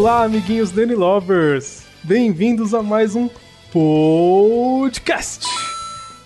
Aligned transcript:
Olá, 0.00 0.24
amiguinhos 0.24 0.70
Danny 0.70 0.94
Lovers! 0.94 1.82
Bem-vindos 2.02 2.72
a 2.72 2.82
mais 2.82 3.14
um 3.14 3.28
podcast! 3.70 5.44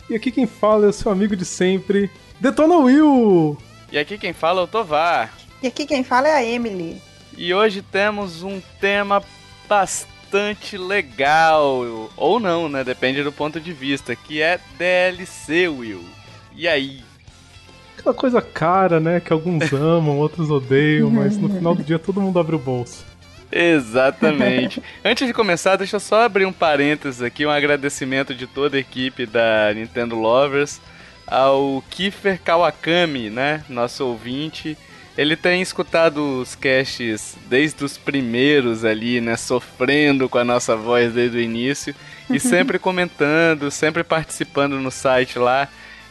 E 0.09 0.15
aqui 0.15 0.31
quem 0.31 0.47
fala 0.47 0.87
é 0.87 0.91
o 0.91 0.93
seu 0.93 1.11
amigo 1.11 1.35
de 1.35 1.45
sempre, 1.45 2.09
Detona 2.39 2.77
Will! 2.77 3.59
E 3.91 3.99
aqui 3.99 4.17
quem 4.17 4.33
fala 4.33 4.61
é 4.61 4.65
o 4.65 4.69
Tovar. 4.69 5.35
E 5.61 5.67
aqui 5.67 5.87
quem 5.87 6.05
fala 6.05 6.29
é 6.29 6.35
a 6.37 6.45
Emily. 6.45 7.03
E 7.37 7.53
hoje 7.53 7.83
temos 7.83 8.45
um 8.45 8.63
tema 8.81 9.21
bastante 9.69 10.79
legal, 10.79 12.09
ou 12.17 12.39
não, 12.39 12.69
né? 12.69 12.85
Depende 12.85 13.25
do 13.25 13.33
ponto 13.33 13.61
de 13.61 13.73
vista, 13.73 14.15
que 14.15 14.41
é 14.41 14.61
DLC, 14.79 15.67
Will. 15.67 16.05
E 16.55 16.69
aí? 16.69 17.03
Aquela 17.99 18.15
coisa 18.15 18.41
cara, 18.41 19.01
né? 19.01 19.19
Que 19.19 19.33
alguns 19.33 19.73
amam, 19.73 20.17
outros 20.17 20.49
odeiam, 20.49 21.11
mas 21.11 21.37
no 21.37 21.49
final 21.59 21.75
do 21.75 21.83
dia 21.83 21.99
todo 21.99 22.21
mundo 22.21 22.39
abre 22.39 22.55
o 22.55 22.59
bolso. 22.61 23.14
Exatamente. 23.57 24.83
Antes 25.05 25.29
de 25.29 25.33
começar, 25.33 25.77
deixa 25.77 25.95
eu 25.95 26.01
só 26.01 26.25
abrir 26.25 26.45
um 26.45 26.53
parênteses 26.53 27.23
aqui, 27.23 27.47
um 27.47 27.51
agradecimento 27.51 28.35
de 28.35 28.49
toda 28.49 28.77
a 28.77 28.81
equipe 28.81 29.25
da 29.27 29.73
Nintendo 29.73 30.17
Lovers 30.17 30.81
ao 31.25 31.83
Kiefer 31.89 32.41
Kawakami, 32.43 33.31
né, 33.31 33.63
nosso 33.69 34.05
ouvinte. 34.05 34.77
Ele 35.17 35.37
tem 35.37 35.63
escutado 35.63 36.41
os 36.41 36.57
casts 36.57 37.37
desde 37.47 37.85
os 37.85 37.97
primeiros 37.97 38.85
ali, 38.85 39.21
né, 39.21 39.37
sofrendo 39.37 40.29
com 40.29 40.39
a 40.39 40.45
nossa 40.45 40.75
voz 40.75 41.13
desde 41.13 41.37
o 41.37 41.41
início 41.41 41.95
e 42.29 42.41
sempre 42.41 42.77
comentando, 42.77 43.71
sempre 43.71 44.03
participando 44.03 44.81
no 44.81 44.91
site 44.91 45.39
lá. 45.39 45.69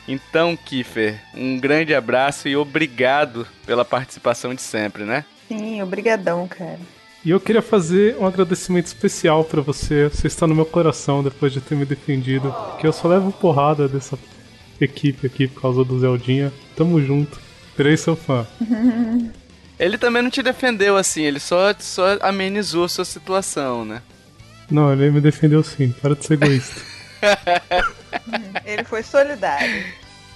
Então, 0.07 0.55
Kiefer, 0.55 1.19
um 1.33 1.59
grande 1.59 1.93
abraço 1.93 2.47
e 2.47 2.55
obrigado 2.55 3.45
pela 3.65 3.83
participação 3.83 4.55
de 4.55 4.61
sempre, 4.61 5.03
né? 5.03 5.25
Sim, 5.49 5.81
obrigadão, 5.81 6.47
cara. 6.47 6.79
E 7.25 7.29
eu 7.29 7.39
queria 7.39 7.61
fazer 7.61 8.17
um 8.17 8.25
agradecimento 8.25 8.87
especial 8.87 9.45
para 9.45 9.61
você. 9.61 10.09
Você 10.09 10.27
está 10.27 10.45
no 10.45 10.53
meu 10.53 10.65
coração 10.65 11.23
depois 11.23 11.53
de 11.53 11.61
ter 11.61 11.73
me 11.73 11.85
defendido. 11.85 12.53
Que 12.79 12.85
eu 12.85 12.91
só 12.91 13.07
levo 13.07 13.31
porrada 13.31 13.87
dessa 13.87 14.19
equipe 14.79 15.25
aqui 15.25 15.47
por 15.47 15.61
causa 15.61 15.85
do 15.85 15.97
Zeldinha. 15.99 16.51
Tamo 16.75 17.01
junto. 17.01 17.39
Terei 17.77 17.95
seu 17.95 18.17
fã. 18.17 18.45
Ele 19.79 19.97
também 19.97 20.21
não 20.21 20.29
te 20.29 20.43
defendeu 20.43 20.95
assim, 20.95 21.23
ele 21.23 21.39
só, 21.39 21.73
só 21.79 22.17
amenizou 22.21 22.85
a 22.85 22.87
sua 22.87 23.03
situação, 23.03 23.83
né? 23.83 24.01
Não, 24.69 24.93
ele 24.93 25.09
me 25.09 25.19
defendeu 25.19 25.63
sim. 25.63 25.93
Para 26.01 26.15
de 26.15 26.25
ser 26.25 26.35
egoísta. 26.35 26.79
ele 28.65 28.83
foi 28.83 29.01
solidário. 29.01 29.83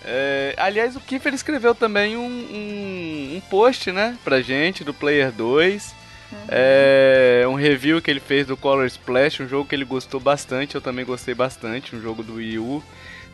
É, 0.03 0.55
aliás, 0.57 0.95
o 0.95 0.99
Kiefer 0.99 1.33
escreveu 1.33 1.75
também 1.75 2.17
um, 2.17 2.25
um, 2.25 3.35
um 3.37 3.41
post, 3.49 3.91
né, 3.91 4.17
pra 4.23 4.41
gente, 4.41 4.83
do 4.83 4.93
Player 4.93 5.31
2. 5.31 5.95
Uhum. 6.31 6.37
É 6.49 7.45
um 7.47 7.55
review 7.55 8.01
que 8.01 8.11
ele 8.11 8.19
fez 8.19 8.45
do 8.45 8.57
Color 8.57 8.85
Splash, 8.85 9.41
um 9.41 9.47
jogo 9.47 9.67
que 9.67 9.75
ele 9.75 9.85
gostou 9.85 10.19
bastante, 10.19 10.75
eu 10.75 10.81
também 10.81 11.05
gostei 11.05 11.33
bastante, 11.33 11.95
um 11.95 12.01
jogo 12.01 12.23
do 12.23 12.35
Wii 12.35 12.59
U. 12.59 12.83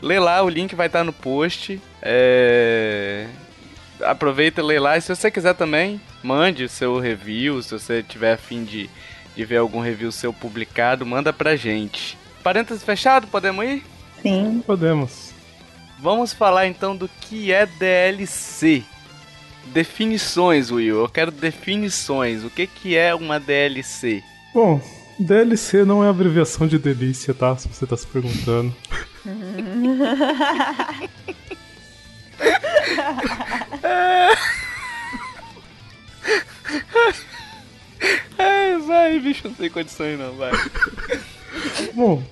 Lê 0.01 0.19
lá, 0.19 0.43
o 0.43 0.49
link 0.49 0.75
vai 0.75 0.87
estar 0.87 1.03
no 1.03 1.13
post. 1.13 1.81
É... 2.01 3.27
Aproveita 4.01 4.59
e 4.59 4.63
lê 4.63 4.79
lá. 4.79 4.97
E 4.97 5.01
se 5.01 5.15
você 5.15 5.31
quiser 5.31 5.55
também, 5.55 5.99
mande 6.21 6.65
o 6.65 6.69
seu 6.69 6.99
review. 6.99 7.61
Se 7.61 7.71
você 7.71 8.03
tiver 8.03 8.33
afim 8.33 8.65
de, 8.65 8.89
de 9.33 9.45
ver 9.45 9.57
algum 9.57 9.79
review 9.79 10.11
seu 10.11 10.33
publicado, 10.33 11.05
manda 11.05 11.31
pra 11.31 11.55
gente. 11.55 12.17
Parênteses 12.43 12.83
fechado, 12.83 13.27
podemos 13.27 13.63
ir? 13.63 13.83
Sim. 14.21 14.61
Podemos. 14.65 15.31
Vamos 15.99 16.33
falar 16.33 16.67
então 16.67 16.97
do 16.97 17.07
que 17.07 17.53
é 17.53 17.65
DLC. 17.65 18.83
Definições, 19.67 20.71
Will. 20.71 20.99
Eu 21.01 21.09
quero 21.09 21.31
definições. 21.31 22.43
O 22.43 22.49
que, 22.49 22.67
que 22.67 22.95
é 22.95 23.15
uma 23.15 23.39
DLC? 23.39 24.23
Bom, 24.53 24.81
DLC 25.17 25.85
não 25.85 26.03
é 26.03 26.09
abreviação 26.09 26.67
de 26.67 26.77
delícia, 26.77 27.33
tá? 27.33 27.55
Se 27.57 27.67
você 27.67 27.85
tá 27.85 27.95
se 27.95 28.05
perguntando. 28.07 28.75
é, 38.37 38.77
vai, 38.79 39.19
bicho, 39.19 39.47
não 39.47 39.55
tem 39.55 39.69
condições 39.69 40.19
não, 40.19 40.33
vai. 40.33 40.51
Bom, 41.93 42.23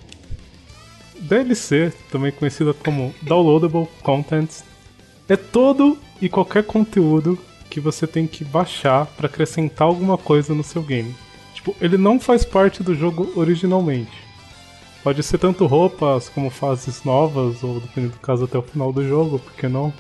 DLC, 1.22 1.94
também 2.12 2.32
conhecida 2.32 2.74
como 2.74 3.14
Downloadable 3.22 3.88
Content, 4.02 4.50
é 5.32 5.38
todo 5.38 5.98
e 6.22 6.28
qualquer 6.28 6.64
conteúdo 6.66 7.40
que 7.70 7.80
você 7.80 8.06
tem 8.06 8.28
que 8.28 8.44
baixar 8.44 9.06
para 9.06 9.28
acrescentar 9.28 9.88
alguma 9.88 10.18
coisa 10.18 10.54
no 10.54 10.62
seu 10.62 10.82
game. 10.82 11.16
Tipo, 11.54 11.74
ele 11.80 11.98
não 11.98 12.20
faz 12.20 12.44
parte 12.44 12.84
do 12.84 12.94
jogo 12.94 13.32
originalmente. 13.38 14.12
Pode 15.02 15.24
ser 15.24 15.38
tanto 15.38 15.66
roupas 15.66 16.28
como 16.28 16.50
fases 16.50 17.06
novas, 17.06 17.64
ou 17.64 17.80
dependendo 17.80 18.14
do 18.14 18.20
caso 18.20 18.44
até 18.44 18.58
o 18.58 18.62
final 18.62 18.92
do 18.92 19.08
jogo, 19.08 19.40
por 19.40 19.54
que 19.54 19.70
não? 19.70 19.94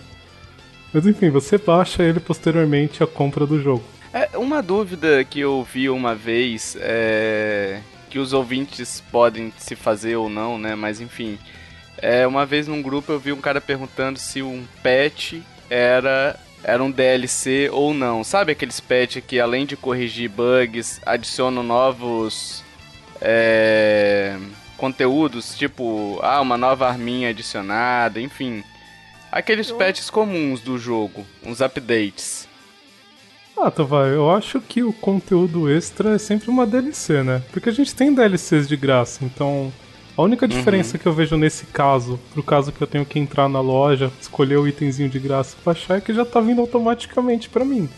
Mas 0.93 1.07
enfim, 1.07 1.29
você 1.29 1.57
baixa 1.57 2.03
ele 2.03 2.19
posteriormente 2.19 3.01
à 3.01 3.07
compra 3.07 3.47
do 3.47 3.61
jogo. 3.61 3.83
É, 4.13 4.37
uma 4.37 4.61
dúvida 4.61 5.23
que 5.23 5.39
eu 5.39 5.63
vi 5.63 5.89
uma 5.89 6.13
vez 6.13 6.75
é 6.77 7.79
que 8.09 8.19
os 8.19 8.33
ouvintes 8.33 9.01
podem 9.09 9.53
se 9.57 9.77
fazer 9.77 10.17
ou 10.17 10.29
não, 10.29 10.57
né? 10.57 10.75
Mas 10.75 10.99
enfim, 10.99 11.39
é, 12.01 12.25
uma 12.25 12.45
vez 12.45 12.67
num 12.67 12.81
grupo 12.81 13.11
eu 13.11 13.19
vi 13.19 13.31
um 13.31 13.41
cara 13.41 13.61
perguntando 13.61 14.17
se 14.17 14.41
um 14.41 14.65
pet 14.81 15.43
era 15.69 16.37
era 16.63 16.83
um 16.83 16.91
DLC 16.91 17.69
ou 17.71 17.93
não. 17.93 18.23
Sabe 18.23 18.51
aqueles 18.51 18.79
patch 18.79 19.17
que 19.25 19.39
além 19.39 19.65
de 19.65 19.75
corrigir 19.75 20.29
bugs, 20.29 21.01
adicionam 21.05 21.63
novos 21.63 22.63
é, 23.19 24.37
conteúdos, 24.77 25.55
tipo, 25.55 26.19
ah, 26.21 26.41
uma 26.41 26.57
nova 26.57 26.87
arminha 26.87 27.29
adicionada, 27.29 28.21
enfim. 28.21 28.63
Aqueles 29.31 29.71
patches 29.71 30.09
comuns 30.09 30.61
do 30.61 30.77
jogo, 30.77 31.25
uns 31.43 31.61
updates. 31.61 32.47
Ah, 33.57 33.71
Tovar, 33.71 34.07
eu 34.07 34.29
acho 34.29 34.59
que 34.59 34.83
o 34.83 34.91
conteúdo 34.91 35.69
extra 35.69 36.15
é 36.15 36.17
sempre 36.17 36.49
uma 36.49 36.65
DLC, 36.65 37.23
né? 37.23 37.41
Porque 37.51 37.69
a 37.69 37.71
gente 37.71 37.93
tem 37.95 38.13
DLCs 38.13 38.67
de 38.67 38.75
graça, 38.75 39.23
então 39.23 39.71
a 40.21 40.25
única 40.25 40.47
diferença 40.47 40.95
uhum. 40.95 41.01
que 41.01 41.07
eu 41.07 41.13
vejo 41.13 41.35
nesse 41.35 41.65
caso, 41.65 42.19
pro 42.31 42.43
caso 42.43 42.71
que 42.71 42.81
eu 42.81 42.87
tenho 42.87 43.05
que 43.05 43.17
entrar 43.19 43.49
na 43.49 43.59
loja, 43.59 44.11
escolher 44.21 44.57
o 44.57 44.67
itemzinho 44.67 45.09
de 45.09 45.19
graça 45.19 45.55
pra 45.63 45.73
achar, 45.73 45.97
é 45.97 46.01
que 46.01 46.13
já 46.13 46.23
tá 46.23 46.39
vindo 46.39 46.61
automaticamente 46.61 47.49
para 47.49 47.65
mim. 47.65 47.89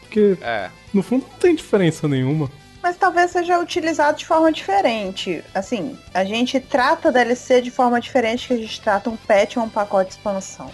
Porque, 0.00 0.38
é. 0.40 0.70
no 0.94 1.02
fundo, 1.02 1.26
não 1.30 1.38
tem 1.38 1.54
diferença 1.54 2.08
nenhuma. 2.08 2.50
Mas 2.82 2.96
talvez 2.96 3.32
seja 3.32 3.58
utilizado 3.58 4.16
de 4.16 4.24
forma 4.24 4.50
diferente. 4.52 5.42
Assim, 5.54 5.98
a 6.14 6.24
gente 6.24 6.60
trata 6.60 7.12
DLC 7.12 7.60
de 7.60 7.70
forma 7.70 8.00
diferente 8.00 8.46
que 8.46 8.54
a 8.54 8.56
gente 8.56 8.80
trata 8.80 9.10
um 9.10 9.16
patch 9.16 9.56
ou 9.56 9.64
um 9.64 9.68
pacote 9.68 10.10
de 10.10 10.16
expansão. 10.16 10.70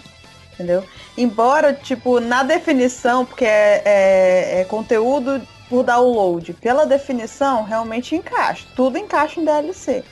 Entendeu? 0.53 0.83
Embora, 1.17 1.73
tipo, 1.73 2.19
na 2.19 2.43
definição, 2.43 3.25
porque 3.25 3.45
é, 3.45 3.81
é, 3.83 4.61
é 4.61 4.65
conteúdo 4.65 5.41
por 5.67 5.83
download, 5.83 6.53
pela 6.53 6.85
definição, 6.85 7.63
realmente 7.63 8.15
encaixa. 8.15 8.67
Tudo 8.75 8.97
encaixa 8.99 9.41
em 9.41 9.45
DLC. 9.45 10.03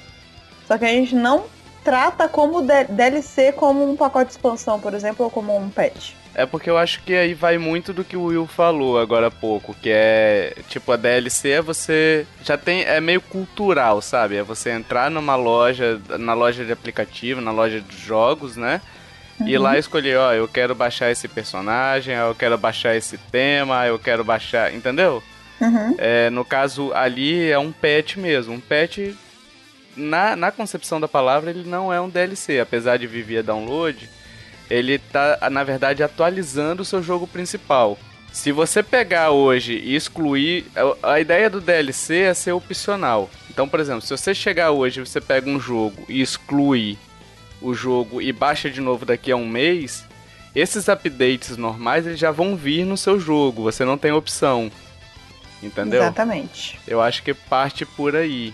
Só 0.72 0.78
que 0.78 0.86
a 0.86 0.88
gente 0.88 1.14
não 1.14 1.44
trata 1.84 2.30
como 2.30 2.62
DLC 2.62 3.52
como 3.52 3.92
um 3.92 3.98
pacote 3.98 4.28
de 4.28 4.32
expansão, 4.32 4.80
por 4.80 4.94
exemplo, 4.94 5.26
ou 5.26 5.30
como 5.30 5.54
um 5.54 5.70
patch. 5.70 6.14
É 6.34 6.46
porque 6.46 6.70
eu 6.70 6.78
acho 6.78 7.04
que 7.04 7.14
aí 7.14 7.34
vai 7.34 7.58
muito 7.58 7.92
do 7.92 8.06
que 8.06 8.16
o 8.16 8.28
Will 8.28 8.48
falou 8.48 8.98
agora 8.98 9.28
há 9.28 9.32
pouco, 9.32 9.74
que 9.74 9.90
é 9.92 10.56
tipo 10.70 10.94
a 10.94 10.96
DLC 10.96 11.50
é 11.50 11.62
você 11.62 12.26
já 12.42 12.58
tem 12.58 12.84
é 12.84 13.02
meio 13.02 13.20
cultural, 13.20 14.02
sabe? 14.02 14.38
É 14.38 14.44
você 14.44 14.70
entrar 14.70 15.12
numa 15.12 15.36
loja, 15.36 16.00
na 16.18 16.34
loja 16.34 16.64
de 16.64 16.72
aplicativo, 16.72 17.42
na 17.42 17.52
loja 17.52 17.82
de 17.82 17.98
jogos, 17.98 18.56
né? 18.56 18.80
Uhum. 19.42 19.50
E 19.50 19.58
lá 19.58 19.78
escolher, 19.78 20.20
ó, 20.20 20.32
eu 20.32 20.48
quero 20.48 20.74
baixar 20.74 21.12
esse 21.12 21.28
personagem, 21.28 22.16
eu 22.16 22.34
quero 22.34 22.58
baixar 22.58 22.96
esse 22.96 23.18
tema, 23.18 23.86
eu 23.88 24.00
quero 24.00 24.24
baixar, 24.24 24.74
entendeu? 24.74 25.22
Uhum. 25.60 25.96
É, 25.98 26.30
no 26.30 26.46
caso 26.46 26.94
ali 26.94 27.52
é 27.52 27.60
um 27.60 27.74
patch 27.74 28.16
mesmo, 28.16 28.54
um 28.54 28.62
patch 28.62 29.14
na, 29.96 30.36
na 30.36 30.52
concepção 30.52 31.00
da 31.00 31.08
palavra, 31.08 31.50
ele 31.50 31.68
não 31.68 31.92
é 31.92 32.00
um 32.00 32.10
DLC. 32.10 32.60
Apesar 32.60 32.98
de 32.98 33.08
vir 33.08 33.24
via 33.24 33.44
download, 33.44 34.10
ele 34.70 34.98
tá, 34.98 35.50
na 35.52 35.64
verdade, 35.64 36.04
atualizando 36.04 36.82
o 36.82 36.86
seu 36.86 37.02
jogo 37.02 37.28
principal. 37.28 37.98
Se 38.32 38.52
você 38.52 38.82
pegar 38.82 39.32
hoje 39.32 39.74
e 39.74 39.96
excluir. 39.96 40.66
A, 41.04 41.14
a 41.14 41.20
ideia 41.20 41.50
do 41.50 41.60
DLC 41.60 42.22
é 42.22 42.34
ser 42.34 42.54
opcional. 42.54 43.30
Então, 43.50 43.68
por 43.68 43.80
exemplo, 43.80 44.02
se 44.02 44.16
você 44.16 44.34
chegar 44.34 44.72
hoje 44.72 45.02
e 45.02 45.06
você 45.06 45.20
pega 45.20 45.50
um 45.50 45.60
jogo 45.60 46.06
e 46.08 46.22
exclui 46.22 46.98
o 47.62 47.74
jogo 47.74 48.22
e 48.22 48.32
baixa 48.32 48.70
de 48.70 48.80
novo 48.80 49.06
daqui 49.06 49.32
a 49.32 49.36
um 49.36 49.48
mês, 49.48 50.06
esses 50.56 50.88
updates 50.88 51.58
normais 51.58 52.08
eles 52.08 52.20
já 52.20 52.32
vão 52.32 52.56
vir 52.56 52.86
no 52.86 52.98
seu 52.98 53.20
jogo. 53.20 53.64
Você 53.64 53.84
não 53.84 53.98
tem 53.98 54.12
opção. 54.12 54.72
Entendeu? 55.62 56.02
Exatamente. 56.02 56.80
Eu 56.88 57.02
acho 57.02 57.22
que 57.22 57.34
parte 57.34 57.86
por 57.86 58.16
aí. 58.16 58.54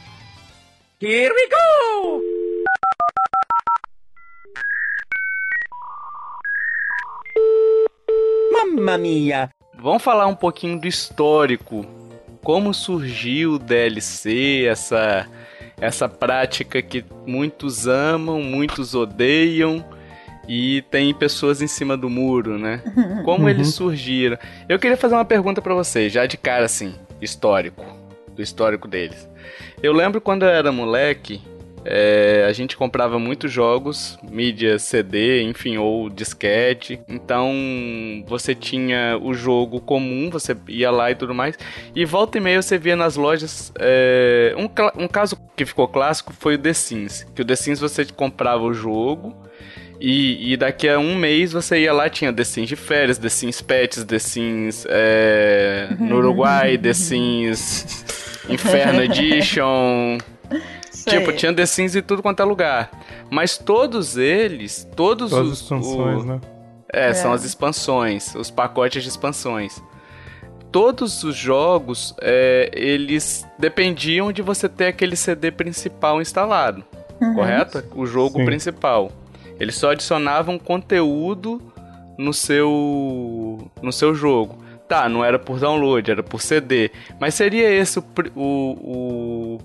Here 0.99 1.31
we 1.31 1.47
go! 1.47 2.23
Mamma 8.51 8.97
mia! 8.97 9.51
Vamos 9.79 10.01
falar 10.01 10.25
um 10.25 10.33
pouquinho 10.33 10.81
do 10.81 10.87
histórico 10.87 11.85
como 12.43 12.73
surgiu 12.73 13.53
o 13.53 13.59
DLC, 13.59 14.65
essa 14.65 15.27
essa 15.79 16.09
prática 16.09 16.81
que 16.81 17.05
muitos 17.27 17.85
amam, 17.85 18.41
muitos 18.41 18.95
odeiam 18.95 19.85
e 20.47 20.81
tem 20.89 21.13
pessoas 21.13 21.61
em 21.61 21.67
cima 21.67 21.95
do 21.95 22.09
muro, 22.09 22.57
né? 22.57 22.81
Como 23.23 23.43
uhum. 23.43 23.49
eles 23.49 23.75
surgiram? 23.75 24.39
Eu 24.67 24.79
queria 24.79 24.97
fazer 24.97 25.13
uma 25.13 25.25
pergunta 25.25 25.61
para 25.61 25.75
vocês, 25.75 26.11
já 26.11 26.25
de 26.25 26.37
cara 26.37 26.65
assim, 26.65 26.95
histórico, 27.21 27.85
do 28.35 28.41
histórico 28.41 28.87
deles. 28.87 29.29
Eu 29.81 29.93
lembro 29.93 30.19
quando 30.19 30.43
eu 30.43 30.49
era 30.49 30.71
moleque, 30.71 31.41
é, 31.89 32.45
a 32.45 32.51
gente 32.51 32.75
comprava 32.75 33.17
muitos 33.17 33.49
jogos, 33.49 34.19
mídia 34.29 34.77
CD, 34.77 35.41
enfim, 35.43 35.77
ou 35.77 36.09
disquete. 36.09 36.99
Então 37.07 37.53
você 38.27 38.53
tinha 38.53 39.17
o 39.21 39.33
jogo 39.33 39.79
comum, 39.79 40.29
você 40.29 40.55
ia 40.67 40.91
lá 40.91 41.11
e 41.11 41.15
tudo 41.15 41.33
mais. 41.33 41.57
E 41.95 42.03
volta 42.03 42.37
e 42.37 42.41
meia 42.41 42.61
você 42.61 42.77
via 42.77 42.97
nas 42.97 43.15
lojas. 43.15 43.71
É, 43.79 44.53
um, 44.57 45.03
um 45.03 45.07
caso 45.07 45.37
que 45.55 45.65
ficou 45.65 45.87
clássico 45.87 46.33
foi 46.33 46.55
o 46.55 46.57
The 46.57 46.73
Sims. 46.73 47.25
Que 47.33 47.41
o 47.41 47.45
The 47.45 47.55
Sims 47.55 47.79
você 47.79 48.03
comprava 48.05 48.63
o 48.63 48.73
jogo. 48.73 49.33
E, 49.99 50.53
e, 50.53 50.57
daqui 50.57 50.87
a 50.87 50.99
um 50.99 51.15
mês 51.15 51.53
você 51.53 51.79
ia 51.79 51.91
lá, 51.91 52.07
tinha 52.07 52.31
The 52.31 52.43
Sims 52.43 52.69
de 52.69 52.75
férias, 52.75 53.17
The 53.17 53.29
Sims 53.29 53.61
Pets, 53.61 54.03
The 54.03 54.19
Sims 54.19 54.85
é, 54.87 55.87
no 55.97 56.17
Uruguai, 56.17 56.77
The 56.77 56.93
Sims 56.93 58.26
Inferno 58.49 59.01
Edition. 59.03 60.17
Tipo, 61.05 61.31
tinha 61.33 61.53
The 61.53 61.65
Sims 61.65 61.95
em 61.95 62.01
tudo 62.01 62.21
quanto 62.21 62.41
é 62.41 62.45
lugar. 62.45 62.89
Mas 63.29 63.57
todos 63.57 64.17
eles, 64.17 64.87
todos 64.95 65.31
Todas 65.31 65.47
os. 65.47 65.53
as 65.53 65.59
expansões, 65.59 66.23
o... 66.23 66.25
né? 66.25 66.41
É, 66.91 67.09
é, 67.09 67.13
são 67.13 67.33
as 67.33 67.43
expansões, 67.43 68.33
os 68.35 68.49
pacotes 68.49 69.03
de 69.03 69.09
expansões. 69.09 69.81
Todos 70.71 71.23
os 71.23 71.35
jogos, 71.35 72.15
é, 72.21 72.69
eles 72.73 73.45
dependiam 73.57 74.31
de 74.31 74.41
você 74.41 74.69
ter 74.69 74.87
aquele 74.87 75.15
CD 75.15 75.51
principal 75.51 76.21
instalado, 76.21 76.83
uhum. 77.21 77.35
correto? 77.35 77.83
O 77.95 78.05
jogo 78.05 78.39
Sim. 78.39 78.45
principal. 78.45 79.11
Eles 79.59 79.75
só 79.75 79.91
adicionavam 79.91 80.59
conteúdo 80.59 81.61
no 82.17 82.33
seu 82.33 83.69
no 83.81 83.91
seu 83.91 84.13
jogo. 84.13 84.57
Tá, 84.87 85.09
não 85.09 85.23
era 85.23 85.37
por 85.37 85.59
download, 85.59 86.09
era 86.09 86.23
por 86.23 86.41
CD. 86.41 86.91
Mas 87.19 87.33
seria 87.33 87.69
esse 87.69 87.99
o, 87.99 88.03
o, 88.35 89.55
o 89.55 89.59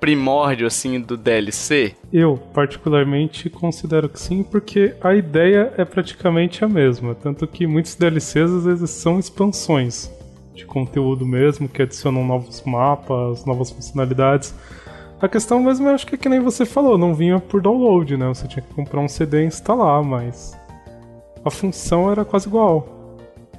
primórdio 0.00 0.66
assim 0.66 1.00
do 1.00 1.16
DLC? 1.16 1.94
Eu 2.12 2.38
particularmente 2.52 3.48
considero 3.50 4.08
que 4.08 4.20
sim, 4.20 4.42
porque 4.42 4.94
a 5.02 5.14
ideia 5.14 5.72
é 5.76 5.84
praticamente 5.84 6.64
a 6.64 6.68
mesma, 6.68 7.14
tanto 7.14 7.46
que 7.46 7.66
muitos 7.66 7.94
DLCs 7.94 8.50
às 8.50 8.64
vezes 8.64 8.90
são 8.90 9.18
expansões 9.18 10.10
de 10.54 10.64
conteúdo 10.64 11.26
mesmo, 11.26 11.68
que 11.68 11.82
adicionam 11.82 12.24
novos 12.24 12.62
mapas, 12.64 13.44
novas 13.44 13.70
funcionalidades. 13.70 14.54
A 15.20 15.28
questão 15.28 15.62
mesmo 15.62 15.88
eu 15.88 15.94
acho 15.94 16.06
que 16.06 16.14
é 16.14 16.18
que 16.18 16.28
nem 16.28 16.40
você 16.40 16.66
falou, 16.66 16.98
não 16.98 17.14
vinha 17.14 17.40
por 17.40 17.62
download, 17.62 18.16
né? 18.16 18.28
Você 18.28 18.46
tinha 18.46 18.62
que 18.62 18.74
comprar 18.74 19.00
um 19.00 19.08
CD 19.08 19.42
e 19.42 19.46
instalar, 19.46 20.02
mas 20.02 20.54
a 21.44 21.50
função 21.50 22.10
era 22.10 22.24
quase 22.24 22.46
igual. 22.46 22.93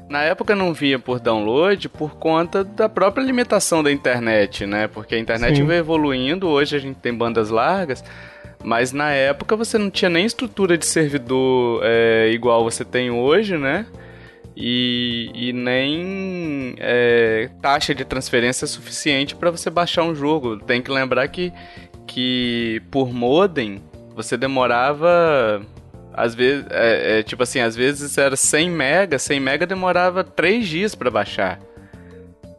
Na 0.08 0.22
época 0.22 0.56
não 0.56 0.74
via 0.74 1.00
por 1.00 1.20
download 1.20 1.90
por 1.90 2.16
conta 2.16 2.64
da 2.64 2.88
própria 2.88 3.24
limitação 3.24 3.82
da 3.82 3.92
internet, 3.92 4.66
né? 4.66 4.88
Porque 4.88 5.16
a 5.16 5.20
internet 5.20 5.58
Sim. 5.58 5.66
veio 5.66 5.80
evoluindo, 5.80 6.48
hoje 6.48 6.76
a 6.76 6.80
gente 6.80 6.98
tem 6.98 7.14
bandas 7.14 7.50
largas, 7.50 8.04
mas 8.64 8.92
na 8.92 9.12
época 9.12 9.56
você 9.56 9.78
não 9.78 9.90
tinha 9.90 10.10
nem 10.10 10.26
estrutura 10.26 10.78
de 10.78 10.86
servidor 10.86 11.82
é, 11.84 12.30
igual 12.32 12.64
você 12.64 12.86
tem 12.86 13.10
hoje, 13.10 13.58
né? 13.58 13.86
E, 14.56 15.32
e 15.34 15.52
nem 15.52 16.76
é, 16.78 17.50
taxa 17.62 17.94
de 17.94 18.06
transferência 18.06 18.66
suficiente 18.68 19.36
para 19.36 19.52
você 19.52 19.70
baixar 19.70 20.04
um 20.04 20.16
jogo. 20.16 20.58
Tem 20.58 20.82
que 20.82 20.92
lembrar 20.92 21.28
que, 21.28 21.52
que 22.08 22.82
por 22.90 23.12
modem 23.12 23.82
você 24.16 24.38
demorava 24.38 25.62
às 26.16 26.34
vezes, 26.34 26.66
é, 26.70 27.20
é, 27.20 27.24
tipo 27.24 27.44
assim, 27.44 27.60
às 27.60 27.76
vezes 27.76 28.18
era 28.18 28.38
100 28.38 28.70
mega, 28.72 29.20
100 29.20 29.40
mega 29.40 29.66
demorava 29.68 30.24
3 30.24 30.66
dias 30.66 30.96
para 30.96 31.12
baixar. 31.12 31.60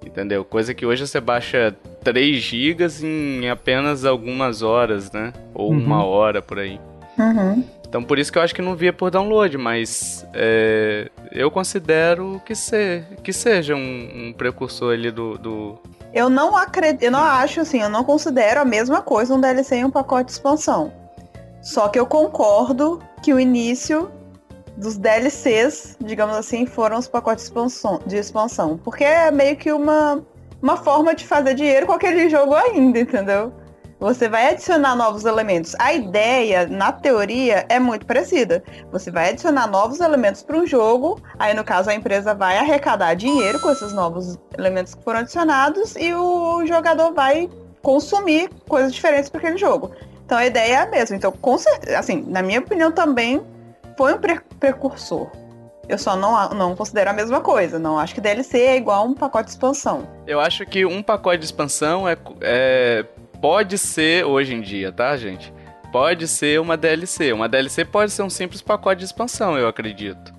Entendeu? 0.04 0.44
Coisa 0.44 0.74
que 0.74 0.84
hoje 0.84 1.06
você 1.06 1.20
baixa 1.20 1.74
3 2.04 2.36
gigas 2.36 3.02
em 3.02 3.48
apenas 3.48 4.04
algumas 4.04 4.62
horas, 4.62 5.10
né? 5.10 5.32
Ou 5.54 5.72
uhum. 5.72 5.78
uma 5.78 6.04
hora 6.04 6.42
por 6.42 6.58
aí. 6.58 6.78
Uhum. 7.18 7.64
Então 7.88 8.04
por 8.04 8.18
isso 8.18 8.30
que 8.30 8.38
eu 8.38 8.42
acho 8.42 8.54
que 8.54 8.60
não 8.60 8.76
via 8.76 8.92
por 8.92 9.10
download, 9.10 9.56
mas 9.56 10.26
é, 10.34 11.10
eu 11.32 11.50
considero 11.50 12.40
que, 12.44 12.54
se, 12.54 13.02
que 13.22 13.32
seja 13.32 13.74
um, 13.74 14.28
um 14.28 14.32
precursor 14.36 14.92
ali 14.92 15.10
do, 15.10 15.38
do, 15.38 15.78
Eu 16.12 16.28
não 16.28 16.54
acredito, 16.56 17.02
eu 17.04 17.10
não 17.10 17.22
acho 17.22 17.60
assim, 17.60 17.80
eu 17.80 17.88
não 17.88 18.04
considero 18.04 18.60
a 18.60 18.64
mesma 18.64 19.00
coisa 19.00 19.34
um 19.34 19.40
DLC 19.40 19.78
e 19.78 19.84
um 19.84 19.90
pacote 19.90 20.26
de 20.26 20.32
expansão. 20.32 21.05
Só 21.66 21.88
que 21.88 21.98
eu 21.98 22.06
concordo 22.06 23.02
que 23.20 23.34
o 23.34 23.40
início 23.40 24.08
dos 24.76 24.96
DLCs, 24.96 25.96
digamos 26.00 26.36
assim, 26.36 26.64
foram 26.64 26.96
os 26.96 27.08
pacotes 27.08 27.42
de 27.42 27.50
expansão, 27.50 28.00
de 28.06 28.16
expansão. 28.16 28.78
Porque 28.78 29.02
é 29.02 29.32
meio 29.32 29.56
que 29.56 29.72
uma, 29.72 30.24
uma 30.62 30.76
forma 30.76 31.12
de 31.12 31.26
fazer 31.26 31.54
dinheiro 31.54 31.84
com 31.84 31.92
aquele 31.92 32.28
jogo 32.30 32.54
ainda, 32.54 33.00
entendeu? 33.00 33.52
Você 33.98 34.28
vai 34.28 34.50
adicionar 34.50 34.94
novos 34.94 35.24
elementos. 35.24 35.74
A 35.80 35.92
ideia, 35.92 36.68
na 36.68 36.92
teoria, 36.92 37.66
é 37.68 37.80
muito 37.80 38.06
parecida. 38.06 38.62
Você 38.92 39.10
vai 39.10 39.30
adicionar 39.30 39.66
novos 39.66 39.98
elementos 39.98 40.44
para 40.44 40.56
um 40.56 40.64
jogo, 40.64 41.20
aí 41.36 41.52
no 41.52 41.64
caso 41.64 41.90
a 41.90 41.94
empresa 41.94 42.32
vai 42.32 42.58
arrecadar 42.58 43.14
dinheiro 43.14 43.58
com 43.58 43.72
esses 43.72 43.92
novos 43.92 44.38
elementos 44.56 44.94
que 44.94 45.02
foram 45.02 45.18
adicionados 45.18 45.96
e 45.96 46.14
o 46.14 46.64
jogador 46.64 47.12
vai 47.12 47.50
consumir 47.82 48.50
coisas 48.68 48.94
diferentes 48.94 49.28
para 49.28 49.40
aquele 49.40 49.58
jogo. 49.58 49.90
Então 50.26 50.36
a 50.36 50.44
ideia 50.44 50.72
é 50.72 50.76
a 50.78 50.86
mesma. 50.86 51.16
Então, 51.16 51.30
com 51.30 51.56
certeza, 51.56 51.98
assim, 51.98 52.24
na 52.26 52.42
minha 52.42 52.58
opinião 52.58 52.90
também 52.90 53.40
foi 53.96 54.12
um 54.12 54.18
pre 54.18 54.40
precursor. 54.58 55.30
Eu 55.88 55.96
só 55.96 56.16
não, 56.16 56.48
não 56.50 56.74
considero 56.74 57.10
a 57.10 57.12
mesma 57.12 57.40
coisa. 57.40 57.78
Não 57.78 57.96
acho 57.96 58.12
que 58.12 58.20
DLC 58.20 58.60
é 58.60 58.76
igual 58.76 59.02
a 59.02 59.04
um 59.04 59.14
pacote 59.14 59.44
de 59.44 59.50
expansão. 59.52 60.06
Eu 60.26 60.40
acho 60.40 60.66
que 60.66 60.84
um 60.84 61.00
pacote 61.00 61.38
de 61.38 61.44
expansão 61.44 62.08
é, 62.08 62.16
é 62.40 63.04
pode 63.40 63.78
ser 63.78 64.24
hoje 64.24 64.52
em 64.52 64.60
dia, 64.60 64.90
tá, 64.90 65.16
gente? 65.16 65.54
Pode 65.92 66.26
ser 66.26 66.60
uma 66.60 66.76
DLC. 66.76 67.32
Uma 67.32 67.48
DLC 67.48 67.84
pode 67.84 68.10
ser 68.10 68.22
um 68.22 68.30
simples 68.30 68.60
pacote 68.60 68.98
de 68.98 69.04
expansão, 69.04 69.56
eu 69.56 69.68
acredito. 69.68 70.35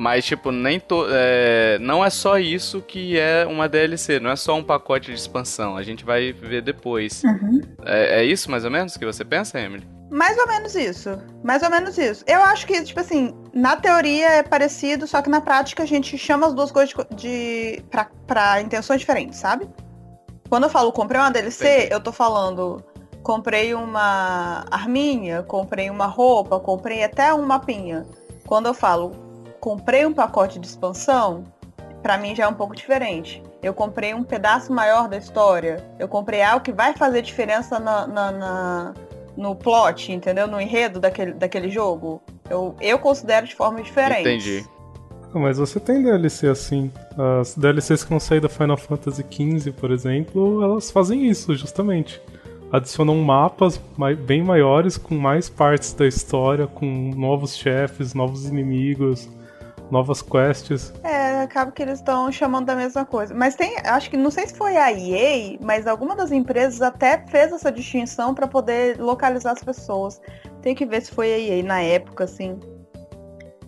Mas, 0.00 0.24
tipo, 0.24 0.52
nem 0.52 0.78
to, 0.78 1.06
é, 1.10 1.76
não 1.80 2.04
é 2.04 2.08
só 2.08 2.38
isso 2.38 2.80
que 2.80 3.18
é 3.18 3.44
uma 3.44 3.68
DLC, 3.68 4.20
não 4.20 4.30
é 4.30 4.36
só 4.36 4.54
um 4.54 4.62
pacote 4.62 5.10
de 5.10 5.18
expansão. 5.18 5.76
A 5.76 5.82
gente 5.82 6.04
vai 6.04 6.32
ver 6.32 6.62
depois. 6.62 7.24
Uhum. 7.24 7.60
É, 7.84 8.20
é, 8.20 8.24
isso 8.24 8.48
mais 8.48 8.64
ou 8.64 8.70
menos 8.70 8.96
que 8.96 9.04
você 9.04 9.24
pensa, 9.24 9.58
Emily? 9.58 9.84
Mais 10.08 10.38
ou 10.38 10.46
menos 10.46 10.76
isso. 10.76 11.20
Mais 11.42 11.64
ou 11.64 11.70
menos 11.70 11.98
isso. 11.98 12.24
Eu 12.28 12.40
acho 12.42 12.64
que, 12.64 12.80
tipo 12.84 13.00
assim, 13.00 13.34
na 13.52 13.74
teoria 13.74 14.34
é 14.34 14.42
parecido, 14.44 15.04
só 15.04 15.20
que 15.20 15.28
na 15.28 15.40
prática 15.40 15.82
a 15.82 15.86
gente 15.86 16.16
chama 16.16 16.46
as 16.46 16.54
duas 16.54 16.70
coisas 16.70 16.94
de, 16.94 17.16
de 17.16 17.82
pra, 17.90 18.08
pra 18.24 18.60
intenções 18.60 19.00
diferentes, 19.00 19.40
sabe? 19.40 19.68
Quando 20.48 20.62
eu 20.62 20.70
falo 20.70 20.92
comprei 20.92 21.20
uma 21.20 21.32
DLC, 21.32 21.66
Entendi. 21.66 21.92
eu 21.92 22.00
tô 22.00 22.12
falando 22.12 22.84
comprei 23.24 23.74
uma 23.74 24.64
arminha, 24.70 25.42
comprei 25.42 25.90
uma 25.90 26.06
roupa, 26.06 26.60
comprei 26.60 27.02
até 27.02 27.34
um 27.34 27.44
mapinha. 27.44 28.06
Quando 28.46 28.66
eu 28.66 28.74
falo 28.74 29.27
comprei 29.60 30.06
um 30.06 30.12
pacote 30.12 30.58
de 30.58 30.66
expansão, 30.66 31.44
para 32.02 32.16
mim 32.16 32.34
já 32.34 32.44
é 32.44 32.48
um 32.48 32.54
pouco 32.54 32.74
diferente. 32.74 33.42
Eu 33.62 33.74
comprei 33.74 34.14
um 34.14 34.22
pedaço 34.22 34.72
maior 34.72 35.08
da 35.08 35.16
história. 35.16 35.84
Eu 35.98 36.08
comprei 36.08 36.42
algo 36.42 36.64
que 36.64 36.72
vai 36.72 36.94
fazer 36.94 37.22
diferença 37.22 37.78
na, 37.78 38.06
na, 38.06 38.32
na, 38.32 38.94
no 39.36 39.54
plot, 39.54 40.12
entendeu? 40.12 40.46
No 40.46 40.60
enredo 40.60 41.00
daquele, 41.00 41.32
daquele 41.32 41.68
jogo. 41.68 42.22
Eu, 42.48 42.74
eu 42.80 42.98
considero 42.98 43.46
de 43.46 43.54
forma 43.54 43.82
diferente. 43.82 44.20
Entendi. 44.20 44.64
Ah, 45.34 45.38
mas 45.38 45.58
você 45.58 45.80
tem 45.80 46.02
DLC 46.02 46.46
assim. 46.46 46.90
As 47.40 47.54
DLCs 47.56 48.04
que 48.04 48.10
vão 48.10 48.20
sair 48.20 48.40
da 48.40 48.48
Final 48.48 48.76
Fantasy 48.76 49.24
XV, 49.28 49.72
por 49.72 49.90
exemplo, 49.90 50.62
elas 50.62 50.90
fazem 50.90 51.26
isso 51.26 51.54
justamente. 51.56 52.22
Adicionam 52.70 53.16
mapas 53.16 53.80
bem 54.24 54.42
maiores, 54.42 54.96
com 54.96 55.14
mais 55.14 55.48
partes 55.48 55.94
da 55.94 56.06
história, 56.06 56.66
com 56.66 56.86
novos 57.16 57.56
chefes, 57.56 58.14
novos 58.14 58.46
inimigos 58.46 59.28
novas 59.90 60.22
quests. 60.22 60.92
É, 61.02 61.42
acaba 61.42 61.72
que 61.72 61.82
eles 61.82 61.98
estão 61.98 62.30
chamando 62.30 62.66
da 62.66 62.76
mesma 62.76 63.04
coisa. 63.04 63.34
Mas 63.34 63.54
tem, 63.54 63.76
acho 63.84 64.10
que 64.10 64.16
não 64.16 64.30
sei 64.30 64.46
se 64.46 64.54
foi 64.54 64.76
a 64.76 64.92
EA, 64.92 65.58
mas 65.60 65.86
alguma 65.86 66.14
das 66.14 66.32
empresas 66.32 66.82
até 66.82 67.24
fez 67.26 67.52
essa 67.52 67.70
distinção 67.70 68.34
para 68.34 68.46
poder 68.46 68.98
localizar 68.98 69.52
as 69.52 69.62
pessoas. 69.62 70.20
Tem 70.62 70.74
que 70.74 70.84
ver 70.84 71.02
se 71.02 71.12
foi 71.12 71.32
a 71.32 71.38
EA 71.38 71.62
na 71.62 71.80
época, 71.80 72.24
assim. 72.24 72.58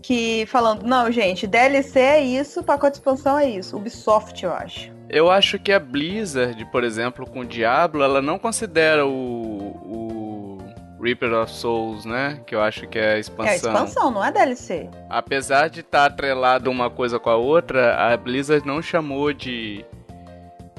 Que 0.02 0.46
falando, 0.46 0.82
não, 0.84 1.10
gente, 1.12 1.46
DLC 1.46 2.00
é 2.00 2.20
isso, 2.20 2.62
pacote 2.62 2.92
de 2.92 2.98
expansão 2.98 3.38
é 3.38 3.48
isso. 3.48 3.76
Ubisoft, 3.76 4.42
eu 4.42 4.52
acho. 4.52 4.90
Eu 5.08 5.28
acho 5.28 5.58
que 5.58 5.72
a 5.72 5.80
Blizzard, 5.80 6.64
por 6.66 6.84
exemplo, 6.84 7.28
com 7.28 7.40
o 7.40 7.44
Diablo, 7.44 8.02
ela 8.02 8.22
não 8.22 8.38
considera 8.38 9.04
o, 9.04 9.10
o 9.10 10.19
Reaper 11.00 11.32
of 11.34 11.52
Souls, 11.52 12.04
né? 12.04 12.40
Que 12.46 12.54
eu 12.54 12.62
acho 12.62 12.86
que 12.88 12.98
é 12.98 13.14
a 13.14 13.18
expansão. 13.18 13.46
É 13.46 13.52
a 13.52 13.56
expansão, 13.56 14.10
não 14.10 14.24
é 14.24 14.30
DLC. 14.30 14.88
Apesar 15.08 15.68
de 15.68 15.80
estar 15.80 16.00
tá 16.00 16.06
atrelado 16.06 16.70
uma 16.70 16.90
coisa 16.90 17.18
com 17.18 17.30
a 17.30 17.36
outra, 17.36 17.96
a 17.96 18.16
Blizzard 18.16 18.66
não 18.66 18.82
chamou 18.82 19.32
de 19.32 19.84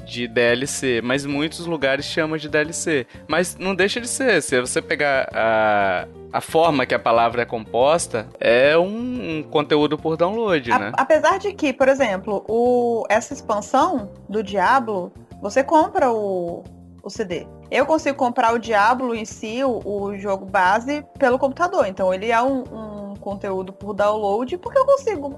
de 0.04 0.26
DLC, 0.26 1.00
mas 1.02 1.24
muitos 1.24 1.64
lugares 1.66 2.04
chamam 2.04 2.36
de 2.36 2.48
DLC. 2.48 3.06
Mas 3.26 3.56
não 3.56 3.74
deixa 3.74 4.00
de 4.00 4.08
ser, 4.08 4.42
se 4.42 4.60
você 4.60 4.82
pegar 4.82 5.28
a, 5.32 6.06
a 6.32 6.40
forma 6.40 6.84
que 6.84 6.94
a 6.94 6.98
palavra 6.98 7.42
é 7.42 7.44
composta, 7.44 8.26
é 8.40 8.76
um, 8.76 9.38
um 9.38 9.42
conteúdo 9.42 9.96
por 9.96 10.16
download, 10.16 10.72
A- 10.72 10.78
né? 10.78 10.92
apesar 10.96 11.38
de 11.38 11.52
que, 11.52 11.72
por 11.72 11.88
exemplo, 11.88 12.44
o, 12.48 13.04
essa 13.08 13.32
expansão 13.32 14.10
do 14.28 14.42
Diablo, 14.42 15.12
você 15.40 15.62
compra 15.62 16.10
o, 16.12 16.62
o 17.02 17.10
CD. 17.10 17.46
Eu 17.72 17.86
consigo 17.86 18.18
comprar 18.18 18.52
o 18.52 18.58
Diablo 18.58 19.14
em 19.14 19.24
si, 19.24 19.64
o, 19.64 19.80
o 19.82 20.18
jogo 20.18 20.44
base, 20.44 21.02
pelo 21.18 21.38
computador. 21.38 21.86
Então 21.86 22.12
ele 22.12 22.30
é 22.30 22.42
um, 22.42 22.64
um 23.12 23.16
conteúdo 23.16 23.72
por 23.72 23.94
download, 23.94 24.58
porque 24.58 24.78
eu 24.78 24.84
consigo. 24.84 25.34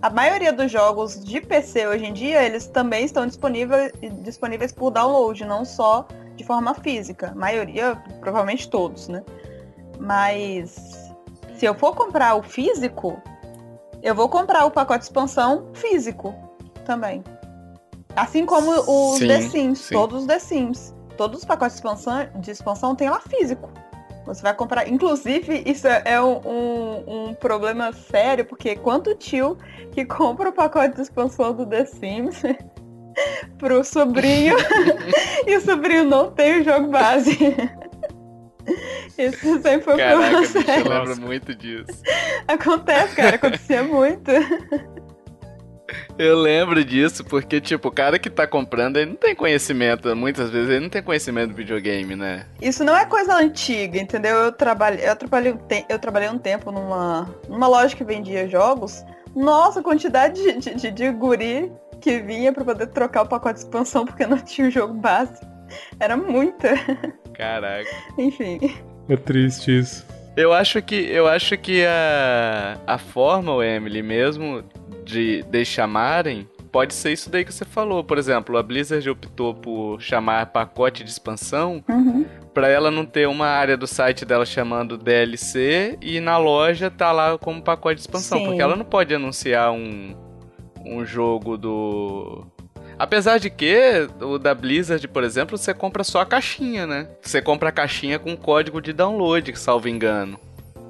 A 0.00 0.08
maioria 0.08 0.50
dos 0.50 0.72
jogos 0.72 1.22
de 1.22 1.42
PC 1.42 1.86
hoje 1.86 2.06
em 2.06 2.14
dia, 2.14 2.42
eles 2.42 2.66
também 2.66 3.04
estão 3.04 3.26
disponíveis, 3.26 3.92
disponíveis 4.22 4.72
por 4.72 4.90
download, 4.90 5.44
não 5.44 5.62
só 5.62 6.08
de 6.36 6.42
forma 6.42 6.72
física. 6.72 7.32
A 7.32 7.34
maioria, 7.34 8.02
provavelmente 8.18 8.66
todos, 8.70 9.08
né? 9.08 9.22
Mas 10.00 11.12
se 11.58 11.66
eu 11.66 11.74
for 11.74 11.94
comprar 11.94 12.34
o 12.34 12.42
físico, 12.42 13.20
eu 14.02 14.14
vou 14.14 14.30
comprar 14.30 14.64
o 14.64 14.70
pacote 14.70 15.00
de 15.00 15.04
expansão 15.04 15.68
físico 15.74 16.34
também. 16.86 17.22
Assim 18.16 18.46
como 18.46 18.70
os 18.70 19.18
Sim, 19.18 19.28
The 19.28 19.40
Sims, 19.42 19.78
sim. 19.80 19.94
todos 19.94 20.22
os 20.22 20.26
The 20.26 20.38
Sims. 20.38 20.94
Todos 21.16 21.40
os 21.40 21.44
pacotes 21.44 21.76
de 21.76 21.78
expansão, 21.80 22.28
de 22.36 22.50
expansão 22.50 22.94
tem 22.94 23.08
lá 23.08 23.20
físico. 23.20 23.70
Você 24.26 24.42
vai 24.42 24.54
comprar. 24.54 24.88
Inclusive, 24.88 25.62
isso 25.66 25.86
é 25.86 26.20
um, 26.20 26.40
um, 26.44 27.04
um 27.06 27.34
problema 27.34 27.92
sério, 27.92 28.44
porque 28.44 28.74
quanto 28.74 29.14
tio 29.14 29.58
que 29.92 30.04
compra 30.06 30.48
o 30.48 30.52
pacote 30.52 30.94
de 30.94 31.02
expansão 31.02 31.54
do 31.54 31.66
The 31.66 31.84
Sims 31.84 32.42
pro 33.58 33.84
sobrinho 33.84 34.56
e 35.46 35.56
o 35.56 35.60
sobrinho 35.60 36.04
não 36.04 36.30
tem 36.30 36.60
o 36.60 36.64
jogo 36.64 36.88
base. 36.88 37.38
Isso 39.18 39.60
sempre 39.60 39.82
foi 39.82 39.94
um 39.94 39.96
Caraca, 39.98 40.16
problema 40.18 40.40
bicho, 40.40 40.58
eu 40.58 40.62
sério. 40.64 40.88
lembro 40.88 41.20
muito 41.20 41.54
disso. 41.54 42.02
Acontece, 42.48 43.14
cara, 43.14 43.36
acontecia 43.36 43.82
muito. 43.82 44.30
Eu 46.16 46.38
lembro 46.38 46.84
disso 46.84 47.24
porque, 47.24 47.60
tipo, 47.60 47.88
o 47.88 47.92
cara 47.92 48.18
que 48.20 48.30
tá 48.30 48.46
comprando, 48.46 48.98
ele 48.98 49.10
não 49.10 49.16
tem 49.16 49.34
conhecimento, 49.34 50.14
muitas 50.14 50.48
vezes 50.50 50.70
ele 50.70 50.80
não 50.80 50.88
tem 50.88 51.02
conhecimento 51.02 51.50
do 51.50 51.56
videogame, 51.56 52.14
né? 52.14 52.46
Isso 52.62 52.84
não 52.84 52.96
é 52.96 53.04
coisa 53.04 53.34
antiga, 53.36 53.98
entendeu? 53.98 54.36
Eu 54.36 54.52
trabalhei, 54.52 55.08
eu 55.08 55.16
trabalhei, 55.16 55.52
um 55.52 55.56
te- 55.56 55.84
eu 55.88 55.98
trabalhei 55.98 56.28
um 56.28 56.38
tempo 56.38 56.70
numa, 56.70 57.28
numa 57.48 57.66
loja 57.66 57.96
que 57.96 58.04
vendia 58.04 58.48
jogos. 58.48 59.04
Nossa, 59.34 59.80
a 59.80 59.82
quantidade 59.82 60.40
de, 60.40 60.52
de, 60.60 60.74
de, 60.76 60.90
de 60.92 61.10
guri 61.10 61.72
que 62.00 62.20
vinha 62.20 62.52
pra 62.52 62.64
poder 62.64 62.86
trocar 62.88 63.22
o 63.22 63.26
pacote 63.28 63.54
de 63.58 63.64
expansão 63.64 64.04
porque 64.06 64.24
não 64.26 64.38
tinha 64.38 64.68
o 64.68 64.70
jogo 64.70 64.94
base. 64.94 65.40
Era 65.98 66.16
muita. 66.16 66.74
Caraca. 67.34 67.90
Enfim. 68.16 68.60
É 69.08 69.16
triste 69.16 69.76
isso. 69.80 70.06
Eu 70.36 70.52
acho 70.52 70.82
que 70.82 70.94
eu 70.96 71.26
acho 71.28 71.56
que 71.56 71.84
a 71.86 72.76
a 72.86 72.98
forma, 72.98 73.52
o 73.54 73.62
Emily, 73.62 74.02
mesmo 74.02 74.64
de, 75.04 75.42
de 75.44 75.64
chamarem, 75.64 76.48
pode 76.72 76.94
ser 76.94 77.12
isso 77.12 77.30
daí 77.30 77.44
que 77.44 77.52
você 77.52 77.64
falou. 77.64 78.02
Por 78.02 78.18
exemplo, 78.18 78.56
a 78.56 78.62
Blizzard 78.62 79.08
optou 79.08 79.54
por 79.54 80.00
chamar 80.00 80.46
pacote 80.46 81.04
de 81.04 81.10
expansão 81.10 81.84
Uhum. 81.88 82.24
pra 82.52 82.68
ela 82.68 82.90
não 82.90 83.04
ter 83.04 83.28
uma 83.28 83.46
área 83.46 83.76
do 83.76 83.86
site 83.86 84.24
dela 84.24 84.44
chamando 84.46 84.96
DLC 84.96 85.98
e 86.00 86.18
na 86.20 86.36
loja 86.38 86.90
tá 86.90 87.12
lá 87.12 87.36
como 87.38 87.62
pacote 87.62 87.96
de 87.96 88.00
expansão, 88.02 88.38
Sim. 88.38 88.46
porque 88.46 88.62
ela 88.62 88.76
não 88.76 88.84
pode 88.84 89.14
anunciar 89.14 89.72
um 89.72 90.14
um 90.86 91.02
jogo 91.04 91.56
do 91.56 92.44
Apesar 92.98 93.38
de 93.38 93.50
que 93.50 94.06
o 94.20 94.38
da 94.38 94.54
Blizzard, 94.54 95.08
por 95.08 95.24
exemplo, 95.24 95.56
você 95.58 95.72
compra 95.74 96.04
só 96.04 96.20
a 96.20 96.26
caixinha, 96.26 96.86
né? 96.86 97.08
Você 97.22 97.42
compra 97.42 97.70
a 97.70 97.72
caixinha 97.72 98.18
com 98.20 98.36
código 98.36 98.80
de 98.80 98.92
download, 98.92 99.56
salvo 99.58 99.88
engano. 99.88 100.38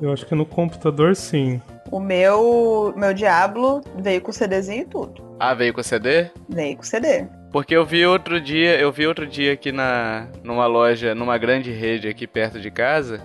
Eu 0.02 0.12
acho 0.12 0.26
que 0.26 0.34
no 0.34 0.44
computador 0.44 1.14
sim. 1.16 1.62
O 1.94 2.00
meu, 2.00 2.92
meu 2.96 3.14
Diablo 3.14 3.80
veio 3.96 4.20
com 4.20 4.32
CDzinho 4.32 4.82
e 4.82 4.84
tudo. 4.84 5.22
Ah, 5.38 5.54
veio 5.54 5.72
com 5.72 5.80
CD? 5.80 6.28
Veio 6.48 6.76
com 6.76 6.82
CD. 6.82 7.24
Porque 7.52 7.76
eu 7.76 7.86
vi 7.86 8.04
outro 8.04 8.40
dia, 8.40 8.76
eu 8.80 8.90
vi 8.90 9.06
outro 9.06 9.24
dia 9.24 9.52
aqui 9.52 9.70
na 9.70 10.26
numa 10.42 10.66
loja, 10.66 11.14
numa 11.14 11.38
grande 11.38 11.70
rede 11.70 12.08
aqui 12.08 12.26
perto 12.26 12.58
de 12.58 12.68
casa, 12.68 13.22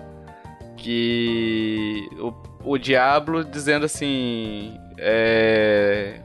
que 0.76 2.08
o, 2.20 2.32
o 2.64 2.78
Diablo 2.78 3.44
dizendo 3.44 3.86
assim, 3.86 4.78
é 4.96 6.20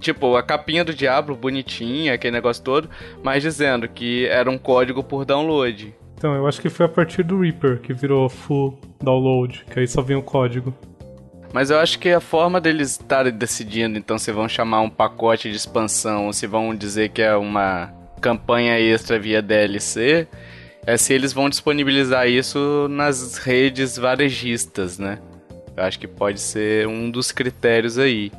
tipo, 0.00 0.34
a 0.34 0.42
capinha 0.42 0.82
do 0.82 0.94
Diablo 0.94 1.36
bonitinha, 1.36 2.14
aquele 2.14 2.32
negócio 2.32 2.64
todo, 2.64 2.88
mas 3.22 3.42
dizendo 3.42 3.86
que 3.86 4.26
era 4.28 4.50
um 4.50 4.56
código 4.56 5.04
por 5.04 5.26
download. 5.26 5.94
Então, 6.16 6.34
eu 6.34 6.46
acho 6.46 6.58
que 6.58 6.70
foi 6.70 6.86
a 6.86 6.88
partir 6.88 7.22
do 7.22 7.38
Reaper 7.38 7.80
que 7.82 7.92
virou 7.92 8.30
full 8.30 8.80
download, 8.98 9.66
que 9.70 9.78
aí 9.78 9.86
só 9.86 10.00
vinha 10.00 10.18
o 10.18 10.22
código. 10.22 10.72
Mas 11.52 11.70
eu 11.70 11.78
acho 11.78 11.98
que 11.98 12.10
a 12.10 12.20
forma 12.20 12.60
deles 12.60 12.92
estarem 12.92 13.32
decidindo, 13.32 13.98
então, 13.98 14.18
se 14.18 14.30
vão 14.32 14.48
chamar 14.48 14.80
um 14.80 14.90
pacote 14.90 15.50
de 15.50 15.56
expansão 15.56 16.26
ou 16.26 16.32
se 16.32 16.46
vão 16.46 16.74
dizer 16.74 17.10
que 17.10 17.22
é 17.22 17.34
uma 17.34 17.92
campanha 18.20 18.78
extra 18.78 19.18
via 19.18 19.40
DLC, 19.40 20.26
é 20.86 20.96
se 20.96 21.12
eles 21.12 21.32
vão 21.32 21.48
disponibilizar 21.48 22.28
isso 22.28 22.86
nas 22.90 23.38
redes 23.38 23.96
varejistas, 23.96 24.98
né? 24.98 25.18
Eu 25.76 25.84
acho 25.84 25.98
que 25.98 26.06
pode 26.06 26.40
ser 26.40 26.86
um 26.86 27.10
dos 27.10 27.32
critérios 27.32 27.98
aí. 27.98 28.32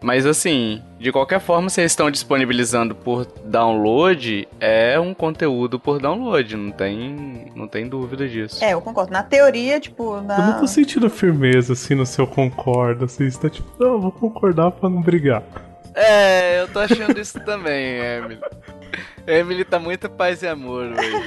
Mas 0.00 0.26
assim, 0.26 0.82
de 0.98 1.10
qualquer 1.10 1.40
forma, 1.40 1.68
se 1.68 1.80
eles 1.80 1.92
estão 1.92 2.10
disponibilizando 2.10 2.94
por 2.94 3.26
download, 3.44 4.46
é 4.60 4.98
um 4.98 5.12
conteúdo 5.12 5.78
por 5.78 6.00
download, 6.00 6.56
não 6.56 6.70
tem, 6.70 7.52
não 7.54 7.66
tem 7.66 7.88
dúvida 7.88 8.28
disso. 8.28 8.64
É, 8.64 8.74
eu 8.74 8.80
concordo. 8.80 9.12
Na 9.12 9.22
teoria, 9.22 9.80
tipo, 9.80 10.20
na. 10.20 10.38
Eu 10.38 10.44
não 10.44 10.60
tô 10.60 10.66
sentindo 10.66 11.10
firmeza 11.10 11.72
assim 11.72 11.94
no 11.94 12.06
seu 12.06 12.26
concorda. 12.26 13.06
Assim, 13.06 13.28
você 13.28 13.40
tá 13.40 13.50
tipo, 13.50 13.68
não, 13.78 13.94
eu 13.94 14.00
vou 14.00 14.12
concordar 14.12 14.70
pra 14.70 14.88
não 14.88 15.02
brigar. 15.02 15.42
É, 15.94 16.60
eu 16.60 16.68
tô 16.68 16.78
achando 16.78 17.18
isso 17.18 17.40
também, 17.40 17.98
Emily. 17.98 18.38
Emily 19.26 19.64
tá 19.64 19.80
muito 19.80 20.08
paz 20.08 20.42
e 20.42 20.46
amor, 20.46 20.94
velho. 20.94 21.18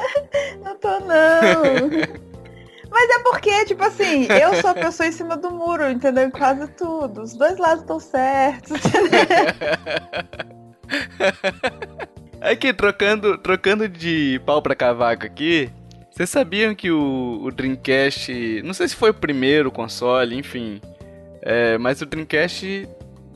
Não 0.62 0.76
tô, 0.76 0.88
não. 1.00 2.20
Mas 2.90 3.08
é 3.10 3.18
porque, 3.20 3.64
tipo 3.66 3.82
assim, 3.84 4.26
eu 4.26 4.54
sou 4.60 4.70
a 4.70 4.74
pessoa 4.74 5.06
em 5.06 5.12
cima 5.12 5.36
do 5.36 5.50
muro, 5.50 5.88
entendeu? 5.90 6.24
Em 6.26 6.30
quase 6.30 6.66
tudo. 6.72 7.22
Os 7.22 7.34
dois 7.34 7.56
lados 7.58 7.82
estão 7.82 8.00
certos. 8.00 8.80
Aqui, 12.40 12.72
trocando, 12.72 13.36
trocando 13.38 13.88
de 13.88 14.40
pau 14.46 14.62
pra 14.62 14.74
cavaco 14.74 15.26
aqui, 15.26 15.70
vocês 16.10 16.28
sabiam 16.30 16.74
que 16.74 16.90
o, 16.90 17.40
o 17.44 17.50
Dreamcast, 17.52 18.62
não 18.64 18.72
sei 18.74 18.88
se 18.88 18.96
foi 18.96 19.10
o 19.10 19.14
primeiro 19.14 19.70
console, 19.70 20.36
enfim, 20.36 20.80
é, 21.42 21.76
mas 21.78 22.00
o 22.00 22.06
Dreamcast, 22.06 22.88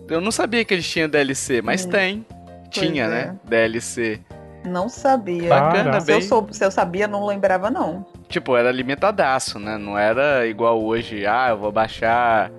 eu 0.08 0.20
não 0.20 0.30
sabia 0.30 0.64
que 0.64 0.72
eles 0.72 0.88
tinham 0.88 1.08
DLC, 1.08 1.60
mas 1.62 1.84
Hum. 1.84 1.90
tem. 1.90 2.26
Tinha, 2.70 3.04
é. 3.04 3.08
né? 3.08 3.36
DLC. 3.44 4.20
Não 4.64 4.88
sabia. 4.88 5.48
Bacana. 5.48 6.00
Se 6.00 6.12
eu, 6.12 6.18
bem. 6.18 6.26
sou, 6.26 6.48
se 6.50 6.64
eu 6.64 6.70
sabia, 6.70 7.06
não 7.06 7.26
lembrava, 7.26 7.70
não. 7.70 8.06
Tipo, 8.28 8.56
era 8.56 8.72
limitadaço, 8.72 9.58
né? 9.58 9.76
Não 9.76 9.98
era 9.98 10.46
igual 10.46 10.82
hoje, 10.82 11.26
ah, 11.26 11.48
eu 11.50 11.58
vou 11.58 11.70
baixar 11.70 12.50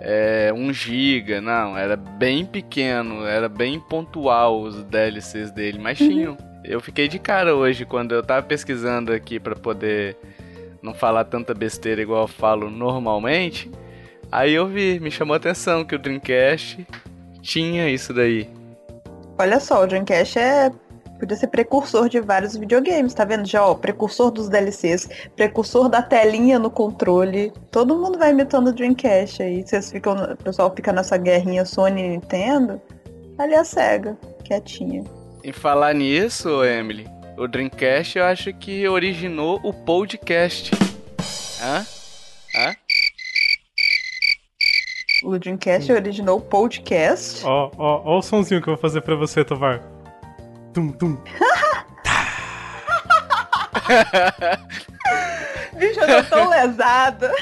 é, 0.00 0.52
1 0.54 0.72
GB. 0.72 1.40
Não, 1.40 1.76
era 1.76 1.96
bem 1.96 2.44
pequeno, 2.44 3.24
era 3.26 3.48
bem 3.48 3.80
pontual 3.80 4.60
os 4.60 4.82
DLCs 4.84 5.50
dele, 5.50 5.78
mas 5.78 5.98
tinham. 5.98 6.36
Eu 6.64 6.80
fiquei 6.80 7.08
de 7.08 7.18
cara 7.18 7.54
hoje 7.54 7.84
quando 7.84 8.14
eu 8.14 8.22
tava 8.22 8.42
pesquisando 8.42 9.12
aqui 9.12 9.40
pra 9.40 9.56
poder 9.56 10.16
não 10.82 10.94
falar 10.94 11.24
tanta 11.24 11.54
besteira 11.54 12.02
igual 12.02 12.22
eu 12.22 12.28
falo 12.28 12.70
normalmente. 12.70 13.70
Aí 14.30 14.52
eu 14.52 14.66
vi, 14.66 15.00
me 15.00 15.10
chamou 15.10 15.34
a 15.34 15.36
atenção 15.36 15.84
que 15.84 15.94
o 15.94 15.98
Dreamcast 15.98 16.86
tinha 17.42 17.88
isso 17.88 18.12
daí. 18.12 18.48
Olha 19.38 19.58
só, 19.58 19.82
o 19.82 19.86
Dreamcast 19.86 20.38
é. 20.38 20.70
Podia 21.20 21.36
ser 21.36 21.48
precursor 21.48 22.08
de 22.08 22.18
vários 22.18 22.56
videogames, 22.56 23.12
tá 23.12 23.26
vendo? 23.26 23.46
Já, 23.46 23.62
ó, 23.62 23.74
precursor 23.74 24.30
dos 24.30 24.48
DLCs, 24.48 25.06
precursor 25.36 25.90
da 25.90 26.00
telinha 26.00 26.58
no 26.58 26.70
controle. 26.70 27.52
Todo 27.70 27.94
mundo 27.94 28.18
vai 28.18 28.30
imitando 28.30 28.68
o 28.68 28.72
Dreamcast 28.72 29.42
aí. 29.42 29.62
Vocês 29.62 29.92
ficam, 29.92 30.14
o 30.14 30.36
pessoal 30.38 30.72
fica 30.74 30.94
nessa 30.94 31.18
guerrinha 31.18 31.66
Sony 31.66 32.00
e 32.00 32.08
Nintendo. 32.08 32.80
Ali 33.38 33.54
a 33.54 33.64
SEGA, 33.64 34.16
quietinha. 34.44 35.04
Em 35.44 35.52
falar 35.52 35.94
nisso, 35.94 36.64
Emily, 36.64 37.06
o 37.36 37.46
Dreamcast 37.46 38.18
eu 38.18 38.24
acho 38.24 38.50
que 38.54 38.88
originou 38.88 39.60
o 39.62 39.74
podcast. 39.74 40.70
Hã? 41.62 41.84
Hã? 42.56 42.74
O 45.22 45.38
Dreamcast 45.38 45.92
originou 45.92 46.38
o 46.38 46.40
podcast. 46.40 47.44
Ó, 47.44 47.70
ó, 47.76 48.02
ó 48.06 48.18
o 48.18 48.22
sonzinho 48.22 48.62
que 48.62 48.70
eu 48.70 48.74
vou 48.74 48.80
fazer 48.80 49.02
pra 49.02 49.14
você, 49.14 49.44
Tovar. 49.44 49.99
Tum, 50.72 50.92
tum. 50.92 51.16
Bicho, 55.78 56.00
eu 56.00 56.24
tô 56.24 56.30
tão 56.30 56.48
lesada. 56.50 57.32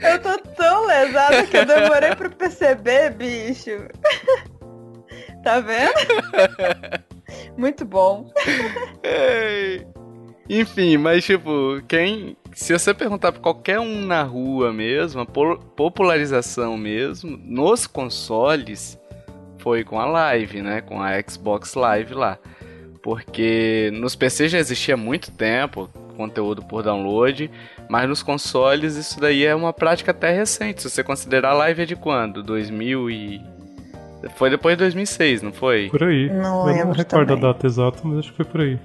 Eu 0.00 0.20
tô 0.20 0.38
tão 0.54 0.86
lesada 0.86 1.46
que 1.46 1.56
eu 1.56 1.64
demorei 1.66 2.14
pra 2.14 2.28
perceber, 2.30 3.10
bicho. 3.10 3.70
Tá 5.42 5.60
vendo? 5.60 5.92
Muito 7.56 7.84
bom. 7.84 8.30
Ei. 9.02 9.86
Enfim, 10.48 10.96
mas 10.96 11.24
tipo, 11.24 11.80
quem. 11.88 12.36
Se 12.52 12.72
você 12.72 12.94
perguntar 12.94 13.32
pra 13.32 13.40
qualquer 13.42 13.78
um 13.80 14.04
na 14.06 14.22
rua 14.22 14.72
mesmo, 14.72 15.20
a 15.20 15.26
po- 15.26 15.58
popularização 15.76 16.76
mesmo, 16.76 17.36
nos 17.44 17.86
consoles, 17.86 18.98
foi 19.66 19.82
com 19.82 19.98
a 19.98 20.06
live, 20.06 20.62
né? 20.62 20.80
Com 20.80 21.02
a 21.02 21.20
Xbox 21.20 21.74
Live 21.74 22.14
lá. 22.14 22.38
Porque 23.02 23.90
nos 23.94 24.14
PC 24.14 24.48
já 24.48 24.60
existia 24.60 24.96
muito 24.96 25.32
tempo 25.32 25.90
conteúdo 26.16 26.62
por 26.62 26.84
download, 26.84 27.50
mas 27.90 28.08
nos 28.08 28.22
consoles 28.22 28.94
isso 28.94 29.20
daí 29.20 29.44
é 29.44 29.56
uma 29.56 29.72
prática 29.72 30.12
até 30.12 30.30
recente. 30.30 30.82
Se 30.82 30.88
você 30.88 31.02
considerar 31.02 31.50
a 31.50 31.54
live 31.54 31.82
é 31.82 31.84
de 31.84 31.96
quando? 31.96 32.44
2000 32.44 33.10
e. 33.10 33.40
Foi 34.36 34.50
depois 34.50 34.76
de 34.76 34.84
2006, 34.84 35.42
não 35.42 35.52
foi? 35.52 35.88
Por 35.90 36.04
aí. 36.04 36.28
Não 36.28 36.36
Eu 36.36 36.42
não 36.44 36.64
lembro 36.66 36.92
recordo 36.92 37.26
também. 37.26 37.44
a 37.44 37.52
data 37.52 37.66
exata, 37.66 37.98
mas 38.04 38.20
acho 38.20 38.30
que 38.30 38.36
foi 38.36 38.44
por 38.46 38.60
aí. 38.60 38.78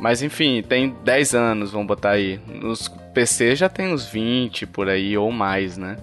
Mas 0.00 0.20
enfim, 0.20 0.64
tem 0.68 0.96
10 1.04 1.32
anos, 1.32 1.70
vamos 1.70 1.86
botar 1.86 2.10
aí. 2.10 2.40
Nos 2.48 2.88
PC 3.14 3.54
já 3.54 3.68
tem 3.68 3.94
uns 3.94 4.04
20 4.04 4.66
por 4.66 4.88
aí 4.88 5.16
ou 5.16 5.30
mais, 5.30 5.78
né? 5.78 5.96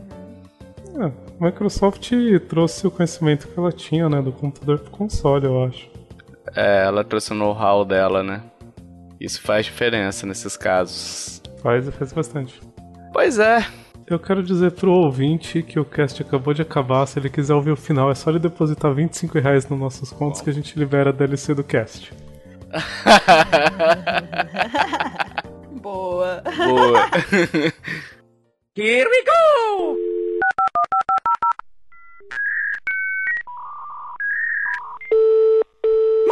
É, 0.97 1.11
Microsoft 1.39 2.09
trouxe 2.47 2.87
o 2.87 2.91
conhecimento 2.91 3.47
que 3.47 3.59
ela 3.59 3.71
tinha, 3.71 4.09
né, 4.09 4.21
do 4.21 4.31
computador 4.31 4.79
pro 4.79 4.91
console, 4.91 5.45
eu 5.45 5.63
acho. 5.63 5.89
É, 6.55 6.85
ela 6.85 7.03
trouxe 7.03 7.31
o 7.31 7.35
know-how 7.35 7.83
dela, 7.83 8.23
né? 8.23 8.41
Isso 9.19 9.41
faz 9.41 9.65
diferença 9.65 10.25
nesses 10.25 10.57
casos. 10.57 11.41
Faz 11.61 11.87
e 11.87 11.91
faz 11.91 12.11
bastante. 12.11 12.59
Pois 13.11 13.39
é. 13.39 13.65
Eu 14.05 14.19
quero 14.19 14.43
dizer 14.43 14.71
pro 14.71 14.91
ouvinte 14.91 15.63
que 15.63 15.79
o 15.79 15.85
cast 15.85 16.21
acabou 16.21 16.53
de 16.53 16.61
acabar. 16.61 17.05
Se 17.05 17.19
ele 17.19 17.29
quiser 17.29 17.53
ouvir 17.53 17.71
o 17.71 17.77
final, 17.77 18.11
é 18.11 18.15
só 18.15 18.29
ele 18.29 18.39
depositar 18.39 18.93
25 18.93 19.39
reais 19.39 19.67
nos 19.67 19.79
nossos 19.79 20.11
contos 20.11 20.41
que 20.41 20.49
a 20.49 20.53
gente 20.53 20.77
libera 20.77 21.09
a 21.09 21.13
DLC 21.13 21.55
do 21.55 21.63
cast. 21.63 22.11
Boa. 25.81 26.43
Boa. 26.57 26.99
Here 28.75 29.07
we 29.07 29.23
go! 29.23 30.12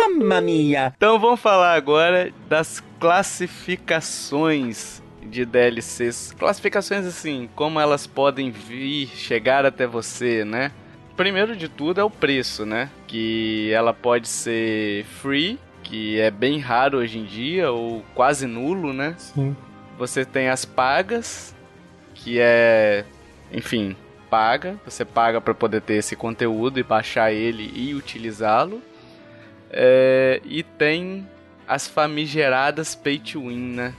Mamma 0.10 0.42
mia! 0.42 0.94
então 0.98 1.20
vamos 1.20 1.40
falar 1.40 1.76
agora 1.76 2.34
das 2.50 2.84
classificações 3.00 5.02
de 5.22 5.46
DLCs. 5.46 6.36
Classificações 6.38 7.06
assim, 7.06 7.48
como 7.56 7.80
elas 7.80 8.08
podem 8.08 8.50
vir, 8.50 9.08
chegar 9.08 9.66
até 9.66 9.86
você, 9.86 10.44
né? 10.44 10.72
Primeiro 11.16 11.56
de 11.56 11.70
tudo 11.70 12.02
é 12.02 12.04
o 12.04 12.10
preço, 12.10 12.66
né? 12.66 12.90
Que 13.08 13.72
ela 13.72 13.94
pode 13.94 14.28
ser 14.28 15.06
free, 15.06 15.60
que 15.84 16.20
é 16.20 16.32
bem 16.32 16.60
raro 16.60 16.98
hoje 16.98 17.20
em 17.20 17.26
dia, 17.26 17.72
ou 17.72 18.04
quase 18.16 18.48
nulo, 18.48 18.94
né? 18.94 19.14
Sim. 19.18 19.56
Você 19.98 20.26
tem 20.26 20.50
as 20.50 20.66
pagas, 20.66 21.56
que 22.16 22.40
é, 22.40 23.06
enfim, 23.52 23.96
paga. 24.30 24.78
Você 24.86 25.06
paga 25.06 25.40
para 25.40 25.54
poder 25.54 25.82
ter 25.82 25.96
esse 25.96 26.16
conteúdo 26.16 26.80
e 26.80 26.84
baixar 26.84 27.32
ele 27.32 27.72
e 27.76 27.94
utilizá-lo. 27.94 28.82
É, 29.72 30.42
e 30.44 30.64
tem 30.64 31.28
as 31.68 31.88
famigeradas 31.88 32.94
pay 32.94 33.18
to 33.20 33.48
win, 33.48 33.74
né? 33.76 33.94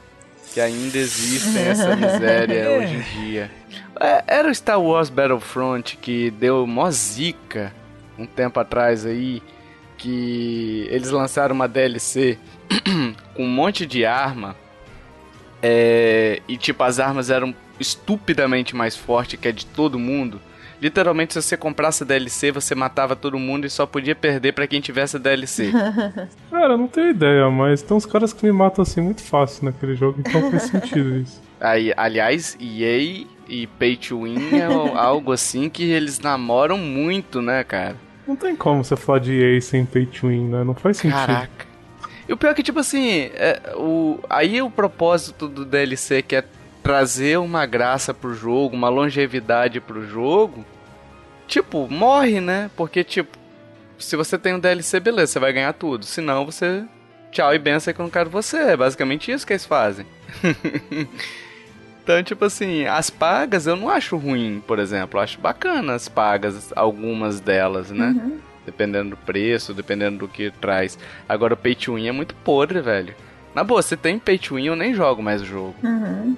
Que 0.52 0.60
ainda 0.60 0.98
existem 0.98 1.62
essa 1.62 1.94
miséria 1.96 2.70
hoje 2.70 2.94
em 2.94 3.22
dia. 3.22 3.50
É, 3.98 4.24
Era 4.26 4.50
o 4.50 4.54
Star 4.54 4.80
Wars 4.80 5.08
Battlefront 5.08 5.96
que 5.96 6.30
deu 6.30 6.66
mó 6.66 6.90
zica 6.90 7.72
um 8.18 8.26
tempo 8.26 8.60
atrás 8.60 9.06
aí. 9.06 9.42
Que 9.96 10.86
eles 10.90 11.10
lançaram 11.10 11.54
uma 11.54 11.68
DLC 11.68 12.38
com 13.34 13.44
um 13.44 13.48
monte 13.48 13.86
de 13.86 14.04
arma 14.04 14.56
é, 15.62 16.42
e 16.48 16.56
tipo, 16.56 16.82
as 16.82 16.98
armas 16.98 17.30
eram 17.30 17.54
estupidamente 17.78 18.74
mais 18.74 18.96
fortes 18.96 19.38
que 19.38 19.46
a 19.46 19.52
de 19.52 19.64
todo 19.64 19.98
mundo. 19.98 20.40
Literalmente, 20.82 21.32
se 21.32 21.40
você 21.40 21.56
comprasse 21.56 22.02
a 22.02 22.06
DLC, 22.06 22.50
você 22.50 22.74
matava 22.74 23.14
todo 23.14 23.38
mundo 23.38 23.64
e 23.64 23.70
só 23.70 23.86
podia 23.86 24.16
perder 24.16 24.50
pra 24.50 24.66
quem 24.66 24.80
tivesse 24.80 25.14
a 25.16 25.20
DLC. 25.20 25.70
Cara, 26.50 26.74
eu 26.74 26.78
não 26.78 26.88
tenho 26.88 27.10
ideia, 27.10 27.48
mas 27.48 27.82
tem 27.82 27.96
uns 27.96 28.04
caras 28.04 28.32
que 28.32 28.44
me 28.44 28.50
matam 28.50 28.82
assim 28.82 29.00
muito 29.00 29.22
fácil 29.22 29.66
naquele 29.66 29.94
jogo, 29.94 30.18
então 30.18 30.50
faz 30.50 30.64
sentido 30.64 31.14
isso. 31.22 31.40
Aí, 31.60 31.92
aliás, 31.96 32.58
EA 32.60 33.24
e 33.48 33.68
Pay 33.78 33.96
to 33.96 34.24
Win 34.24 34.56
é 34.56 34.64
algo 34.98 35.30
assim 35.30 35.70
que 35.70 35.84
eles 35.84 36.18
namoram 36.18 36.76
muito, 36.76 37.40
né, 37.40 37.62
cara? 37.62 37.94
Não 38.26 38.34
tem 38.34 38.56
como 38.56 38.82
você 38.82 38.96
falar 38.96 39.20
de 39.20 39.32
EA 39.40 39.60
sem 39.60 39.86
pay 39.86 40.06
to 40.06 40.26
win, 40.26 40.48
né? 40.48 40.64
Não 40.64 40.74
faz 40.74 40.96
sentido. 40.96 41.16
Caraca. 41.16 41.66
E 42.28 42.32
o 42.32 42.36
pior 42.36 42.50
é 42.50 42.54
que, 42.54 42.62
tipo 42.62 42.80
assim, 42.80 43.30
é, 43.34 43.72
o, 43.76 44.18
aí 44.28 44.60
o 44.60 44.70
propósito 44.70 45.46
do 45.46 45.64
DLC 45.64 46.22
que 46.22 46.34
é 46.34 46.44
trazer 46.82 47.38
uma 47.38 47.64
graça 47.64 48.12
pro 48.12 48.34
jogo, 48.34 48.74
uma 48.74 48.88
longevidade 48.88 49.80
pro 49.80 50.06
jogo, 50.06 50.64
tipo, 51.46 51.88
morre, 51.88 52.40
né? 52.40 52.70
Porque, 52.76 53.04
tipo, 53.04 53.38
se 53.98 54.16
você 54.16 54.38
tem 54.38 54.54
um 54.54 54.58
DLC, 54.58 54.98
beleza, 55.00 55.32
você 55.32 55.38
vai 55.38 55.52
ganhar 55.52 55.72
tudo. 55.72 56.04
Se 56.04 56.20
não, 56.20 56.44
você. 56.44 56.84
Tchau 57.30 57.54
e 57.54 57.58
benção 57.58 57.94
que 57.94 58.00
eu 58.00 58.04
não 58.04 58.10
quero 58.10 58.28
você. 58.28 58.58
É 58.58 58.76
basicamente 58.76 59.30
isso 59.30 59.46
que 59.46 59.52
eles 59.52 59.64
fazem. 59.64 60.04
então, 62.02 62.22
tipo 62.22 62.44
assim, 62.44 62.84
as 62.84 63.08
pagas 63.08 63.66
eu 63.66 63.76
não 63.76 63.88
acho 63.88 64.16
ruim, 64.16 64.62
por 64.66 64.78
exemplo. 64.78 65.18
Eu 65.18 65.22
acho 65.22 65.40
bacana 65.40 65.94
as 65.94 66.08
pagas, 66.08 66.72
algumas 66.76 67.40
delas, 67.40 67.90
né? 67.90 68.14
Dependendo 68.66 69.10
do 69.10 69.16
preço, 69.16 69.72
dependendo 69.72 70.18
do 70.18 70.28
que 70.28 70.50
traz. 70.50 70.98
Agora 71.28 71.54
o 71.54 71.56
pay 71.56 71.74
to 71.74 71.94
win 71.94 72.08
é 72.08 72.12
muito 72.12 72.34
podre, 72.34 72.80
velho. 72.80 73.14
Na 73.54 73.64
boa, 73.64 73.82
se 73.82 73.96
tem 73.96 74.18
pay 74.18 74.38
to 74.38 74.56
win, 74.56 74.66
eu 74.66 74.76
nem 74.76 74.94
jogo 74.94 75.22
mais 75.22 75.40
o 75.40 75.46
jogo. 75.46 75.74
Uhum. 75.82 76.36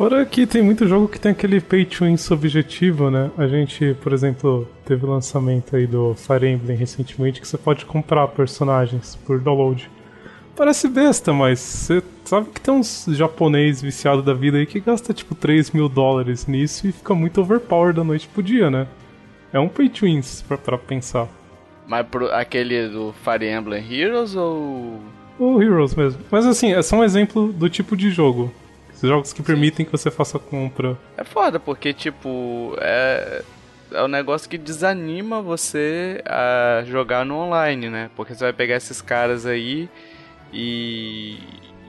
Fora 0.00 0.24
que 0.24 0.46
tem 0.46 0.62
muito 0.62 0.88
jogo 0.88 1.06
que 1.06 1.20
tem 1.20 1.32
aquele 1.32 1.60
pay 1.60 1.84
to 1.84 2.06
win 2.06 2.16
subjetivo, 2.16 3.10
né? 3.10 3.30
A 3.36 3.46
gente, 3.46 3.94
por 4.02 4.14
exemplo, 4.14 4.66
teve 4.82 5.04
o 5.04 5.10
lançamento 5.10 5.76
aí 5.76 5.86
do 5.86 6.14
Fire 6.14 6.48
Emblem 6.48 6.74
recentemente 6.74 7.38
que 7.38 7.46
você 7.46 7.58
pode 7.58 7.84
comprar 7.84 8.26
personagens 8.28 9.16
por 9.26 9.38
download. 9.38 9.90
Parece 10.56 10.88
besta, 10.88 11.34
mas 11.34 11.60
você 11.60 12.02
sabe 12.24 12.48
que 12.48 12.62
tem 12.62 12.72
uns 12.72 13.04
japonês 13.10 13.82
viciado 13.82 14.22
da 14.22 14.32
vida 14.32 14.56
aí 14.56 14.64
que 14.64 14.80
gasta 14.80 15.12
tipo 15.12 15.34
3 15.34 15.72
mil 15.72 15.86
dólares 15.86 16.46
nisso 16.46 16.88
e 16.88 16.92
fica 16.92 17.14
muito 17.14 17.42
overpowered 17.42 17.98
da 17.98 18.02
noite 18.02 18.26
pro 18.26 18.42
dia, 18.42 18.70
né? 18.70 18.86
É 19.52 19.60
um 19.60 19.68
pay 19.68 19.90
to 19.90 20.06
win 20.06 20.22
pra, 20.48 20.56
pra 20.56 20.78
pensar. 20.78 21.28
Mas 21.86 22.06
pro, 22.06 22.32
aquele 22.32 22.88
do 22.88 23.12
Fire 23.22 23.46
Emblem 23.46 23.84
Heroes 23.86 24.34
ou. 24.34 24.98
O 25.38 25.62
Heroes 25.62 25.94
mesmo. 25.94 26.22
Mas 26.30 26.46
assim, 26.46 26.72
é 26.72 26.80
só 26.80 26.96
um 26.96 27.04
exemplo 27.04 27.52
do 27.52 27.68
tipo 27.68 27.94
de 27.94 28.08
jogo. 28.08 28.50
Jogos 29.08 29.32
que 29.32 29.42
permitem 29.42 29.84
que 29.86 29.92
você 29.92 30.10
faça 30.10 30.38
compra. 30.38 30.96
É 31.16 31.24
foda, 31.24 31.58
porque, 31.58 31.92
tipo, 31.92 32.76
é. 32.80 33.42
É 33.92 34.04
um 34.04 34.08
negócio 34.08 34.48
que 34.48 34.56
desanima 34.56 35.42
você 35.42 36.22
a 36.24 36.84
jogar 36.86 37.24
no 37.24 37.34
online, 37.34 37.90
né? 37.90 38.08
Porque 38.14 38.32
você 38.34 38.44
vai 38.44 38.52
pegar 38.52 38.76
esses 38.76 39.02
caras 39.02 39.46
aí 39.46 39.88
e. 40.52 41.38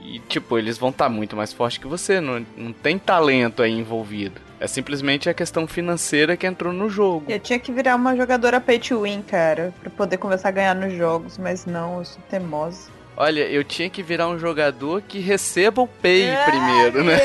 E, 0.04 0.18
tipo, 0.28 0.58
eles 0.58 0.76
vão 0.78 0.88
estar 0.90 1.08
muito 1.08 1.36
mais 1.36 1.52
fortes 1.52 1.78
que 1.78 1.86
você. 1.86 2.20
Não, 2.20 2.44
não 2.56 2.72
tem 2.72 2.98
talento 2.98 3.62
aí 3.62 3.70
envolvido. 3.70 4.40
É 4.58 4.66
simplesmente 4.66 5.28
a 5.28 5.34
questão 5.34 5.66
financeira 5.66 6.36
que 6.36 6.46
entrou 6.46 6.72
no 6.72 6.88
jogo. 6.88 7.26
Eu 7.28 7.38
tinha 7.38 7.58
que 7.58 7.70
virar 7.72 7.96
uma 7.96 8.16
jogadora 8.16 8.60
pay 8.60 8.78
to 8.78 9.02
win, 9.02 9.22
cara, 9.22 9.72
pra 9.80 9.90
poder 9.90 10.18
começar 10.18 10.48
a 10.48 10.52
ganhar 10.52 10.74
nos 10.74 10.92
jogos, 10.92 11.38
mas 11.38 11.66
não, 11.66 11.98
eu 11.98 12.04
sou 12.04 12.22
teimosa. 12.28 12.90
Olha, 13.16 13.40
eu 13.42 13.62
tinha 13.62 13.90
que 13.90 14.02
virar 14.02 14.28
um 14.28 14.38
jogador 14.38 15.02
que 15.02 15.18
receba 15.18 15.82
o 15.82 15.86
pay 15.86 16.22
É, 16.24 16.44
primeiro, 16.44 17.04
né? 17.04 17.18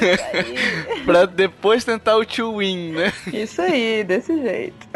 Aí. 0.00 1.04
pra 1.06 1.24
depois 1.24 1.84
tentar 1.84 2.16
o 2.16 2.24
to 2.24 2.58
win, 2.58 2.92
né? 2.92 3.12
Isso 3.32 3.62
aí, 3.62 4.02
desse 4.04 4.36
jeito. 4.40 4.86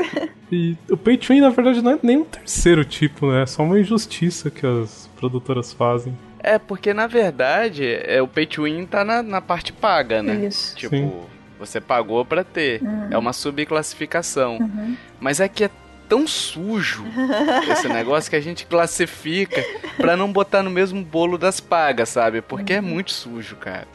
E 0.50 0.76
o 0.90 0.96
pay 0.96 1.16
to 1.16 1.32
win, 1.32 1.40
na 1.40 1.50
verdade, 1.50 1.80
não 1.82 1.92
é 1.92 1.98
nem 2.02 2.18
um 2.18 2.24
terceiro 2.24 2.84
tipo, 2.84 3.30
né? 3.30 3.42
É 3.42 3.46
só 3.46 3.62
uma 3.62 3.78
injustiça 3.78 4.50
que 4.50 4.66
as 4.66 5.08
produtoras 5.16 5.72
fazem. 5.72 6.16
É, 6.42 6.58
porque 6.58 6.94
na 6.94 7.06
verdade 7.06 7.84
é, 7.86 8.20
o 8.22 8.26
pay 8.26 8.46
to 8.46 8.62
win 8.64 8.86
tá 8.86 9.04
na, 9.04 9.22
na 9.22 9.40
parte 9.40 9.72
paga, 9.72 10.22
né? 10.22 10.46
Isso. 10.46 10.74
Tipo, 10.74 10.96
Sim. 10.96 11.12
você 11.58 11.80
pagou 11.80 12.24
pra 12.24 12.42
ter. 12.42 12.80
É 13.10 13.18
uma 13.18 13.32
subclassificação. 13.32 14.58
Uhum. 14.58 14.96
Mas 15.20 15.38
é 15.38 15.48
que 15.48 15.64
é 15.64 15.70
tão 16.10 16.26
sujo 16.26 17.04
esse 17.70 17.88
negócio 17.88 18.28
que 18.28 18.34
a 18.34 18.40
gente 18.40 18.66
classifica 18.66 19.64
pra 19.96 20.16
não 20.16 20.32
botar 20.32 20.60
no 20.60 20.68
mesmo 20.68 21.04
bolo 21.04 21.38
das 21.38 21.60
pagas, 21.60 22.08
sabe? 22.08 22.42
Porque 22.42 22.72
é 22.72 22.80
muito 22.80 23.12
sujo, 23.12 23.54
cara. 23.54 23.86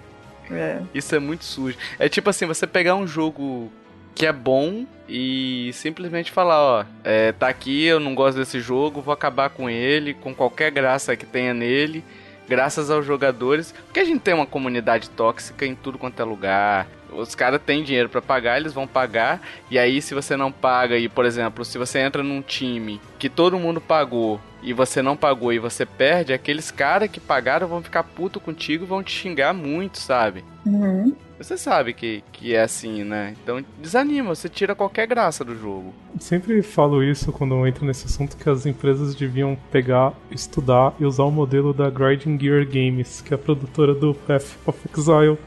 É. 0.49 0.79
Isso 0.93 1.13
é 1.13 1.19
muito 1.19 1.43
sujo. 1.43 1.77
É 1.99 2.07
tipo 2.07 2.29
assim, 2.29 2.45
você 2.45 2.65
pegar 2.65 2.95
um 2.95 3.05
jogo 3.05 3.69
que 4.15 4.25
é 4.25 4.31
bom 4.31 4.85
e 5.09 5.71
simplesmente 5.73 6.31
falar, 6.31 6.61
ó, 6.61 6.85
é, 7.03 7.33
tá 7.33 7.49
aqui, 7.49 7.83
eu 7.83 7.99
não 7.99 8.15
gosto 8.15 8.37
desse 8.37 8.61
jogo, 8.61 9.01
vou 9.01 9.13
acabar 9.13 9.49
com 9.49 9.69
ele, 9.69 10.13
com 10.13 10.33
qualquer 10.33 10.71
graça 10.71 11.17
que 11.17 11.25
tenha 11.25 11.53
nele, 11.53 12.01
graças 12.47 12.89
aos 12.89 13.05
jogadores. 13.05 13.73
Porque 13.85 13.99
a 13.99 14.05
gente 14.05 14.21
tem 14.21 14.33
uma 14.33 14.45
comunidade 14.45 15.09
tóxica 15.09 15.65
em 15.65 15.75
tudo 15.75 15.97
quanto 15.97 16.21
é 16.21 16.23
lugar. 16.23 16.87
Os 17.17 17.35
caras 17.35 17.61
têm 17.65 17.83
dinheiro 17.83 18.09
para 18.09 18.21
pagar, 18.21 18.59
eles 18.59 18.73
vão 18.73 18.87
pagar. 18.87 19.41
E 19.69 19.77
aí, 19.77 20.01
se 20.01 20.13
você 20.13 20.35
não 20.35 20.51
paga, 20.51 20.97
e 20.97 21.07
por 21.09 21.25
exemplo, 21.25 21.65
se 21.65 21.77
você 21.77 21.99
entra 21.99 22.23
num 22.23 22.41
time 22.41 22.99
que 23.17 23.29
todo 23.29 23.59
mundo 23.59 23.79
pagou 23.81 24.39
e 24.61 24.73
você 24.73 25.01
não 25.01 25.15
pagou 25.15 25.53
e 25.53 25.59
você 25.59 25.85
perde, 25.85 26.33
aqueles 26.33 26.71
caras 26.71 27.09
que 27.09 27.19
pagaram 27.19 27.67
vão 27.67 27.83
ficar 27.83 28.03
puto 28.03 28.39
contigo 28.39 28.83
e 28.83 28.87
vão 28.87 29.03
te 29.03 29.11
xingar 29.11 29.53
muito, 29.53 29.99
sabe? 29.99 30.43
Uhum. 30.65 31.15
Você 31.37 31.57
sabe 31.57 31.93
que, 31.93 32.23
que 32.31 32.55
é 32.55 32.61
assim, 32.61 33.03
né? 33.03 33.35
Então 33.43 33.63
desanima, 33.81 34.33
você 34.33 34.47
tira 34.47 34.73
qualquer 34.73 35.05
graça 35.05 35.43
do 35.43 35.55
jogo. 35.55 35.93
Sempre 36.19 36.61
falo 36.63 37.03
isso 37.03 37.31
quando 37.31 37.53
eu 37.53 37.67
entro 37.67 37.85
nesse 37.85 38.05
assunto 38.05 38.37
que 38.37 38.49
as 38.49 38.65
empresas 38.65 39.13
deviam 39.13 39.57
pegar, 39.69 40.13
estudar 40.31 40.93
e 40.99 41.05
usar 41.05 41.23
o 41.23 41.31
modelo 41.31 41.73
da 41.73 41.89
Grinding 41.89 42.39
Gear 42.39 42.65
Games, 42.65 43.21
que 43.21 43.33
é 43.33 43.35
a 43.35 43.37
produtora 43.37 43.93
do 43.93 44.13
Path 44.13 44.55
of 44.65 44.79
Exile. 44.97 45.37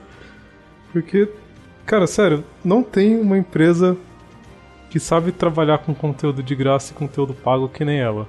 Porque, 0.93 1.29
cara, 1.89 2.07
sério, 2.07 2.45
não 2.63 2.83
tem 2.83 3.19
uma 3.19 3.39
empresa 3.39 3.97
que 4.91 5.01
sabe 5.01 5.33
trabalhar 5.33 5.79
com 5.79 5.95
conteúdo 5.95 6.43
de 6.43 6.55
graça 6.55 6.93
e 6.93 6.95
conteúdo 6.95 7.33
pago 7.33 7.67
que 7.67 7.83
nem 7.83 7.99
ela. 7.99 8.29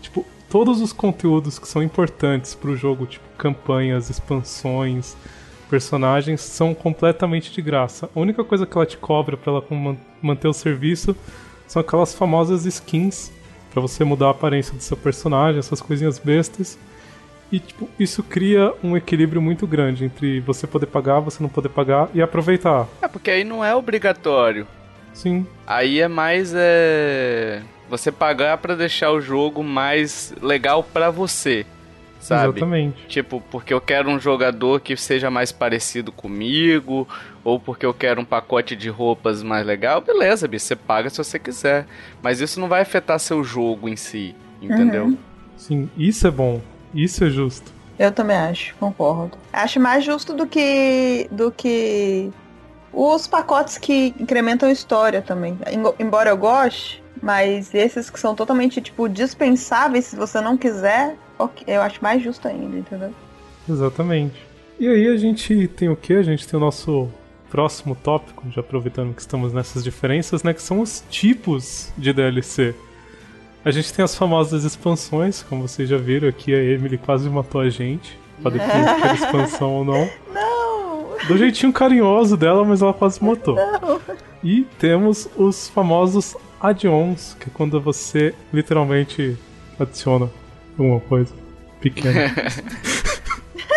Tipo, 0.00 0.24
todos 0.48 0.80
os 0.80 0.90
conteúdos 0.90 1.58
que 1.58 1.68
são 1.68 1.82
importantes 1.82 2.54
pro 2.54 2.74
jogo, 2.74 3.04
tipo 3.04 3.24
campanhas, 3.36 4.08
expansões, 4.08 5.14
personagens 5.68 6.40
são 6.40 6.74
completamente 6.74 7.52
de 7.52 7.60
graça. 7.60 8.08
A 8.16 8.18
única 8.18 8.42
coisa 8.42 8.64
que 8.64 8.74
ela 8.74 8.86
te 8.86 8.96
cobra 8.96 9.36
para 9.36 9.52
ela 9.52 9.64
manter 10.22 10.48
o 10.48 10.54
serviço 10.54 11.14
são 11.66 11.80
aquelas 11.80 12.14
famosas 12.14 12.64
skins 12.64 13.30
para 13.70 13.82
você 13.82 14.02
mudar 14.02 14.28
a 14.28 14.30
aparência 14.30 14.72
do 14.72 14.82
seu 14.82 14.96
personagem, 14.96 15.58
essas 15.58 15.82
coisinhas 15.82 16.18
bestas. 16.18 16.78
E 17.50 17.58
tipo, 17.58 17.88
isso 17.98 18.22
cria 18.22 18.74
um 18.82 18.96
equilíbrio 18.96 19.40
muito 19.40 19.66
grande 19.66 20.04
entre 20.04 20.40
você 20.40 20.66
poder 20.66 20.86
pagar, 20.86 21.20
você 21.20 21.42
não 21.42 21.48
poder 21.48 21.70
pagar 21.70 22.08
e 22.14 22.20
aproveitar. 22.20 22.86
É, 23.00 23.08
porque 23.08 23.30
aí 23.30 23.44
não 23.44 23.64
é 23.64 23.74
obrigatório. 23.74 24.66
Sim. 25.14 25.46
Aí 25.66 26.00
é 26.00 26.08
mais 26.08 26.52
é 26.54 27.62
você 27.88 28.12
pagar 28.12 28.58
para 28.58 28.76
deixar 28.76 29.10
o 29.10 29.20
jogo 29.20 29.64
mais 29.64 30.34
legal 30.42 30.82
para 30.82 31.10
você 31.10 31.64
sabe? 32.20 32.58
Exatamente. 32.58 33.06
Tipo, 33.06 33.42
porque 33.50 33.72
eu 33.72 33.80
quero 33.80 34.10
um 34.10 34.18
jogador 34.18 34.80
que 34.80 34.96
seja 34.96 35.30
mais 35.30 35.52
parecido 35.52 36.12
comigo, 36.12 37.08
ou 37.42 37.58
porque 37.58 37.86
eu 37.86 37.94
quero 37.94 38.20
um 38.20 38.24
pacote 38.24 38.76
de 38.76 38.88
roupas 38.88 39.42
mais 39.42 39.66
legal, 39.66 40.00
beleza, 40.00 40.46
bicho, 40.46 40.66
você 40.66 40.76
paga 40.76 41.08
se 41.08 41.18
você 41.18 41.38
quiser. 41.38 41.86
Mas 42.22 42.40
isso 42.40 42.60
não 42.60 42.68
vai 42.68 42.82
afetar 42.82 43.18
seu 43.18 43.42
jogo 43.42 43.88
em 43.88 43.96
si, 43.96 44.34
entendeu? 44.60 45.06
Uhum. 45.06 45.18
Sim, 45.56 45.90
isso 45.96 46.26
é 46.26 46.30
bom. 46.30 46.60
Isso 46.94 47.24
é 47.24 47.30
justo. 47.30 47.72
Eu 47.98 48.12
também 48.12 48.36
acho, 48.36 48.74
concordo. 48.76 49.36
Acho 49.52 49.80
mais 49.80 50.04
justo 50.04 50.32
do 50.32 50.46
que 50.46 51.28
do 51.30 51.50
que 51.50 52.30
os 52.92 53.26
pacotes 53.26 53.76
que 53.76 54.14
incrementam 54.18 54.70
história 54.70 55.20
também. 55.20 55.58
Embora 55.98 56.30
eu 56.30 56.36
goste, 56.36 57.02
mas 57.22 57.74
esses 57.74 58.08
que 58.08 58.18
são 58.18 58.34
totalmente, 58.34 58.80
tipo, 58.80 59.08
dispensáveis 59.08 60.06
se 60.06 60.16
você 60.16 60.40
não 60.40 60.56
quiser, 60.56 61.16
eu 61.66 61.82
acho 61.82 62.02
mais 62.02 62.22
justo 62.22 62.48
ainda, 62.48 62.78
entendeu? 62.78 63.12
Exatamente. 63.68 64.46
E 64.78 64.86
aí 64.86 65.08
a 65.08 65.16
gente 65.16 65.68
tem 65.68 65.88
o 65.88 65.96
que? 65.96 66.14
A 66.14 66.22
gente 66.22 66.46
tem 66.46 66.56
o 66.56 66.60
nosso 66.60 67.08
próximo 67.50 67.94
tópico, 67.96 68.44
já 68.50 68.60
aproveitando 68.60 69.14
que 69.14 69.20
estamos 69.20 69.52
nessas 69.52 69.82
diferenças, 69.82 70.42
né? 70.42 70.54
Que 70.54 70.62
são 70.62 70.80
os 70.80 71.02
tipos 71.10 71.92
de 71.96 72.12
DLC. 72.12 72.74
A 73.64 73.70
gente 73.70 73.92
tem 73.92 74.04
as 74.04 74.14
famosas 74.14 74.64
expansões, 74.64 75.42
como 75.42 75.66
vocês 75.66 75.88
já 75.88 75.96
viram 75.96 76.28
aqui, 76.28 76.54
a 76.54 76.62
Emily 76.62 76.96
quase 76.96 77.28
matou 77.28 77.60
a 77.60 77.68
gente. 77.68 78.18
Se 78.40 78.46
era 78.46 79.14
expansão 79.14 79.70
ou 79.74 79.84
não. 79.84 80.08
Não! 80.32 81.08
Do 81.26 81.36
jeitinho 81.36 81.72
carinhoso 81.72 82.36
dela, 82.36 82.64
mas 82.64 82.80
ela 82.80 82.94
quase 82.94 83.22
matou. 83.22 83.56
Não. 83.56 84.00
E 84.42 84.62
temos 84.78 85.28
os 85.36 85.68
famosos 85.68 86.36
add-ons, 86.60 87.36
que 87.38 87.48
é 87.48 87.52
quando 87.52 87.80
você 87.80 88.34
literalmente 88.52 89.36
adiciona 89.78 90.30
alguma 90.78 91.00
coisa 91.00 91.34
pequena. 91.80 92.32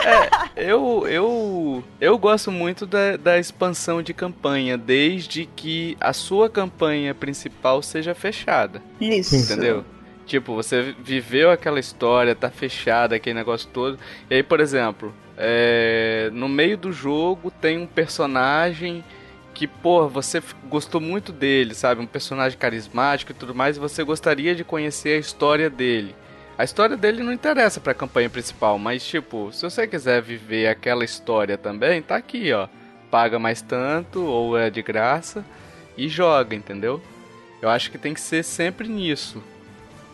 é, 0.06 0.72
eu, 0.72 1.08
eu, 1.08 1.84
eu 2.00 2.18
gosto 2.18 2.52
muito 2.52 2.86
da, 2.86 3.18
da 3.18 3.40
expansão 3.40 4.02
de 4.02 4.14
campanha, 4.14 4.78
desde 4.78 5.46
que 5.46 5.98
a 6.00 6.14
sua 6.14 6.50
campanha 6.50 7.14
principal 7.14 7.82
seja 7.82 8.14
fechada. 8.14 8.82
Isso. 9.00 9.36
Entendeu? 9.36 9.86
Tipo, 10.26 10.56
você 10.56 10.96
viveu 11.04 11.52
aquela 11.52 11.80
história, 11.80 12.34
tá 12.34 12.50
fechada, 12.50 13.16
aquele 13.16 13.34
negócio 13.34 13.68
todo. 13.74 14.00
E 14.30 14.36
aí, 14.36 14.44
por 14.44 14.60
exemplo, 14.60 15.14
é, 15.38 16.30
no 16.34 16.48
meio 16.48 16.78
do 16.78 16.92
jogo 16.92 17.52
tem 17.52 17.78
um 17.78 17.88
personagem 17.88 19.04
que, 19.54 19.68
pô, 19.68 20.08
você 20.08 20.42
gostou 20.70 21.02
muito 21.02 21.32
dele, 21.32 21.76
sabe? 21.76 22.02
Um 22.02 22.08
personagem 22.08 22.58
carismático 22.58 23.32
e 23.32 23.36
tudo 23.36 23.54
mais, 23.54 23.76
e 23.76 23.80
você 23.80 24.04
gostaria 24.04 24.56
de 24.56 24.64
conhecer 24.64 25.18
a 25.18 25.20
história 25.20 25.70
dele. 25.70 26.16
A 26.62 26.64
história 26.64 26.96
dele 26.96 27.24
não 27.24 27.34
interessa 27.34 27.80
para 27.80 27.92
a 27.92 27.96
campanha 27.96 28.30
principal, 28.30 28.78
mas 28.78 29.04
tipo, 29.04 29.52
se 29.52 29.64
você 29.64 29.88
quiser 29.88 30.22
viver 30.22 30.68
aquela 30.68 31.04
história 31.04 31.58
também, 31.58 32.04
tá 32.04 32.16
aqui, 32.16 32.54
ó. 32.54 32.68
Paga 33.10 33.40
mais 33.40 33.64
tanto 33.64 34.24
ou 34.24 34.56
é 34.56 34.70
de 34.70 34.80
graça 34.84 35.44
e 35.98 36.08
joga, 36.08 36.56
entendeu? 36.56 37.02
Eu 37.64 37.68
acho 37.68 37.90
que 37.90 37.98
tem 37.98 38.14
que 38.14 38.22
ser 38.22 38.44
sempre 38.44 38.88
nisso. 38.88 39.40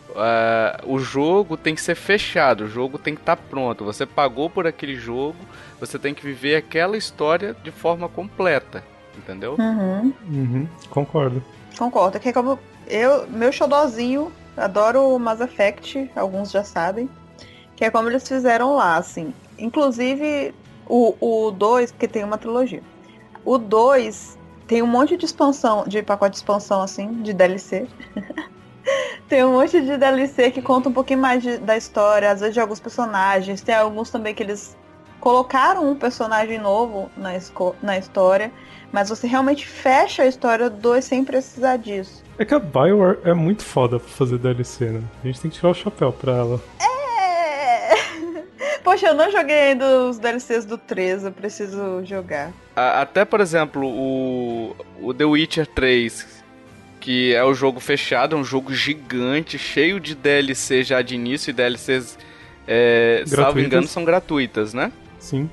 Uh, 0.08 0.90
o 0.90 0.98
jogo 0.98 1.54
tem 1.54 1.74
que 1.74 1.82
ser 1.82 1.94
fechado, 1.94 2.64
o 2.64 2.68
jogo 2.68 2.96
tem 2.96 3.14
que 3.14 3.20
estar 3.20 3.36
tá 3.36 3.42
pronto. 3.50 3.84
Você 3.84 4.06
pagou 4.06 4.48
por 4.48 4.66
aquele 4.66 4.94
jogo, 4.94 5.36
você 5.78 5.98
tem 5.98 6.14
que 6.14 6.24
viver 6.24 6.56
aquela 6.56 6.96
história 6.96 7.54
de 7.62 7.70
forma 7.70 8.08
completa 8.08 8.82
entendeu? 9.18 9.56
Uhum. 9.58 10.14
Uhum, 10.30 10.68
concordo. 10.88 11.42
Concordo, 11.76 12.18
que 12.18 12.32
como 12.32 12.58
eu, 12.86 13.28
meu 13.28 13.52
xodózinho, 13.52 14.32
adoro 14.58 15.14
o 15.14 15.18
Mass 15.18 15.40
Effect, 15.40 16.10
alguns 16.14 16.50
já 16.50 16.64
sabem, 16.64 17.08
que 17.76 17.84
é 17.84 17.90
como 17.90 18.08
eles 18.08 18.26
fizeram 18.26 18.74
lá, 18.74 18.96
assim. 18.96 19.32
Inclusive, 19.58 20.54
o 20.88 21.50
2, 21.50 21.92
porque 21.92 22.08
tem 22.08 22.24
uma 22.24 22.38
trilogia. 22.38 22.82
O 23.44 23.58
2 23.58 24.38
tem 24.66 24.82
um 24.82 24.86
monte 24.86 25.16
de 25.16 25.24
expansão, 25.24 25.84
de 25.86 26.02
pacote 26.02 26.32
de 26.32 26.36
expansão, 26.38 26.82
assim, 26.82 27.22
de 27.22 27.32
DLC. 27.32 27.86
tem 29.28 29.44
um 29.44 29.52
monte 29.52 29.80
de 29.80 29.96
DLC 29.96 30.50
que 30.50 30.60
conta 30.60 30.88
um 30.88 30.92
pouquinho 30.92 31.20
mais 31.20 31.42
de, 31.42 31.58
da 31.58 31.76
história, 31.76 32.30
às 32.30 32.40
vezes 32.40 32.54
de 32.54 32.60
alguns 32.60 32.80
personagens. 32.80 33.60
Tem 33.60 33.74
alguns 33.74 34.10
também 34.10 34.34
que 34.34 34.42
eles 34.42 34.76
colocaram 35.20 35.90
um 35.90 35.96
personagem 35.96 36.58
novo 36.58 37.10
na, 37.16 37.30
na 37.82 37.98
história. 37.98 38.52
Mas 38.92 39.08
você 39.08 39.26
realmente 39.26 39.66
fecha 39.66 40.22
a 40.22 40.26
história 40.26 40.68
do 40.68 40.76
2 40.76 41.04
sem 41.04 41.24
precisar 41.24 41.76
disso. 41.76 42.22
É 42.38 42.44
que 42.44 42.54
a 42.54 42.58
Bioware 42.60 43.18
é 43.24 43.34
muito 43.34 43.64
foda 43.64 43.98
pra 43.98 44.08
fazer 44.08 44.38
DLC, 44.38 44.84
né? 44.86 45.02
A 45.24 45.26
gente 45.26 45.40
tem 45.40 45.50
que 45.50 45.56
tirar 45.56 45.70
o 45.70 45.74
chapéu 45.74 46.12
pra 46.12 46.32
ela. 46.32 46.60
É! 46.80 47.94
Poxa, 48.84 49.08
eu 49.08 49.14
não 49.14 49.28
joguei 49.30 49.58
ainda 49.58 50.04
os 50.04 50.18
DLCs 50.18 50.64
do 50.64 50.78
3, 50.78 51.24
eu 51.24 51.32
preciso 51.32 52.04
jogar. 52.04 52.52
Até, 52.76 53.24
por 53.24 53.40
exemplo, 53.40 53.84
o, 53.84 54.76
o 55.02 55.12
The 55.12 55.24
Witcher 55.24 55.66
3, 55.66 56.44
que 57.00 57.34
é 57.34 57.42
o 57.42 57.52
jogo 57.52 57.80
fechado, 57.80 58.36
é 58.36 58.38
um 58.38 58.44
jogo 58.44 58.72
gigante, 58.72 59.58
cheio 59.58 59.98
de 59.98 60.14
DLC 60.14 60.84
já 60.84 61.02
de 61.02 61.16
início, 61.16 61.50
e 61.50 61.52
DLCs, 61.52 62.16
é, 62.68 63.24
salvo 63.26 63.58
engano, 63.58 63.88
são 63.88 64.04
gratuitas, 64.04 64.72
né? 64.72 64.92
Sim. 65.18 65.50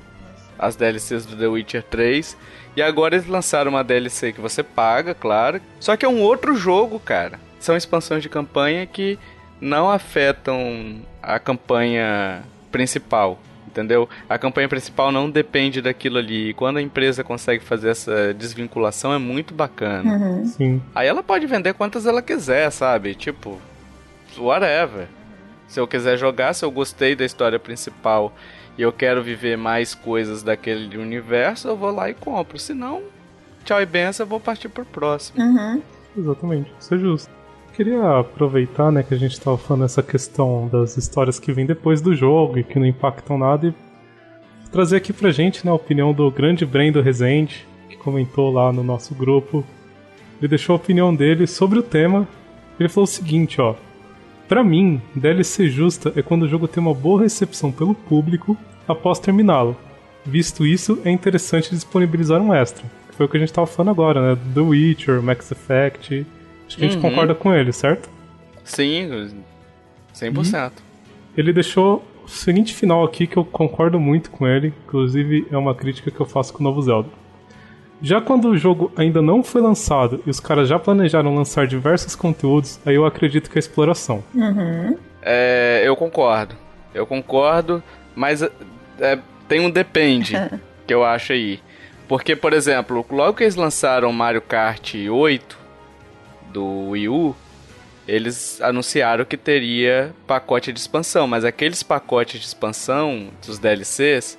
As 0.56 0.76
DLCs 0.76 1.26
do 1.26 1.36
The 1.36 1.48
Witcher 1.48 1.82
3. 1.82 2.36
E 2.76 2.82
agora 2.82 3.14
eles 3.16 3.26
lançaram 3.26 3.70
uma 3.70 3.82
DLC 3.82 4.32
que 4.32 4.40
você 4.40 4.62
paga, 4.62 5.14
claro. 5.14 5.60
Só 5.80 5.96
que 5.96 6.04
é 6.04 6.08
um 6.08 6.20
outro 6.20 6.54
jogo, 6.54 7.00
cara. 7.00 7.40
São 7.58 7.76
expansões 7.76 8.22
de 8.22 8.28
campanha 8.28 8.84
que 8.86 9.18
não 9.60 9.90
afetam 9.90 11.00
a 11.22 11.38
campanha 11.38 12.42
principal. 12.70 13.38
Entendeu? 13.66 14.08
A 14.28 14.38
campanha 14.38 14.68
principal 14.68 15.12
não 15.12 15.28
depende 15.28 15.82
daquilo 15.82 16.18
ali. 16.18 16.50
E 16.50 16.54
quando 16.54 16.76
a 16.78 16.82
empresa 16.82 17.24
consegue 17.24 17.62
fazer 17.62 17.90
essa 17.90 18.32
desvinculação 18.32 19.12
é 19.12 19.18
muito 19.18 19.52
bacana. 19.52 20.12
Uhum. 20.12 20.46
Sim. 20.46 20.82
Aí 20.94 21.06
ela 21.06 21.22
pode 21.22 21.46
vender 21.46 21.74
quantas 21.74 22.06
ela 22.06 22.22
quiser, 22.22 22.70
sabe? 22.70 23.14
Tipo, 23.14 23.60
whatever. 24.38 25.08
Se 25.68 25.80
eu 25.80 25.86
quiser 25.86 26.16
jogar, 26.16 26.54
se 26.54 26.64
eu 26.64 26.70
gostei 26.70 27.14
da 27.14 27.24
história 27.24 27.58
principal 27.58 28.32
e 28.76 28.82
eu 28.82 28.92
quero 28.92 29.22
viver 29.22 29.56
mais 29.56 29.94
coisas 29.94 30.42
daquele 30.42 30.96
universo, 30.98 31.68
eu 31.68 31.76
vou 31.76 31.90
lá 31.90 32.10
e 32.10 32.14
compro. 32.14 32.58
Se 32.58 32.74
não, 32.74 33.02
tchau 33.64 33.80
e 33.80 33.86
benção, 33.86 34.24
eu 34.24 34.28
vou 34.28 34.40
partir 34.40 34.68
pro 34.68 34.84
próximo. 34.84 35.42
Uhum. 35.42 35.82
Exatamente, 36.16 36.72
isso 36.78 36.94
é 36.94 36.98
justo. 36.98 37.30
Queria 37.74 38.20
aproveitar, 38.20 38.90
né, 38.90 39.02
que 39.02 39.12
a 39.12 39.18
gente 39.18 39.32
estava 39.32 39.58
falando 39.58 39.84
essa 39.84 40.02
questão 40.02 40.66
das 40.68 40.96
histórias 40.96 41.38
que 41.38 41.52
vêm 41.52 41.66
depois 41.66 42.00
do 42.00 42.14
jogo 42.14 42.58
e 42.58 42.64
que 42.64 42.78
não 42.78 42.86
impactam 42.86 43.36
nada 43.36 43.66
e 43.66 43.74
trazer 44.70 44.96
aqui 44.96 45.12
pra 45.12 45.30
gente 45.30 45.64
né, 45.64 45.70
a 45.70 45.74
opinião 45.74 46.12
do 46.12 46.30
grande 46.30 46.64
Brendo 46.64 47.02
Rezende, 47.02 47.66
que 47.88 47.96
comentou 47.96 48.50
lá 48.50 48.72
no 48.72 48.82
nosso 48.82 49.14
grupo. 49.14 49.62
Ele 50.38 50.48
deixou 50.48 50.72
a 50.72 50.76
opinião 50.76 51.14
dele 51.14 51.46
sobre 51.46 51.78
o 51.78 51.82
tema. 51.82 52.26
Ele 52.80 52.88
falou 52.88 53.04
o 53.04 53.06
seguinte, 53.06 53.60
ó: 53.60 53.74
para 54.48 54.62
mim, 54.64 55.00
DLC 55.14 55.68
justa 55.68 56.12
é 56.16 56.22
quando 56.22 56.42
o 56.42 56.48
jogo 56.48 56.68
tem 56.68 56.80
uma 56.82 56.94
boa 56.94 57.22
recepção 57.22 57.70
pelo 57.72 57.94
público 57.94 58.56
após 58.86 59.18
terminá-lo. 59.18 59.76
Visto 60.24 60.66
isso, 60.66 61.00
é 61.04 61.10
interessante 61.10 61.70
disponibilizar 61.70 62.40
um 62.40 62.52
extra. 62.52 62.84
foi 63.12 63.24
o 63.24 63.28
que 63.28 63.36
a 63.36 63.40
gente 63.40 63.52
tava 63.52 63.66
falando 63.66 63.90
agora, 63.92 64.34
né? 64.34 64.40
The 64.54 64.60
Witcher, 64.60 65.22
Max 65.22 65.50
Effect. 65.50 66.26
Acho 66.66 66.76
que 66.76 66.84
a 66.84 66.88
gente 66.88 66.96
Uhum. 66.96 67.02
concorda 67.10 67.34
com 67.34 67.52
ele, 67.54 67.72
certo? 67.72 68.10
Sim, 68.62 69.30
100%. 70.14 70.72
Ele 71.36 71.52
deixou 71.52 72.04
o 72.24 72.28
seguinte 72.28 72.74
final 72.74 73.04
aqui 73.04 73.26
que 73.26 73.36
eu 73.36 73.44
concordo 73.44 73.98
muito 74.00 74.30
com 74.30 74.46
ele, 74.46 74.72
inclusive 74.86 75.46
é 75.50 75.56
uma 75.56 75.74
crítica 75.74 76.10
que 76.10 76.20
eu 76.20 76.26
faço 76.26 76.52
com 76.52 76.60
o 76.60 76.64
novo 76.64 76.82
Zelda. 76.82 77.08
Já 78.02 78.20
quando 78.20 78.48
o 78.48 78.58
jogo 78.58 78.92
ainda 78.96 79.22
não 79.22 79.42
foi 79.42 79.60
lançado 79.60 80.22
e 80.26 80.30
os 80.30 80.38
caras 80.38 80.68
já 80.68 80.78
planejaram 80.78 81.34
lançar 81.34 81.66
diversos 81.66 82.14
conteúdos, 82.14 82.78
aí 82.84 82.94
eu 82.94 83.06
acredito 83.06 83.50
que 83.50 83.58
é 83.58 83.60
exploração. 83.60 84.22
É, 85.22 85.82
eu 85.84 85.96
concordo. 85.96 86.54
Eu 86.94 87.06
concordo, 87.06 87.82
mas 88.14 88.42
é, 88.42 89.18
tem 89.48 89.60
um 89.60 89.70
depende 89.70 90.34
que 90.86 90.92
eu 90.94 91.04
acho 91.04 91.32
aí. 91.32 91.60
Porque, 92.08 92.36
por 92.36 92.52
exemplo, 92.52 93.04
logo 93.10 93.34
que 93.38 93.44
eles 93.44 93.56
lançaram 93.56 94.12
Mario 94.12 94.40
Kart 94.40 94.94
8 94.94 95.58
do 96.52 96.90
Wii 96.90 97.08
U, 97.08 97.36
eles 98.06 98.60
anunciaram 98.60 99.24
que 99.24 99.36
teria 99.36 100.14
pacote 100.26 100.72
de 100.72 100.78
expansão, 100.78 101.26
mas 101.26 101.44
aqueles 101.44 101.82
pacotes 101.82 102.40
de 102.40 102.46
expansão 102.46 103.28
dos 103.44 103.58
DLCs 103.58 104.38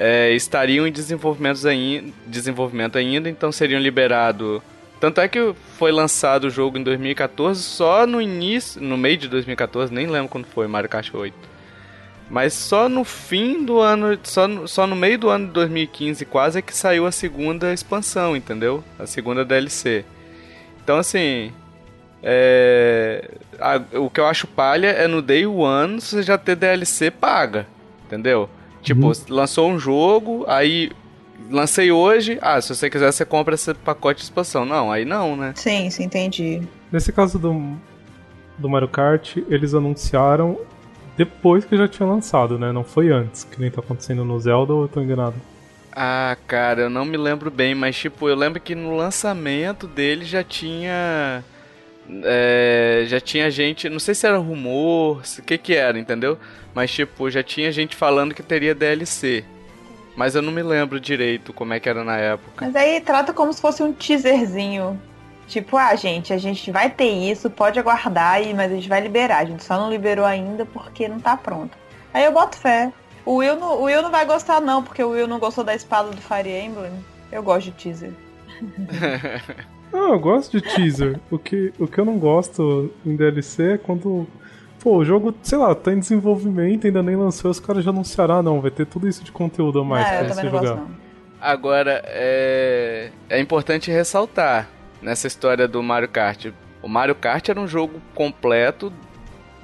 é, 0.00 0.30
estariam 0.32 0.86
em 0.86 0.92
desenvolvimento 0.92 1.66
ainda, 1.66 2.12
desenvolvimento 2.24 2.96
ainda, 2.96 3.28
então 3.28 3.50
seriam 3.50 3.80
liberados. 3.80 4.62
Tanto 5.00 5.20
é 5.20 5.26
que 5.28 5.52
foi 5.76 5.90
lançado 5.92 6.44
o 6.44 6.50
jogo 6.50 6.78
em 6.78 6.82
2014, 6.84 7.60
só 7.62 8.06
no 8.06 8.22
início, 8.22 8.80
no 8.80 8.96
meio 8.96 9.16
de 9.16 9.26
2014, 9.28 9.92
nem 9.92 10.06
lembro 10.06 10.28
quando 10.28 10.46
foi 10.46 10.66
Mario 10.68 10.88
Kart 10.88 11.12
8. 11.12 11.34
Mas 12.30 12.52
só 12.52 12.88
no 12.88 13.04
fim 13.04 13.64
do 13.64 13.80
ano, 13.80 14.18
só 14.22 14.46
no, 14.46 14.68
só 14.68 14.86
no 14.86 14.94
meio 14.94 15.18
do 15.18 15.28
ano 15.30 15.46
de 15.46 15.52
2015 15.52 16.24
quase 16.26 16.58
é 16.58 16.62
que 16.62 16.76
saiu 16.76 17.06
a 17.06 17.12
segunda 17.12 17.72
expansão, 17.72 18.36
entendeu? 18.36 18.84
A 18.98 19.06
segunda 19.06 19.44
DLC. 19.44 20.04
Então 20.84 20.96
assim, 20.98 21.52
é, 22.22 23.30
a- 23.58 23.80
o 23.98 24.10
que 24.10 24.20
eu 24.20 24.26
acho 24.26 24.46
palha 24.46 24.88
é 24.88 25.06
no 25.08 25.22
Day 25.22 25.46
One 25.46 26.00
você 26.00 26.22
já 26.22 26.36
ter 26.36 26.56
DLC 26.56 27.10
paga, 27.10 27.66
entendeu? 28.06 28.50
Tipo, 28.94 29.12
lançou 29.28 29.70
um 29.70 29.78
jogo, 29.78 30.44
aí 30.48 30.90
lancei 31.50 31.90
hoje, 31.90 32.38
ah, 32.42 32.60
se 32.60 32.74
você 32.74 32.90
quiser 32.90 33.12
você 33.12 33.24
compra 33.24 33.54
esse 33.54 33.72
pacote 33.74 34.18
de 34.18 34.24
expansão. 34.24 34.64
Não, 34.64 34.90
aí 34.90 35.04
não, 35.04 35.36
né? 35.36 35.52
Sim, 35.56 35.88
sim, 35.90 36.04
entendi. 36.04 36.62
Nesse 36.90 37.12
caso 37.12 37.38
do, 37.38 37.76
do 38.56 38.68
Mario 38.68 38.88
Kart, 38.88 39.36
eles 39.48 39.74
anunciaram 39.74 40.58
depois 41.16 41.64
que 41.64 41.76
já 41.76 41.88
tinha 41.88 42.08
lançado, 42.08 42.58
né? 42.58 42.70
Não 42.72 42.84
foi 42.84 43.10
antes, 43.10 43.44
que 43.44 43.60
nem 43.60 43.70
tá 43.70 43.80
acontecendo 43.80 44.24
no 44.24 44.38
Zelda 44.38 44.72
ou 44.72 44.82
eu 44.82 44.88
tô 44.88 45.00
enganado? 45.00 45.34
Ah, 45.92 46.36
cara, 46.46 46.82
eu 46.82 46.90
não 46.90 47.04
me 47.04 47.16
lembro 47.16 47.50
bem, 47.50 47.74
mas 47.74 47.96
tipo, 47.96 48.28
eu 48.28 48.36
lembro 48.36 48.60
que 48.60 48.74
no 48.74 48.96
lançamento 48.96 49.88
dele 49.88 50.24
já 50.24 50.44
tinha. 50.44 51.42
É, 52.24 53.04
já 53.06 53.20
tinha 53.20 53.50
gente, 53.50 53.88
não 53.88 53.98
sei 53.98 54.14
se 54.14 54.26
era 54.26 54.38
rumor, 54.38 55.22
o 55.38 55.42
que 55.42 55.58
que 55.58 55.74
era, 55.74 55.98
entendeu? 55.98 56.38
Mas 56.74 56.90
tipo, 56.90 57.30
já 57.30 57.42
tinha 57.42 57.70
gente 57.70 57.94
falando 57.94 58.34
que 58.34 58.42
teria 58.42 58.74
DLC. 58.74 59.44
Mas 60.16 60.34
eu 60.34 60.42
não 60.42 60.52
me 60.52 60.62
lembro 60.62 60.98
direito 60.98 61.52
como 61.52 61.74
é 61.74 61.78
que 61.78 61.88
era 61.88 62.02
na 62.02 62.16
época. 62.16 62.66
Mas 62.66 62.74
aí 62.74 63.00
trata 63.00 63.32
como 63.32 63.52
se 63.52 63.60
fosse 63.60 63.82
um 63.82 63.92
teaserzinho. 63.92 65.00
Tipo, 65.46 65.76
ah, 65.76 65.94
gente, 65.94 66.32
a 66.32 66.38
gente 66.38 66.70
vai 66.72 66.90
ter 66.90 67.08
isso, 67.08 67.48
pode 67.48 67.78
aguardar 67.78 68.34
aí, 68.34 68.52
mas 68.52 68.72
a 68.72 68.74
gente 68.74 68.88
vai 68.88 69.00
liberar. 69.00 69.38
A 69.38 69.44
gente 69.44 69.62
só 69.62 69.78
não 69.78 69.88
liberou 69.88 70.24
ainda 70.24 70.66
porque 70.66 71.06
não 71.06 71.20
tá 71.20 71.36
pronto. 71.36 71.78
Aí 72.12 72.24
eu 72.24 72.32
boto 72.32 72.56
fé. 72.56 72.92
O 73.24 73.36
Will 73.36 73.56
não, 73.56 73.80
o 73.80 73.82
Will 73.84 74.02
não 74.02 74.10
vai 74.10 74.24
gostar 74.26 74.60
não, 74.60 74.82
porque 74.82 75.02
o 75.02 75.10
Will 75.10 75.28
não 75.28 75.38
gostou 75.38 75.62
da 75.62 75.74
espada 75.74 76.10
do 76.10 76.20
Fire 76.20 76.50
Emblem. 76.50 76.92
Eu 77.30 77.42
gosto 77.42 77.66
de 77.66 77.72
teaser. 77.72 78.12
Não, 79.92 80.12
eu 80.12 80.18
gosto 80.18 80.58
de 80.58 80.74
teaser. 80.74 81.18
o, 81.30 81.38
que, 81.38 81.72
o 81.78 81.86
que 81.86 81.98
eu 81.98 82.04
não 82.04 82.18
gosto 82.18 82.92
em 83.04 83.16
DLC 83.16 83.72
é 83.72 83.78
quando. 83.78 84.26
Pô, 84.80 84.98
o 84.98 85.04
jogo, 85.04 85.34
sei 85.42 85.58
lá, 85.58 85.74
tá 85.74 85.92
em 85.92 85.98
desenvolvimento, 85.98 86.86
ainda 86.86 87.02
nem 87.02 87.16
lançou, 87.16 87.50
os 87.50 87.58
caras 87.58 87.84
já 87.84 87.90
anunciaram, 87.90 88.36
ah, 88.36 88.42
não, 88.42 88.60
vai 88.60 88.70
ter 88.70 88.86
tudo 88.86 89.08
isso 89.08 89.24
de 89.24 89.32
conteúdo 89.32 89.80
a 89.80 89.84
mais 89.84 90.06
ah, 90.06 90.24
pra 90.24 90.34
você 90.34 90.42
jogar. 90.42 90.60
gosto. 90.60 90.86
Agora, 91.40 92.02
é, 92.06 93.10
é 93.28 93.40
importante 93.40 93.90
ressaltar 93.90 94.68
nessa 95.02 95.26
história 95.26 95.66
do 95.66 95.82
Mario 95.82 96.08
Kart. 96.08 96.46
O 96.82 96.88
Mario 96.88 97.14
Kart 97.14 97.48
era 97.48 97.60
um 97.60 97.66
jogo 97.66 98.00
completo 98.14 98.92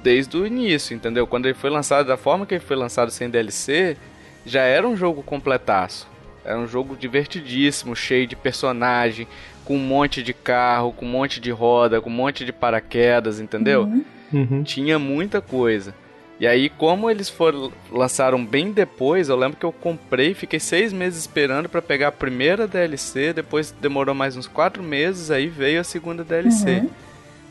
desde 0.03 0.37
o 0.37 0.45
início, 0.45 0.93
entendeu? 0.93 1.25
Quando 1.25 1.45
ele 1.45 1.53
foi 1.53 1.69
lançado 1.69 2.07
da 2.07 2.17
forma 2.17 2.45
que 2.45 2.53
ele 2.53 2.63
foi 2.63 2.75
lançado 2.75 3.09
sem 3.09 3.29
DLC, 3.29 3.97
já 4.45 4.61
era 4.61 4.87
um 4.87 4.95
jogo 4.95 5.23
completaço. 5.23 6.07
Era 6.43 6.59
um 6.59 6.67
jogo 6.67 6.95
divertidíssimo, 6.95 7.95
cheio 7.95 8.27
de 8.27 8.35
personagem, 8.35 9.27
com 9.65 9.75
um 9.75 9.79
monte 9.79 10.23
de 10.23 10.33
carro, 10.33 10.93
com 10.93 11.05
um 11.05 11.09
monte 11.09 11.39
de 11.41 11.51
roda, 11.51 11.99
com 11.99 12.09
um 12.09 12.13
monte 12.13 12.45
de 12.45 12.53
paraquedas, 12.53 13.39
entendeu? 13.39 13.89
Uhum. 14.31 14.63
tinha 14.63 14.97
muita 14.97 15.41
coisa. 15.41 15.93
E 16.39 16.45
aí, 16.45 16.69
como 16.69 17.09
eles 17.09 17.29
foram 17.29 17.71
lançaram 17.89 18.45
bem 18.45 18.71
depois, 18.71 19.29
eu 19.29 19.37
lembro 19.37 19.57
que 19.57 19.65
eu 19.65 19.71
comprei, 19.71 20.33
fiquei 20.33 20.59
seis 20.59 20.91
meses 20.91 21.19
esperando 21.19 21.69
pra 21.69 21.81
pegar 21.81 22.09
a 22.09 22.11
primeira 22.11 22.67
DLC, 22.67 23.31
depois 23.31 23.71
demorou 23.71 24.13
mais 24.13 24.35
uns 24.35 24.47
quatro 24.47 24.83
meses, 24.83 25.31
aí 25.31 25.47
veio 25.47 25.79
a 25.79 25.83
segunda 25.83 26.23
DLC. 26.23 26.79
Uhum. 26.79 26.89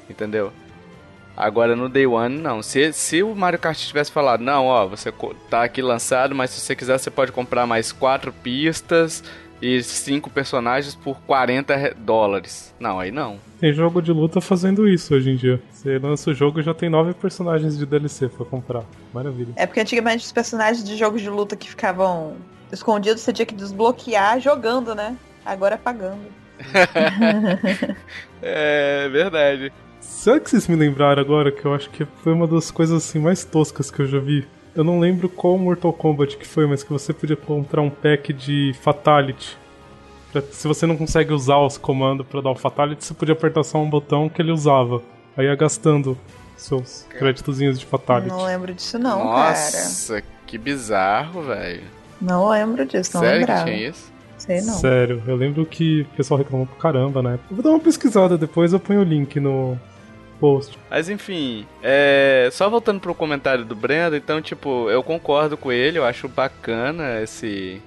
Entendeu? 0.09 0.53
Agora 1.37 1.75
no 1.75 1.89
Day 1.89 2.07
One, 2.07 2.39
não. 2.39 2.63
Se, 2.63 2.93
se 2.93 3.23
o 3.23 3.35
Mario 3.35 3.59
Kart 3.59 3.79
tivesse 3.79 4.13
falado, 4.13 4.43
não, 4.43 4.67
ó, 4.67 4.87
você 4.87 5.13
tá 5.51 5.65
aqui 5.65 5.83
lançado, 5.83 6.35
mas 6.35 6.51
se 6.51 6.61
você 6.61 6.77
quiser 6.77 6.99
você 6.99 7.11
pode 7.11 7.33
comprar 7.33 7.67
mais 7.67 7.91
quatro 7.91 8.33
pistas 8.33 9.25
e 9.65 9.83
cinco 9.83 10.29
personagens 10.31 10.95
por 10.95 11.19
40 11.23 11.75
re- 11.77 11.95
dólares. 11.95 12.75
Não, 12.79 13.01
aí 13.01 13.11
não. 13.11 13.39
Tem 13.59 13.73
jogo 13.73 14.01
de 14.03 14.13
luta 14.13 14.41
fazendo 14.41 14.87
isso 14.89 15.15
hoje 15.15 15.31
em 15.31 15.37
dia. 15.37 15.61
Você 15.71 15.99
lança 15.99 16.31
o 16.31 16.35
jogo 16.35 16.61
e 16.61 16.63
já 16.63 16.75
tem 16.75 16.89
nove 16.91 17.15
personagens 17.15 17.77
de 17.79 17.87
DLC 17.87 18.29
pra 18.29 18.45
comprar. 18.45 18.83
Maravilha. 19.13 19.53
É 19.57 19.67
porque 19.67 19.81
antigamente 19.81 20.25
os 20.25 20.33
personagens 20.33 20.85
de 20.85 20.97
jogos 20.97 21.21
de 21.23 21.31
luta 21.31 21.57
que 21.57 21.69
ficavam 21.69 22.37
escondidos, 22.73 23.23
você 23.23 23.33
tinha 23.33 23.47
que 23.47 23.55
desbloquear 23.55 24.39
jogando, 24.41 24.95
né? 24.95 25.17
Agora 25.45 25.75
é 25.75 25.79
pagando. 25.79 26.21
É 28.43 29.09
verdade. 29.09 29.73
Sabe 30.01 30.41
que 30.41 30.51
vocês 30.51 30.69
me 30.69 30.77
lembraram 30.77 31.21
agora 31.23 31.51
que 31.51 31.65
eu 31.65 31.75
acho 31.75 31.89
que 31.91 32.05
foi 32.23 32.33
uma 32.33 32.47
das 32.47 32.71
coisas 32.71 33.03
assim 33.05 33.19
mais 33.19 33.45
toscas 33.45 33.91
que 33.91 34.01
eu 34.01 34.07
já 34.07 34.19
vi? 34.19 34.47
Eu 34.75 34.83
não 34.85 34.99
lembro 34.99 35.29
qual 35.29 35.57
Mortal 35.57 35.93
Kombat 35.93 36.37
que 36.37 36.47
foi, 36.47 36.67
mas 36.67 36.83
que 36.83 36.93
você 36.93 37.13
podia 37.13 37.37
comprar 37.37 37.81
um 37.81 37.91
pack 37.91 38.33
de 38.33 38.75
Fatality. 38.83 39.57
Pra- 40.33 40.43
se 40.43 40.67
você 40.67 40.85
não 40.85 40.97
consegue 40.97 41.33
usar 41.33 41.59
os 41.59 41.79
comandos 41.79 42.27
pra 42.27 42.41
dar 42.41 42.51
o 42.51 42.55
Fatality, 42.57 43.05
você 43.05 43.15
podia 43.15 43.35
apertar 43.35 43.63
só 43.63 43.79
um 43.79 43.89
botão 43.89 44.29
que 44.29 44.43
ele 44.43 44.51
usava. 44.51 45.01
Aí 45.37 45.47
ia 45.47 45.55
gastando 45.55 46.19
seus 46.57 47.07
créditozinhos 47.11 47.79
de 47.79 47.87
Fatality. 47.87 48.29
Não 48.29 48.45
lembro 48.45 48.75
disso 48.75 48.99
não, 48.99 49.19
cara. 49.31 49.51
Nossa, 49.51 50.23
que 50.47 50.59
bizarro, 50.59 51.43
velho. 51.43 51.83
Não 52.21 52.49
lembro 52.49 52.85
disso, 52.85 53.11
não 53.15 53.21
Sério 53.21 53.35
que 53.47 53.53
lembrava. 53.53 53.65
tinha 53.71 53.89
isso? 53.89 54.13
Sei 54.39 54.61
não. 54.61 54.75
Sério, 54.75 55.23
eu 55.27 55.37
lembro 55.37 55.65
que 55.65 56.03
o 56.03 56.17
pessoal 56.17 56.39
reclamou 56.39 56.67
pra 56.67 56.77
caramba, 56.77 57.23
né? 57.23 57.39
Eu 57.51 57.57
vou 57.57 57.63
dar 57.63 57.71
uma 57.71 57.81
pesquisada 57.81 58.37
depois, 58.37 58.73
eu 58.73 58.81
ponho 58.81 59.01
o 59.01 59.05
link 59.05 59.39
no 59.41 59.79
post. 60.35 60.79
Mas 60.91 61.09
enfim, 61.09 61.67
é... 61.83 62.49
só 62.53 62.69
voltando 62.69 63.01
pro 63.01 63.15
comentário 63.15 63.65
do 63.65 63.75
Brenda, 63.75 64.17
então, 64.17 64.41
tipo, 64.41 64.89
eu 64.91 65.03
concordo 65.03 65.57
com 65.57 65.73
ele, 65.73 65.99
eu 65.99 66.05
acho 66.05 66.29
bacana 66.29 67.21
esse 67.23 67.81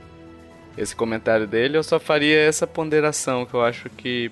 esse 0.77 0.95
comentário 0.95 1.47
dele, 1.47 1.75
eu 1.75 1.83
só 1.83 1.99
faria 1.99 2.39
essa 2.39 2.67
ponderação 2.67 3.47
que 3.47 3.53
eu 3.55 3.63
acho 3.63 3.89
que 3.89 4.31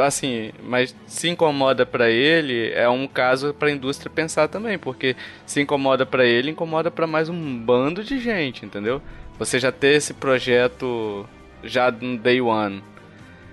assim, 0.00 0.50
mas 0.62 0.94
se 1.06 1.28
incomoda 1.28 1.86
pra 1.86 2.10
ele, 2.10 2.72
é 2.72 2.88
um 2.88 3.06
caso 3.06 3.54
pra 3.54 3.70
indústria 3.70 4.10
pensar 4.10 4.48
também, 4.48 4.78
porque 4.78 5.14
se 5.46 5.60
incomoda 5.60 6.04
pra 6.04 6.24
ele, 6.24 6.50
incomoda 6.50 6.90
pra 6.90 7.06
mais 7.06 7.28
um 7.28 7.56
bando 7.58 8.02
de 8.02 8.18
gente, 8.18 8.64
entendeu? 8.66 9.00
Você 9.38 9.58
já 9.58 9.70
ter 9.70 9.96
esse 9.96 10.14
projeto 10.14 11.24
já 11.62 11.90
no 11.90 12.18
day 12.18 12.40
one. 12.40 12.82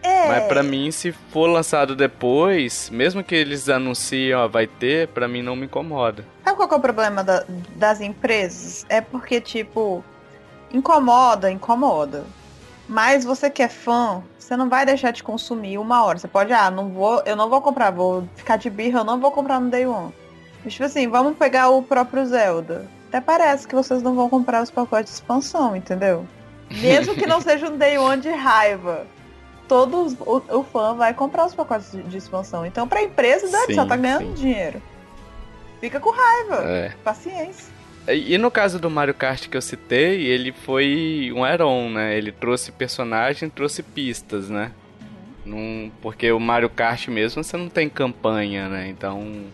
É, 0.03 0.27
Mas 0.27 0.43
pra 0.45 0.63
mim, 0.63 0.89
se 0.91 1.11
for 1.11 1.47
lançado 1.47 1.95
depois, 1.95 2.89
mesmo 2.89 3.23
que 3.23 3.35
eles 3.35 3.69
anunciem, 3.69 4.33
ó, 4.33 4.47
vai 4.47 4.65
ter, 4.67 5.07
pra 5.09 5.27
mim 5.27 5.41
não 5.41 5.55
me 5.55 5.65
incomoda. 5.65 6.25
Sabe 6.43 6.57
qual 6.57 6.67
que 6.67 6.73
é 6.73 6.77
o 6.77 6.81
problema 6.81 7.23
da- 7.23 7.43
das 7.75 8.01
empresas? 8.01 8.85
É 8.89 8.99
porque, 8.99 9.39
tipo, 9.39 10.03
incomoda, 10.73 11.51
incomoda. 11.51 12.23
Mas 12.87 13.23
você 13.23 13.49
que 13.49 13.61
é 13.63 13.69
fã, 13.69 14.21
você 14.37 14.57
não 14.57 14.67
vai 14.69 14.85
deixar 14.85 15.11
de 15.11 15.23
consumir 15.23 15.77
uma 15.77 16.03
hora. 16.03 16.17
Você 16.17 16.27
pode, 16.27 16.51
ah, 16.51 16.69
não 16.69 16.89
vou, 16.89 17.21
eu 17.25 17.35
não 17.35 17.49
vou 17.49 17.61
comprar, 17.61 17.91
vou 17.91 18.27
ficar 18.35 18.57
de 18.57 18.69
birra, 18.69 18.99
eu 18.99 19.03
não 19.05 19.19
vou 19.19 19.31
comprar 19.31 19.59
no 19.59 19.69
Day 19.69 19.85
One. 19.85 20.13
Mas, 20.63 20.73
tipo 20.73 20.85
assim, 20.85 21.07
vamos 21.07 21.37
pegar 21.37 21.69
o 21.69 21.81
próprio 21.83 22.25
Zelda. 22.25 22.85
Até 23.07 23.21
parece 23.21 23.67
que 23.67 23.75
vocês 23.75 24.01
não 24.01 24.15
vão 24.15 24.29
comprar 24.29 24.61
os 24.63 24.71
pacotes 24.71 25.11
de 25.13 25.15
expansão, 25.19 25.75
entendeu? 25.75 26.25
Mesmo 26.69 27.15
que 27.15 27.25
não 27.25 27.39
seja 27.41 27.69
um 27.69 27.77
Day 27.77 27.97
One 27.97 28.21
de 28.21 28.29
raiva. 28.31 29.05
Todo 29.71 30.13
o, 30.19 30.57
o 30.59 30.63
fã 30.63 30.95
vai 30.95 31.13
comprar 31.13 31.45
os 31.45 31.55
pacotes 31.55 31.93
de, 31.93 32.03
de 32.03 32.17
expansão. 32.17 32.65
Então, 32.65 32.85
pra 32.85 33.01
empresa, 33.01 33.47
Sim, 33.67 33.73
só 33.73 33.85
tá 33.85 33.95
ganhando 33.95 34.25
sim. 34.25 34.33
dinheiro. 34.33 34.81
Fica 35.79 35.97
com 35.97 36.09
raiva. 36.09 36.55
É. 36.65 36.93
Paciência. 37.01 37.71
E 38.05 38.37
no 38.37 38.51
caso 38.51 38.77
do 38.79 38.89
Mario 38.89 39.13
Kart 39.13 39.47
que 39.47 39.55
eu 39.55 39.61
citei, 39.61 40.25
ele 40.25 40.51
foi 40.51 41.31
um 41.33 41.45
add-on, 41.45 41.89
né? 41.89 42.17
Ele 42.17 42.33
trouxe 42.33 42.69
personagem, 42.69 43.49
trouxe 43.49 43.81
pistas, 43.81 44.49
né? 44.49 44.73
Num, 45.45 45.89
porque 46.01 46.29
o 46.33 46.39
Mario 46.39 46.69
Kart 46.69 47.07
mesmo 47.07 47.41
você 47.41 47.55
não 47.55 47.69
tem 47.69 47.87
campanha, 47.87 48.67
né? 48.67 48.89
Então 48.89 49.45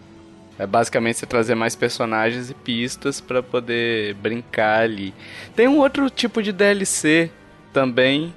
é 0.57 0.65
basicamente 0.65 1.19
você 1.19 1.27
trazer 1.27 1.53
mais 1.53 1.75
personagens 1.75 2.49
e 2.49 2.55
pistas 2.55 3.21
para 3.21 3.43
poder 3.43 4.15
brincar 4.15 4.81
ali. 4.81 5.13
Tem 5.55 5.67
um 5.67 5.77
outro 5.77 6.09
tipo 6.09 6.41
de 6.41 6.51
DLC 6.51 7.29
também 7.71 8.33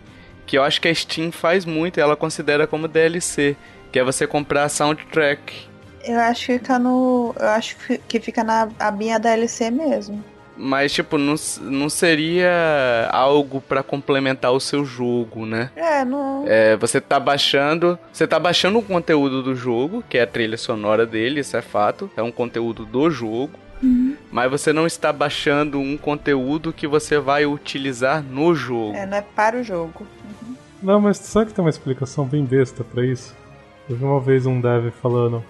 que 0.50 0.58
eu 0.58 0.64
acho 0.64 0.80
que 0.80 0.88
a 0.88 0.94
Steam 0.94 1.30
faz 1.30 1.64
muito 1.64 1.98
e 1.98 2.00
ela 2.00 2.16
considera 2.16 2.66
como 2.66 2.88
DLC, 2.88 3.56
que 3.92 4.00
é 4.00 4.02
você 4.02 4.26
comprar 4.26 4.64
a 4.64 4.68
soundtrack. 4.68 5.68
Eu 6.04 6.18
acho 6.18 6.46
que 6.46 6.52
fica 6.54 6.76
no. 6.76 7.32
Eu 7.38 7.48
acho 7.50 7.76
que 8.08 8.18
fica 8.18 8.42
na 8.42 8.68
abinha 8.76 9.20
DLC 9.20 9.70
mesmo. 9.70 10.24
Mas, 10.56 10.92
tipo, 10.92 11.16
não, 11.16 11.36
não 11.62 11.88
seria 11.88 13.08
algo 13.12 13.60
para 13.60 13.80
complementar 13.84 14.50
o 14.50 14.58
seu 14.58 14.84
jogo, 14.84 15.46
né? 15.46 15.70
É, 15.76 16.04
não. 16.04 16.44
É, 16.48 16.76
você 16.76 17.00
tá 17.00 17.20
baixando. 17.20 17.96
Você 18.12 18.26
tá 18.26 18.38
baixando 18.40 18.80
o 18.80 18.82
conteúdo 18.82 19.44
do 19.44 19.54
jogo, 19.54 20.02
que 20.08 20.18
é 20.18 20.22
a 20.22 20.26
trilha 20.26 20.56
sonora 20.56 21.06
dele, 21.06 21.40
isso 21.40 21.56
é 21.56 21.62
fato. 21.62 22.10
É 22.16 22.22
um 22.22 22.32
conteúdo 22.32 22.84
do 22.84 23.08
jogo. 23.08 23.52
Uhum. 23.82 24.16
Mas 24.30 24.50
você 24.50 24.72
não 24.72 24.86
está 24.86 25.12
baixando 25.12 25.78
um 25.78 25.96
conteúdo 25.96 26.72
que 26.72 26.86
você 26.86 27.18
vai 27.18 27.46
utilizar 27.46 28.22
no 28.22 28.54
jogo. 28.54 28.94
É, 28.94 29.06
não 29.06 29.16
é 29.16 29.22
para 29.22 29.58
o 29.58 29.62
jogo. 29.62 30.06
Uhum. 30.42 30.54
Não, 30.82 31.00
mas 31.00 31.18
sabe 31.18 31.46
que 31.46 31.54
tem 31.54 31.64
uma 31.64 31.70
explicação 31.70 32.26
bem 32.26 32.44
besta 32.44 32.84
para 32.84 33.04
isso? 33.04 33.36
Eu 33.88 33.96
vi 33.96 34.04
uma 34.04 34.20
vez 34.20 34.46
um 34.46 34.60
dev 34.60 34.90
falando. 35.02 35.42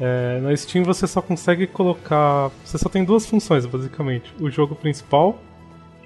É, 0.00 0.40
na 0.40 0.56
Steam 0.56 0.84
você 0.84 1.06
só 1.06 1.20
consegue 1.20 1.66
colocar. 1.66 2.50
Você 2.64 2.78
só 2.78 2.88
tem 2.88 3.04
duas 3.04 3.26
funções, 3.26 3.66
basicamente: 3.66 4.32
o 4.40 4.50
jogo 4.50 4.74
principal 4.74 5.40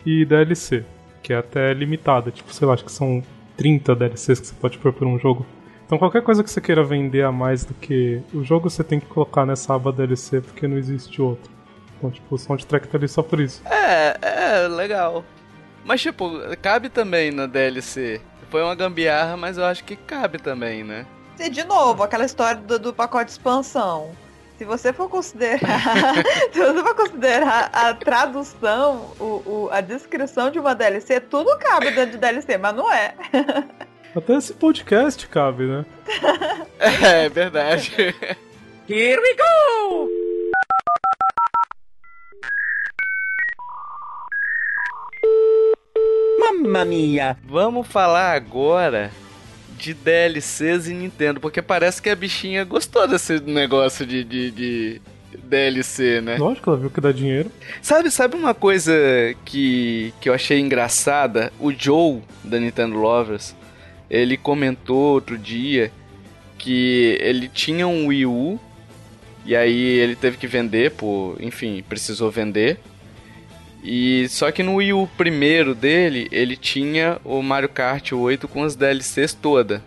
e 0.04 0.24
DLC, 0.24 0.84
que 1.22 1.32
é 1.32 1.36
até 1.36 1.72
limitada. 1.72 2.30
Tipo, 2.30 2.52
sei 2.52 2.66
lá, 2.66 2.74
acho 2.74 2.84
que 2.84 2.92
são 2.92 3.22
30 3.56 3.94
DLCs 3.94 4.40
que 4.40 4.46
você 4.46 4.54
pode 4.60 4.78
pôr 4.78 4.92
por 4.92 5.06
um 5.06 5.18
jogo. 5.18 5.46
Então, 5.86 5.98
qualquer 5.98 6.22
coisa 6.22 6.42
que 6.42 6.50
você 6.50 6.60
queira 6.60 6.82
vender 6.82 7.22
a 7.22 7.32
mais 7.32 7.64
do 7.64 7.74
que 7.74 8.22
o 8.32 8.42
jogo, 8.42 8.70
você 8.70 8.82
tem 8.82 8.98
que 8.98 9.06
colocar 9.06 9.44
nessa 9.44 9.74
aba 9.74 9.92
DLC, 9.92 10.40
porque 10.40 10.66
não 10.66 10.78
existe 10.78 11.20
outro. 11.20 11.50
Então, 11.98 12.10
tipo, 12.10 12.34
o 12.34 12.38
soundtrack 12.38 12.88
tá 12.88 12.98
ali 12.98 13.08
só 13.08 13.22
por 13.22 13.40
isso. 13.40 13.62
É, 13.66 14.16
é, 14.22 14.68
legal. 14.68 15.24
Mas, 15.84 16.00
tipo, 16.00 16.30
cabe 16.60 16.88
também 16.88 17.30
na 17.30 17.46
DLC. 17.46 18.20
Foi 18.50 18.62
uma 18.62 18.74
gambiarra, 18.74 19.36
mas 19.36 19.58
eu 19.58 19.64
acho 19.64 19.84
que 19.84 19.96
cabe 19.96 20.38
também, 20.38 20.84
né? 20.84 21.06
E 21.38 21.48
de 21.48 21.64
novo, 21.64 22.02
aquela 22.02 22.24
história 22.24 22.60
do, 22.60 22.78
do 22.78 22.92
pacote 22.92 23.26
de 23.26 23.30
expansão. 23.32 24.10
Se 24.58 24.64
você 24.64 24.92
for 24.92 25.08
considerar, 25.08 25.80
se 26.52 26.58
você 26.58 26.82
for 26.82 26.94
considerar 26.94 27.70
a 27.72 27.94
tradução, 27.94 29.12
o, 29.18 29.24
o, 29.44 29.68
a 29.72 29.80
descrição 29.80 30.50
de 30.50 30.58
uma 30.58 30.74
DLC, 30.74 31.18
tudo 31.20 31.56
cabe 31.58 31.90
dentro 31.90 32.12
de 32.12 32.18
DLC, 32.18 32.58
mas 32.58 32.74
não 32.74 32.92
é. 32.92 33.14
Até 34.14 34.36
esse 34.36 34.52
podcast 34.52 35.26
cabe, 35.26 35.64
né? 35.64 35.86
é, 36.78 37.30
verdade. 37.30 37.90
Here 38.86 39.18
we 39.18 39.34
go! 39.34 40.10
Mamma 46.38 46.84
mia! 46.84 47.38
Vamos 47.46 47.86
falar 47.86 48.34
agora 48.34 49.10
de 49.78 49.94
DLCs 49.94 50.88
em 50.88 50.94
Nintendo, 50.94 51.40
porque 51.40 51.62
parece 51.62 52.02
que 52.02 52.10
a 52.10 52.14
bichinha 52.14 52.64
gostou 52.64 53.08
desse 53.08 53.40
negócio 53.40 54.04
de, 54.04 54.22
de, 54.22 54.50
de 54.50 55.00
DLC, 55.42 56.20
né? 56.20 56.36
Lógico, 56.36 56.68
ela 56.68 56.78
viu 56.78 56.90
que 56.90 57.00
dá 57.00 57.12
dinheiro. 57.12 57.50
Sabe, 57.80 58.10
sabe 58.10 58.36
uma 58.36 58.52
coisa 58.52 58.92
que, 59.46 60.12
que 60.20 60.28
eu 60.28 60.34
achei 60.34 60.60
engraçada? 60.60 61.50
O 61.58 61.72
Joe, 61.72 62.20
da 62.44 62.60
Nintendo 62.60 62.96
Lovers, 62.96 63.54
ele 64.12 64.36
comentou 64.36 65.14
outro 65.14 65.38
dia 65.38 65.90
que 66.58 67.16
ele 67.18 67.48
tinha 67.48 67.88
um 67.88 68.08
Wii 68.08 68.26
U 68.26 68.60
e 69.46 69.56
aí 69.56 69.82
ele 69.98 70.14
teve 70.14 70.36
que 70.36 70.46
vender, 70.46 70.92
por, 70.92 71.36
enfim, 71.40 71.82
precisou 71.88 72.30
vender. 72.30 72.78
E 73.82 74.28
só 74.28 74.52
que 74.52 74.62
no 74.62 74.76
Wii 74.76 74.92
U 74.92 75.08
primeiro 75.16 75.74
dele, 75.74 76.28
ele 76.30 76.56
tinha 76.56 77.18
o 77.24 77.42
Mario 77.42 77.70
Kart 77.70 78.12
8 78.12 78.46
com 78.46 78.62
as 78.62 78.76
DLCs 78.76 79.34
toda, 79.34 79.82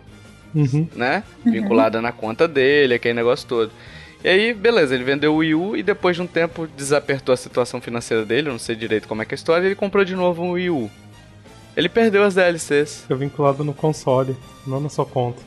uhum. 0.54 0.86
né? 0.94 1.22
Uhum. 1.44 1.52
Vinculada 1.52 2.02
na 2.02 2.10
conta 2.12 2.48
dele, 2.48 2.94
aquele 2.94 3.14
negócio 3.14 3.48
todo. 3.48 3.70
E 4.22 4.28
aí, 4.28 4.52
beleza, 4.52 4.94
ele 4.94 5.04
vendeu 5.04 5.34
o 5.34 5.36
Wii 5.36 5.54
U 5.54 5.76
e 5.76 5.82
depois 5.82 6.16
de 6.16 6.22
um 6.22 6.26
tempo 6.26 6.66
desapertou 6.76 7.32
a 7.32 7.36
situação 7.36 7.80
financeira 7.80 8.24
dele, 8.24 8.50
não 8.50 8.58
sei 8.58 8.74
direito 8.74 9.06
como 9.06 9.22
é 9.22 9.24
que 9.24 9.34
é 9.34 9.36
a 9.36 9.38
história, 9.38 9.62
e 9.64 9.68
ele 9.68 9.74
comprou 9.76 10.04
de 10.04 10.16
novo 10.16 10.42
um 10.42 10.50
Wii 10.50 10.70
U. 10.70 10.90
Ele 11.76 11.88
perdeu 11.88 12.24
as 12.24 12.34
DLCs. 12.34 13.02
Fica 13.02 13.14
vinculado 13.14 13.62
no 13.62 13.74
console, 13.74 14.36
não 14.66 14.80
na 14.80 14.88
sua 14.88 15.04
conta. 15.04 15.42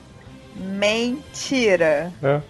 Mentira. 0.56 2.12
É. 2.22 2.42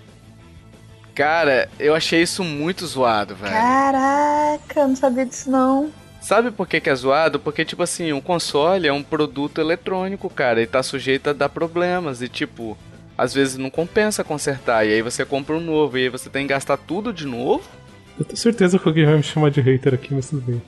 Cara, 1.15 1.69
eu 1.79 1.95
achei 1.95 2.21
isso 2.21 2.43
muito 2.43 2.85
zoado, 2.85 3.35
velho. 3.35 3.51
Caraca, 3.53 4.87
não 4.87 4.95
sabia 4.95 5.25
disso 5.25 5.49
não. 5.49 5.91
Sabe 6.21 6.51
por 6.51 6.67
que, 6.67 6.81
que 6.81 6.89
é 6.89 6.95
zoado? 6.95 7.39
Porque, 7.39 7.63
tipo 7.63 7.81
assim, 7.83 8.11
um 8.11 8.21
console 8.21 8.87
é 8.87 8.93
um 8.93 9.03
produto 9.03 9.59
eletrônico, 9.59 10.29
cara, 10.29 10.61
e 10.61 10.67
tá 10.67 10.83
sujeito 10.83 11.29
a 11.29 11.33
dar 11.33 11.49
problemas. 11.49 12.21
E, 12.21 12.27
tipo, 12.27 12.77
às 13.17 13.33
vezes 13.33 13.57
não 13.57 13.69
compensa 13.69 14.23
consertar. 14.23 14.85
E 14.85 14.93
aí 14.93 15.01
você 15.01 15.25
compra 15.25 15.55
um 15.55 15.61
novo, 15.61 15.97
e 15.97 16.03
aí 16.03 16.09
você 16.09 16.29
tem 16.29 16.45
que 16.45 16.53
gastar 16.53 16.77
tudo 16.77 17.13
de 17.13 17.25
novo. 17.25 17.63
Eu 18.17 18.25
tenho 18.25 18.37
certeza 18.37 18.77
que 18.77 18.87
alguém 18.87 19.05
vai 19.05 19.15
me 19.15 19.23
chamar 19.23 19.49
de 19.51 19.61
hater 19.61 19.93
aqui, 19.93 20.13
mas 20.13 20.29
tudo 20.29 20.41
bem. 20.41 20.61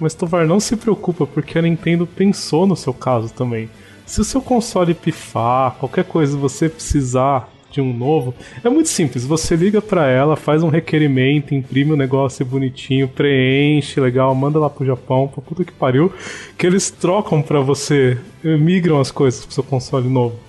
Mas, 0.00 0.14
Tovar, 0.14 0.46
não 0.46 0.58
se 0.58 0.76
preocupa, 0.76 1.26
porque 1.26 1.58
a 1.58 1.62
Nintendo 1.62 2.06
pensou 2.06 2.66
no 2.66 2.74
seu 2.74 2.94
caso 2.94 3.32
também. 3.32 3.68
Se 4.06 4.20
o 4.20 4.24
seu 4.24 4.40
console 4.40 4.94
pifar, 4.94 5.76
qualquer 5.78 6.04
coisa 6.04 6.36
você 6.36 6.68
precisar 6.68 7.48
de 7.70 7.80
um 7.80 7.92
novo, 7.92 8.34
é 8.64 8.68
muito 8.68 8.88
simples. 8.88 9.24
Você 9.24 9.54
liga 9.54 9.80
para 9.80 10.08
ela, 10.08 10.34
faz 10.34 10.62
um 10.62 10.68
requerimento, 10.68 11.54
imprime 11.54 11.92
o 11.92 11.94
um 11.94 11.98
negócio 11.98 12.44
bonitinho, 12.44 13.06
preenche, 13.06 14.00
legal, 14.00 14.34
manda 14.34 14.58
lá 14.58 14.68
pro 14.68 14.84
Japão, 14.84 15.28
pra 15.28 15.42
puta 15.42 15.64
que 15.64 15.72
pariu, 15.72 16.12
que 16.58 16.66
eles 16.66 16.90
trocam 16.90 17.40
para 17.40 17.60
você, 17.60 18.18
migram 18.42 19.00
as 19.00 19.10
coisas 19.10 19.44
pro 19.44 19.54
seu 19.54 19.62
console 19.62 20.08
novo. 20.08 20.40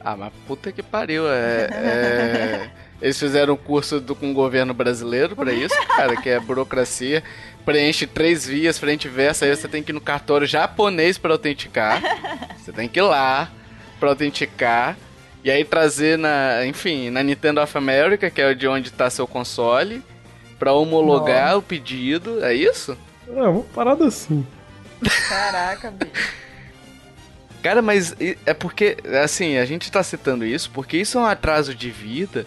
Ah, 0.00 0.16
mas 0.16 0.32
puta 0.46 0.70
que 0.70 0.82
pariu, 0.82 1.26
é... 1.28 1.68
é... 1.72 2.70
Eles 3.02 3.18
fizeram 3.18 3.54
um 3.54 3.56
curso 3.56 4.00
do, 4.00 4.14
com 4.14 4.30
o 4.30 4.34
governo 4.34 4.72
brasileiro 4.72 5.34
para 5.34 5.52
isso, 5.52 5.74
cara, 5.88 6.16
que 6.16 6.28
é 6.28 6.38
burocracia. 6.38 7.24
Preenche 7.64 8.06
três 8.06 8.46
vias, 8.46 8.78
frente 8.78 9.06
e 9.06 9.10
verso, 9.10 9.44
aí 9.44 9.54
você 9.54 9.68
tem 9.68 9.82
que 9.82 9.92
ir 9.92 9.94
no 9.94 10.00
cartório 10.00 10.46
japonês 10.46 11.16
para 11.16 11.32
autenticar. 11.32 12.02
Você 12.62 12.70
tem 12.70 12.88
que 12.88 13.00
ir 13.00 13.02
lá 13.02 13.50
para 13.98 14.10
autenticar. 14.10 14.96
E 15.42 15.50
aí 15.50 15.64
trazer 15.64 16.16
na, 16.16 16.64
enfim, 16.64 17.10
na 17.10 17.22
Nintendo 17.22 17.60
of 17.60 17.76
America, 17.76 18.30
que 18.30 18.40
é 18.40 18.54
de 18.54 18.68
onde 18.68 18.88
está 18.88 19.10
seu 19.10 19.26
console, 19.26 20.00
para 20.58 20.72
homologar 20.72 21.46
Nossa. 21.46 21.58
o 21.58 21.62
pedido, 21.62 22.44
é 22.44 22.54
isso? 22.54 22.96
É, 23.28 23.42
uma 23.42 23.64
parada 23.74 24.06
assim. 24.06 24.46
Caraca, 25.28 25.90
bicho. 25.98 26.42
Cara, 27.62 27.80
mas 27.80 28.14
é 28.44 28.52
porque, 28.52 28.96
assim, 29.22 29.56
a 29.56 29.64
gente 29.64 29.90
tá 29.90 30.02
citando 30.02 30.44
isso 30.44 30.70
porque 30.70 30.96
isso 30.96 31.18
é 31.18 31.20
um 31.20 31.26
atraso 31.26 31.74
de 31.74 31.90
vida. 31.90 32.44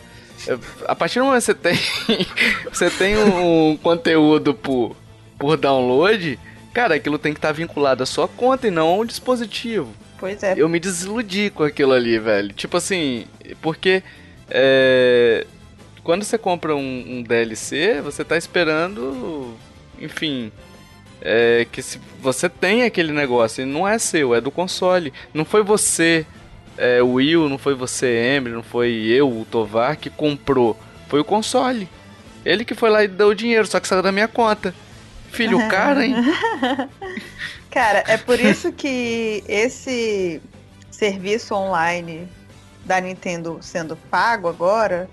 A 0.88 0.95
partir 0.95 1.20
do 1.20 1.26
momento 1.26 1.39
que 1.39 1.45
você 1.45 1.53
tem, 1.53 1.78
você 2.72 2.89
tem 2.89 3.18
um 3.18 3.78
conteúdo 3.78 4.53
por, 4.53 4.95
por 5.38 5.58
download, 5.58 6.40
cara, 6.74 6.96
aquilo 6.96 7.18
tem 7.18 7.34
que 7.34 7.40
estar 7.40 7.50
tá 7.50 7.54
vinculado 7.54 8.04
à 8.04 8.06
sua 8.06 8.28
conta 8.28 8.68
e 8.68 8.72
não 8.72 8.88
a 8.88 8.98
um 8.98 9.06
dispositivo. 9.06 9.94
Pois 10.18 10.42
é. 10.44 10.56
Eu 10.58 10.70
me 10.70 10.80
desiludi 10.80 11.50
com 11.50 11.64
aquilo 11.64 11.94
ali, 11.94 12.18
velho. 12.18 12.54
Tipo 12.54 12.78
assim, 12.78 13.26
porque 13.62 14.02
é, 14.50 15.46
quando 16.04 16.24
você 16.24 16.38
compra 16.38 16.76
um, 16.76 17.18
um, 17.18 17.24
DLC, 17.24 18.02
você 18.02 18.24
tá 18.24 18.38
esperando, 18.38 19.56
enfim, 20.00 20.52
é, 21.22 21.66
que 21.72 21.82
se 21.82 22.00
você 22.22 22.48
tem 22.48 22.84
aquele 22.84 23.12
negócio, 23.12 23.64
e 23.64 23.66
não 23.66 23.88
é 23.88 23.98
seu, 23.98 24.36
é 24.36 24.40
do 24.40 24.52
console. 24.52 25.12
Não 25.34 25.44
foi 25.44 25.64
você, 25.64 26.26
é, 26.78 27.02
o 27.02 27.14
Will, 27.14 27.50
não 27.50 27.58
foi 27.58 27.74
você, 27.74 28.08
Emily, 28.08 28.56
não 28.56 28.64
foi 28.64 28.92
eu, 28.92 29.30
o 29.30 29.46
Tovar, 29.46 29.98
que 29.98 30.10
comprou. 30.10 30.78
Foi 31.08 31.20
o 31.20 31.26
console. 31.26 31.90
Ele 32.46 32.64
que 32.64 32.76
foi 32.76 32.90
lá 32.90 33.04
e 33.04 33.08
deu 33.08 33.30
o 33.30 33.36
dinheiro, 33.36 33.66
só 33.66 33.80
que 33.80 33.88
saiu 33.88 34.04
da 34.04 34.12
minha 34.12 34.28
conta. 34.28 34.74
Filho, 35.36 35.68
cara, 35.68 36.06
hein? 36.06 36.16
Cara, 37.70 38.06
é 38.08 38.16
por 38.18 38.40
isso 38.40 38.72
que 38.72 39.44
esse 39.50 40.42
serviço 40.90 41.54
online 41.54 42.26
da 42.86 43.02
Nintendo 43.02 43.60
sendo 43.62 43.98
pago 44.10 44.48
agora 44.48 45.10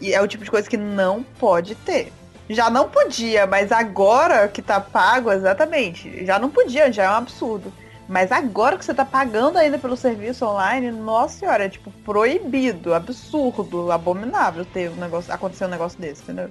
é 0.00 0.20
o 0.22 0.28
tipo 0.28 0.44
de 0.44 0.50
coisa 0.50 0.70
que 0.70 0.76
não 0.76 1.24
pode 1.24 1.74
ter. 1.74 2.12
Já 2.48 2.70
não 2.70 2.88
podia, 2.88 3.46
mas 3.46 3.72
agora 3.72 4.46
que 4.46 4.62
tá 4.62 4.80
pago, 4.80 5.32
exatamente. 5.32 6.24
Já 6.24 6.38
não 6.38 6.48
podia, 6.48 6.92
já 6.92 7.04
é 7.04 7.10
um 7.10 7.14
absurdo. 7.14 7.72
Mas 8.08 8.30
agora 8.30 8.78
que 8.78 8.84
você 8.84 8.94
tá 8.94 9.04
pagando 9.04 9.58
ainda 9.58 9.78
pelo 9.78 9.96
serviço 9.96 10.46
online, 10.46 10.92
nossa 10.92 11.40
senhora, 11.40 11.64
é 11.64 11.68
tipo 11.68 11.90
proibido, 12.04 12.94
absurdo, 12.94 13.90
abominável 13.90 14.64
ter 14.64 14.90
um 14.90 14.94
negócio, 14.94 15.32
acontecer 15.32 15.64
um 15.64 15.68
negócio 15.68 16.00
desse, 16.00 16.22
entendeu? 16.22 16.48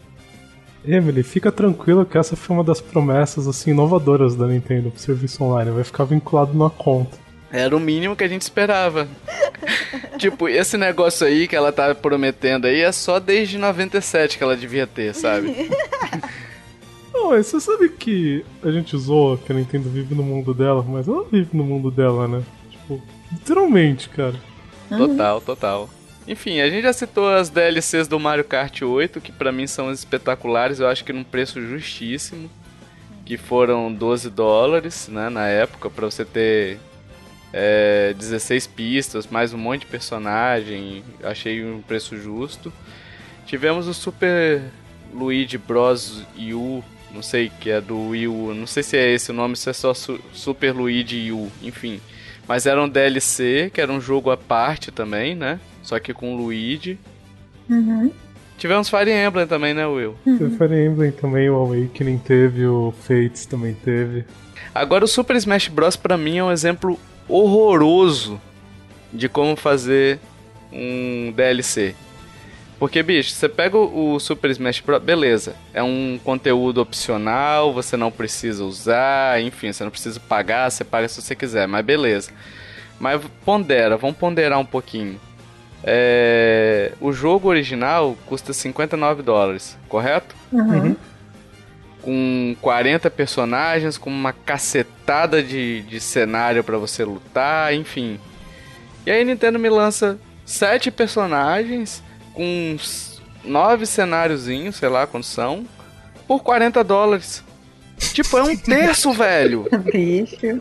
Emily, 0.87 1.23
fica 1.23 1.51
tranquila 1.51 2.05
que 2.05 2.17
essa 2.17 2.35
foi 2.35 2.55
uma 2.55 2.63
das 2.63 2.81
promessas 2.81 3.47
assim 3.47 3.71
inovadoras 3.71 4.35
da 4.35 4.47
Nintendo 4.47 4.91
pro 4.91 4.99
serviço 4.99 5.43
online. 5.43 5.71
Vai 5.71 5.83
ficar 5.83 6.03
vinculado 6.05 6.53
numa 6.53 6.69
conta. 6.69 7.17
Era 7.51 7.75
o 7.75 7.79
mínimo 7.79 8.15
que 8.15 8.23
a 8.23 8.27
gente 8.27 8.41
esperava. 8.41 9.07
tipo, 10.17 10.49
esse 10.49 10.77
negócio 10.77 11.25
aí 11.25 11.47
que 11.47 11.55
ela 11.55 11.71
tá 11.71 11.95
prometendo 11.95 12.67
aí 12.67 12.81
é 12.81 12.91
só 12.91 13.19
desde 13.19 13.57
97 13.57 14.37
que 14.37 14.43
ela 14.43 14.57
devia 14.57 14.85
ter, 14.85 15.13
sabe? 15.15 15.69
Não, 17.13 17.29
mas 17.29 17.47
você 17.47 17.61
sabe 17.61 17.87
que 17.89 18.43
a 18.61 18.69
gente 18.69 18.97
zoa 18.97 19.37
que 19.37 19.51
a 19.51 19.55
Nintendo 19.55 19.89
vive 19.89 20.13
no 20.13 20.21
mundo 20.21 20.53
dela, 20.53 20.83
mas 20.87 21.07
ela 21.07 21.23
vive 21.23 21.49
no 21.53 21.63
mundo 21.63 21.89
dela, 21.89 22.27
né? 22.27 22.43
Tipo, 22.69 23.01
literalmente, 23.31 24.09
cara. 24.09 24.35
Total, 24.89 25.39
total. 25.39 25.89
Enfim, 26.27 26.59
a 26.59 26.69
gente 26.69 26.83
já 26.83 26.93
citou 26.93 27.29
as 27.29 27.49
DLCs 27.49 28.07
do 28.07 28.19
Mario 28.19 28.43
Kart 28.43 28.81
8, 28.81 29.21
que 29.21 29.31
pra 29.31 29.51
mim 29.51 29.67
são 29.67 29.91
espetaculares, 29.91 30.79
eu 30.79 30.87
acho 30.87 31.03
que 31.03 31.13
num 31.13 31.23
preço 31.23 31.61
justíssimo, 31.61 32.49
que 33.23 33.37
foram 33.37 33.93
12 33.93 34.29
dólares, 34.31 35.07
né, 35.07 35.29
na 35.29 35.47
época, 35.47 35.87
pra 35.89 36.05
você 36.05 36.25
ter 36.25 36.79
é, 37.53 38.13
16 38.17 38.65
pistas, 38.67 39.27
mais 39.27 39.53
um 39.53 39.57
monte 39.57 39.81
de 39.81 39.87
personagem, 39.87 41.03
achei 41.23 41.63
um 41.63 41.81
preço 41.81 42.17
justo. 42.17 42.73
Tivemos 43.45 43.87
o 43.87 43.93
Super 43.93 44.63
Luigi 45.13 45.57
Bros. 45.57 46.23
U, 46.37 46.83
não 47.13 47.21
sei 47.21 47.51
que 47.61 47.69
é 47.69 47.79
do 47.79 48.09
Wii 48.09 48.27
U, 48.27 48.53
não 48.53 48.67
sei 48.67 48.83
se 48.83 48.97
é 48.97 49.11
esse 49.11 49.31
o 49.31 49.33
nome, 49.33 49.55
se 49.55 49.69
é 49.69 49.73
só 49.73 49.93
Su 49.93 50.19
Super 50.33 50.73
Luigi 50.73 51.31
U, 51.31 51.51
enfim. 51.61 52.01
Mas 52.47 52.65
era 52.65 52.83
um 52.83 52.89
DLC, 52.89 53.71
que 53.73 53.79
era 53.79 53.91
um 53.91 54.01
jogo 54.01 54.31
à 54.31 54.37
parte 54.37 54.91
também, 54.91 55.35
né? 55.35 55.59
Só 55.85 55.99
que 55.99 56.13
com 56.13 56.33
o 56.33 56.37
Luigi. 56.37 56.99
Uhum. 57.69 58.11
Tivemos 58.57 58.89
Fire 58.89 59.11
Emblem 59.11 59.45
também, 59.45 59.73
né, 59.73 59.85
Will? 59.85 60.15
Teve 60.23 60.57
Fire 60.57 60.85
Emblem 60.85 61.11
também, 61.11 61.49
o 61.49 61.55
Awakening 61.55 62.17
teve, 62.17 62.65
o 62.65 62.93
Fates 63.03 63.45
também 63.45 63.73
teve. 63.73 64.25
Agora 64.73 65.05
o 65.05 65.07
Super 65.07 65.35
Smash 65.35 65.67
Bros. 65.67 65.95
pra 65.95 66.17
mim 66.17 66.37
é 66.37 66.43
um 66.43 66.51
exemplo 66.51 66.99
horroroso 67.29 68.41
de 69.13 69.29
como 69.29 69.55
fazer 69.55 70.19
um 70.71 71.31
DLC. 71.35 71.95
Porque, 72.79 73.01
bicho, 73.03 73.31
você 73.31 73.47
pega 73.47 73.77
o 73.77 74.19
Super 74.19 74.51
Smash 74.51 74.79
Bros. 74.79 75.03
Beleza, 75.03 75.55
é 75.73 75.83
um 75.83 76.19
conteúdo 76.23 76.81
opcional, 76.81 77.73
você 77.73 77.95
não 77.95 78.11
precisa 78.11 78.63
usar, 78.63 79.39
enfim, 79.41 79.71
você 79.71 79.83
não 79.83 79.91
precisa 79.91 80.19
pagar, 80.19 80.71
você 80.71 80.83
paga 80.83 81.07
se 81.07 81.21
você 81.21 81.35
quiser, 81.35 81.67
mas 81.67 81.85
beleza. 81.85 82.31
Mas 82.99 83.21
pondera, 83.45 83.97
vamos 83.97 84.17
ponderar 84.17 84.59
um 84.59 84.65
pouquinho. 84.65 85.19
É, 85.87 86.93
o 86.99 87.13
jogo 87.13 87.47
original 87.47 88.17
custa 88.25 88.51
59 88.51 89.21
dólares, 89.21 89.77
correto? 89.87 90.35
Uhum. 90.51 90.95
Com 92.01 92.55
40 92.59 93.07
personagens, 93.11 93.95
com 93.95 94.09
uma 94.09 94.33
cacetada 94.33 95.43
de, 95.43 95.81
de 95.83 95.99
cenário 95.99 96.63
para 96.63 96.79
você 96.79 97.05
lutar, 97.05 97.71
enfim. 97.75 98.19
E 99.05 99.11
aí 99.11 99.21
a 99.21 99.25
Nintendo 99.25 99.59
me 99.59 99.69
lança 99.69 100.17
7 100.43 100.89
personagens 100.89 102.01
com 102.33 102.73
uns 102.73 103.21
9 103.43 103.85
cenáriozinhos, 103.85 104.77
sei 104.77 104.89
lá 104.89 105.05
quantos 105.05 105.29
são, 105.29 105.67
por 106.27 106.41
40 106.41 106.83
dólares. 106.83 107.43
Tipo, 107.99 108.39
é 108.39 108.43
um 108.43 108.57
terço, 108.57 109.13
velho. 109.13 109.67
Bicho. 109.91 110.59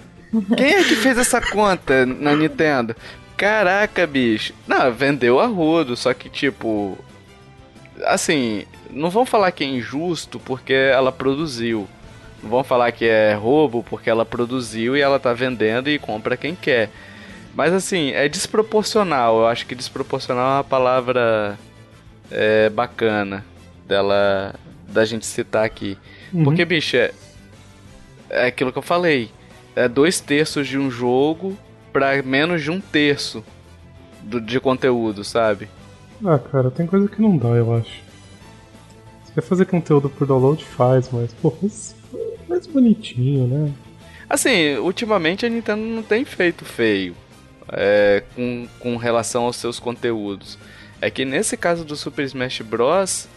Quem 0.55 0.75
é 0.75 0.85
que 0.85 0.97
fez 0.97 1.17
essa 1.17 1.41
conta 1.41 2.05
na 2.05 2.35
Nintendo? 2.35 2.95
Caraca, 3.37 4.07
bicho. 4.07 4.55
Não, 4.67 4.93
vendeu 4.93 5.41
a 5.41 5.47
rodo, 5.47 5.97
só 5.97 6.15
que 6.15 6.29
tipo. 6.29 6.97
Assim, 8.05 8.65
não 8.91 9.11
vão 9.11 9.27
falar 9.27 9.51
que 9.53 9.65
é 9.65 9.67
injusto 9.67 10.39
porque 10.39 10.73
ela 10.73 11.13
produziu. 11.13 11.89
Não 12.43 12.51
vão 12.51 12.65
falar 12.65 12.93
que 12.93 13.05
é 13.05 13.35
roubo 13.35 13.83
porque 13.89 14.11
ela 14.11 14.25
produziu 14.25 14.97
e 14.97 15.01
ela 15.01 15.19
tá 15.19 15.33
vendendo 15.33 15.89
e 15.89 15.99
compra 15.99 16.37
quem 16.37 16.55
quer. 16.55 16.91
Mas 17.55 17.73
assim, 17.73 18.11
é 18.11 18.29
desproporcional. 18.29 19.39
Eu 19.39 19.47
acho 19.47 19.67
que 19.67 19.75
desproporcional 19.75 20.45
é 20.45 20.57
uma 20.57 20.65
palavra 20.65 21.59
é, 22.31 22.69
bacana 22.69 23.45
dela 23.87 24.55
da 24.89 25.05
gente 25.05 25.27
citar 25.27 25.65
aqui. 25.65 25.97
Uhum. 26.33 26.45
Porque, 26.45 26.65
bicho, 26.65 26.97
é, 26.97 27.13
é 28.31 28.47
aquilo 28.47 28.73
que 28.73 28.79
eu 28.79 28.83
falei. 28.83 29.31
É 29.75 29.89
dois 29.89 30.21
terços 30.21 30.69
de 30.69 30.79
um 30.79 30.91
jogo 30.91 31.57
pra 31.95 32.21
menos 32.25 32.61
de 32.61 32.73
um 32.73 32.81
terço 32.81 33.45
do, 34.21 34.41
de 34.41 34.59
conteúdo, 34.59 35.23
sabe? 35.23 35.69
Ah, 36.25 36.41
cara, 36.41 36.69
tem 36.69 36.89
coisa 36.89 37.07
que 37.09 37.23
não 37.23 37.39
dá, 37.39 37.51
eu 37.51 37.73
acho. 37.73 38.03
Se 39.25 39.33
quer 39.33 39.43
fazer 39.43 39.65
conteúdo 39.65 40.11
por 40.11 40.27
download, 40.27 40.65
faz, 40.65 41.09
mas, 41.13 41.33
pô, 41.35 41.53
faz 41.53 41.95
mais 42.49 42.67
bonitinho, 42.67 43.47
né? 43.47 43.73
Assim, 44.29 44.75
ultimamente 44.75 45.47
a 45.47 45.49
Nintendo 45.49 45.83
não 45.83 46.03
tem 46.03 46.25
feito 46.25 46.65
feio 46.65 47.15
é, 47.69 48.25
com, 48.35 48.67
com 48.81 48.97
relação 48.97 49.45
aos 49.45 49.55
seus 49.57 49.79
conteúdos. 49.79 50.59
É 51.01 51.11
que 51.11 51.25
nesse 51.25 51.57
caso 51.57 51.85
do 51.85 51.95
Super 51.95 52.25
Smash 52.25 52.61
Bros. 52.63 53.29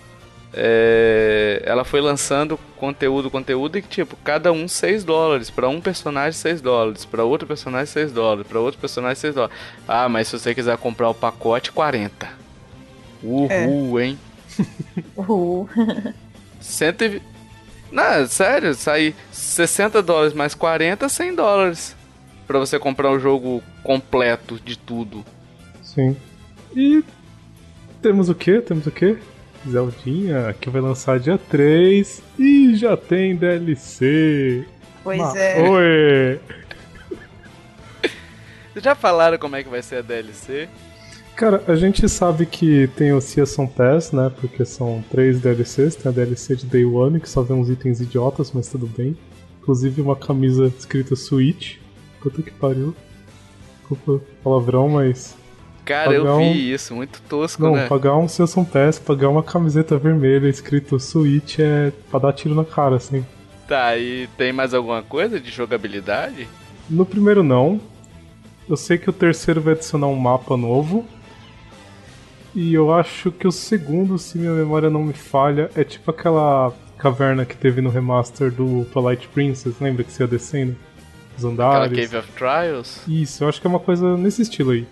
É, 0.53 1.61
ela 1.65 1.83
foi 1.83 2.01
lançando 2.01 2.57
conteúdo, 2.77 3.29
conteúdo 3.29 3.77
e 3.77 3.81
tipo, 3.81 4.15
cada 4.23 4.51
um 4.51 4.67
6 4.67 5.03
dólares. 5.03 5.49
Pra 5.49 5.67
um 5.67 5.81
personagem 5.81 6.33
6 6.33 6.61
dólares, 6.61 7.05
pra 7.05 7.23
outro 7.23 7.47
personagem 7.47 7.87
6 7.87 8.11
dólares, 8.11 8.47
pra 8.47 8.59
outro 8.59 8.79
personagem 8.79 9.15
6 9.15 9.35
dólares. 9.35 9.55
Ah, 9.87 10.07
mas 10.07 10.27
se 10.27 10.39
você 10.39 10.55
quiser 10.55 10.77
comprar 10.77 11.09
o 11.09 11.13
pacote, 11.13 11.71
40. 11.71 12.27
Uhul, 13.23 13.99
hein? 13.99 14.17
Uhul. 15.15 15.69
120. 16.59 17.21
Não, 17.91 18.27
sério, 18.27 18.73
sai 18.73 19.15
60 19.31 20.01
dólares 20.01 20.33
mais 20.33 20.53
40, 20.53 21.07
100 21.07 21.35
dólares. 21.35 21.95
Pra 22.45 22.59
você 22.59 22.79
comprar 22.79 23.11
o 23.11 23.19
jogo 23.19 23.61
completo 23.83 24.59
de 24.63 24.77
tudo. 24.77 25.25
Sim. 25.81 26.15
E 26.75 27.03
temos 28.01 28.29
o 28.29 28.35
que? 28.35 28.61
Temos 28.61 28.87
o 28.87 28.91
que? 28.91 29.17
Zeldinha, 29.69 30.55
que 30.59 30.69
vai 30.69 30.81
lançar 30.81 31.19
dia 31.19 31.37
3 31.37 32.21
e 32.39 32.75
já 32.75 32.95
tem 32.97 33.35
DLC. 33.35 34.65
Pois 35.03 35.17
Ma- 35.19 35.37
é. 35.37 35.61
Oi! 35.61 36.39
Vocês 38.73 38.83
já 38.83 38.95
falaram 38.95 39.37
como 39.37 39.55
é 39.55 39.63
que 39.63 39.69
vai 39.69 39.81
ser 39.81 39.97
a 39.97 40.01
DLC? 40.01 40.67
Cara, 41.35 41.63
a 41.67 41.75
gente 41.75 42.07
sabe 42.09 42.45
que 42.47 42.87
tem 42.95 43.13
o 43.13 43.21
Season 43.21 43.67
Pass, 43.67 44.11
né? 44.11 44.31
Porque 44.41 44.65
são 44.65 45.03
três 45.09 45.39
DLCs. 45.39 45.95
Tem 45.95 46.09
a 46.11 46.13
DLC 46.15 46.55
de 46.55 46.65
Day 46.65 46.83
One, 46.83 47.19
que 47.19 47.29
só 47.29 47.43
vê 47.43 47.53
uns 47.53 47.69
itens 47.69 48.01
idiotas, 48.01 48.51
mas 48.51 48.67
tudo 48.69 48.87
bem. 48.87 49.15
Inclusive 49.61 50.01
uma 50.01 50.15
camisa 50.15 50.65
escrita 50.77 51.15
Switch. 51.15 51.77
Puta 52.21 52.41
que 52.41 52.49
pariu. 52.51 52.95
Desculpa 53.79 54.11
o 54.13 54.19
palavrão, 54.43 54.89
mas. 54.89 55.36
Cara, 55.87 56.11
eu 56.13 56.23
Pagar 56.23 56.35
um- 56.35 56.53
vi 56.53 56.73
isso, 56.73 56.93
muito 56.93 57.21
tosco, 57.29 57.63
Não, 57.63 57.71
né? 57.75 57.87
pagar 57.87 58.17
um 58.17 58.27
Season 58.27 58.65
Pass, 58.65 58.99
pagar 58.99 59.29
uma 59.29 59.41
camiseta 59.41 59.97
vermelha 59.97 60.47
escrito 60.49 60.99
Switch 60.99 61.59
é 61.59 61.91
pra 62.11 62.19
dar 62.19 62.33
tiro 62.33 62.53
na 62.53 62.65
cara, 62.65 62.97
assim. 62.97 63.25
Tá, 63.67 63.97
e 63.97 64.27
tem 64.37 64.51
mais 64.51 64.73
alguma 64.73 65.01
coisa 65.01 65.39
de 65.39 65.49
jogabilidade? 65.49 66.47
No 66.89 67.05
primeiro 67.05 67.41
não. 67.41 67.79
Eu 68.69 68.75
sei 68.75 68.97
que 68.97 69.09
o 69.09 69.13
terceiro 69.13 69.61
vai 69.61 69.73
adicionar 69.75 70.07
um 70.07 70.15
mapa 70.15 70.57
novo. 70.57 71.05
E 72.55 72.73
eu 72.73 72.93
acho 72.93 73.31
que 73.31 73.47
o 73.47 73.51
segundo, 73.51 74.17
se 74.17 74.37
minha 74.37 74.51
memória 74.51 74.89
não 74.89 75.03
me 75.03 75.13
falha, 75.13 75.69
é 75.75 75.83
tipo 75.83 76.09
aquela 76.11 76.73
caverna 76.97 77.45
que 77.45 77.55
teve 77.55 77.81
no 77.81 77.89
remaster 77.89 78.51
do 78.51 78.83
Twilight 78.91 79.27
Princess, 79.29 79.75
lembra 79.79 80.03
que 80.03 80.11
você 80.11 80.23
ia 80.23 80.27
descendo? 80.27 80.75
Os 81.37 81.45
Aquela 81.45 81.53
andares. 81.85 82.09
Cave 82.09 82.17
of 82.17 82.31
Trials? 82.33 83.01
Isso, 83.07 83.43
eu 83.43 83.47
acho 83.49 83.61
que 83.61 83.67
é 83.67 83.69
uma 83.69 83.79
coisa 83.79 84.17
nesse 84.17 84.41
estilo 84.41 84.71
aí. 84.71 84.87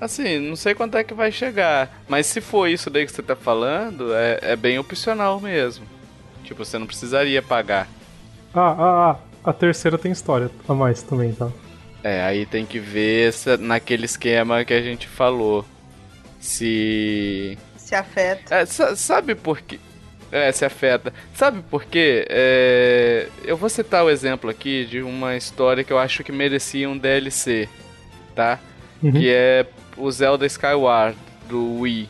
Assim, 0.00 0.38
não 0.38 0.54
sei 0.56 0.74
quanto 0.74 0.96
é 0.96 1.02
que 1.04 1.12
vai 1.14 1.32
chegar. 1.32 2.02
Mas 2.08 2.26
se 2.26 2.40
for 2.40 2.68
isso 2.68 2.88
daí 2.88 3.04
que 3.04 3.12
você 3.12 3.22
tá 3.22 3.34
falando, 3.34 4.14
é, 4.14 4.38
é 4.42 4.56
bem 4.56 4.78
opcional 4.78 5.40
mesmo. 5.40 5.84
Tipo, 6.44 6.64
você 6.64 6.78
não 6.78 6.86
precisaria 6.86 7.42
pagar. 7.42 7.88
Ah, 8.54 8.74
ah, 8.78 9.10
ah, 9.44 9.50
a 9.50 9.52
terceira 9.52 9.98
tem 9.98 10.12
história 10.12 10.50
a 10.68 10.74
mais 10.74 11.02
também, 11.02 11.32
tá? 11.32 11.50
É, 12.02 12.22
aí 12.22 12.46
tem 12.46 12.64
que 12.64 12.78
ver 12.78 13.32
se, 13.32 13.56
naquele 13.56 14.04
esquema 14.04 14.64
que 14.64 14.72
a 14.72 14.80
gente 14.80 15.08
falou. 15.08 15.64
Se. 16.40 17.58
Se 17.76 17.94
afeta. 17.94 18.54
É, 18.54 18.66
sa- 18.66 18.94
sabe 18.96 19.34
por 19.34 19.60
quê? 19.60 19.78
É, 20.30 20.52
se 20.52 20.64
afeta. 20.64 21.12
Sabe 21.34 21.62
por 21.70 21.84
quê? 21.84 22.24
É, 22.28 23.28
eu 23.44 23.56
vou 23.56 23.68
citar 23.68 24.04
o 24.04 24.10
exemplo 24.10 24.48
aqui 24.48 24.84
de 24.86 25.00
uma 25.02 25.36
história 25.36 25.82
que 25.82 25.92
eu 25.92 25.98
acho 25.98 26.22
que 26.22 26.30
merecia 26.30 26.88
um 26.88 26.96
DLC, 26.98 27.68
tá? 28.34 28.58
Uhum. 29.02 29.12
Que 29.12 29.30
é 29.30 29.66
o 29.98 30.10
Zelda 30.10 30.46
Skyward 30.46 31.16
do 31.48 31.80
Wii. 31.80 32.08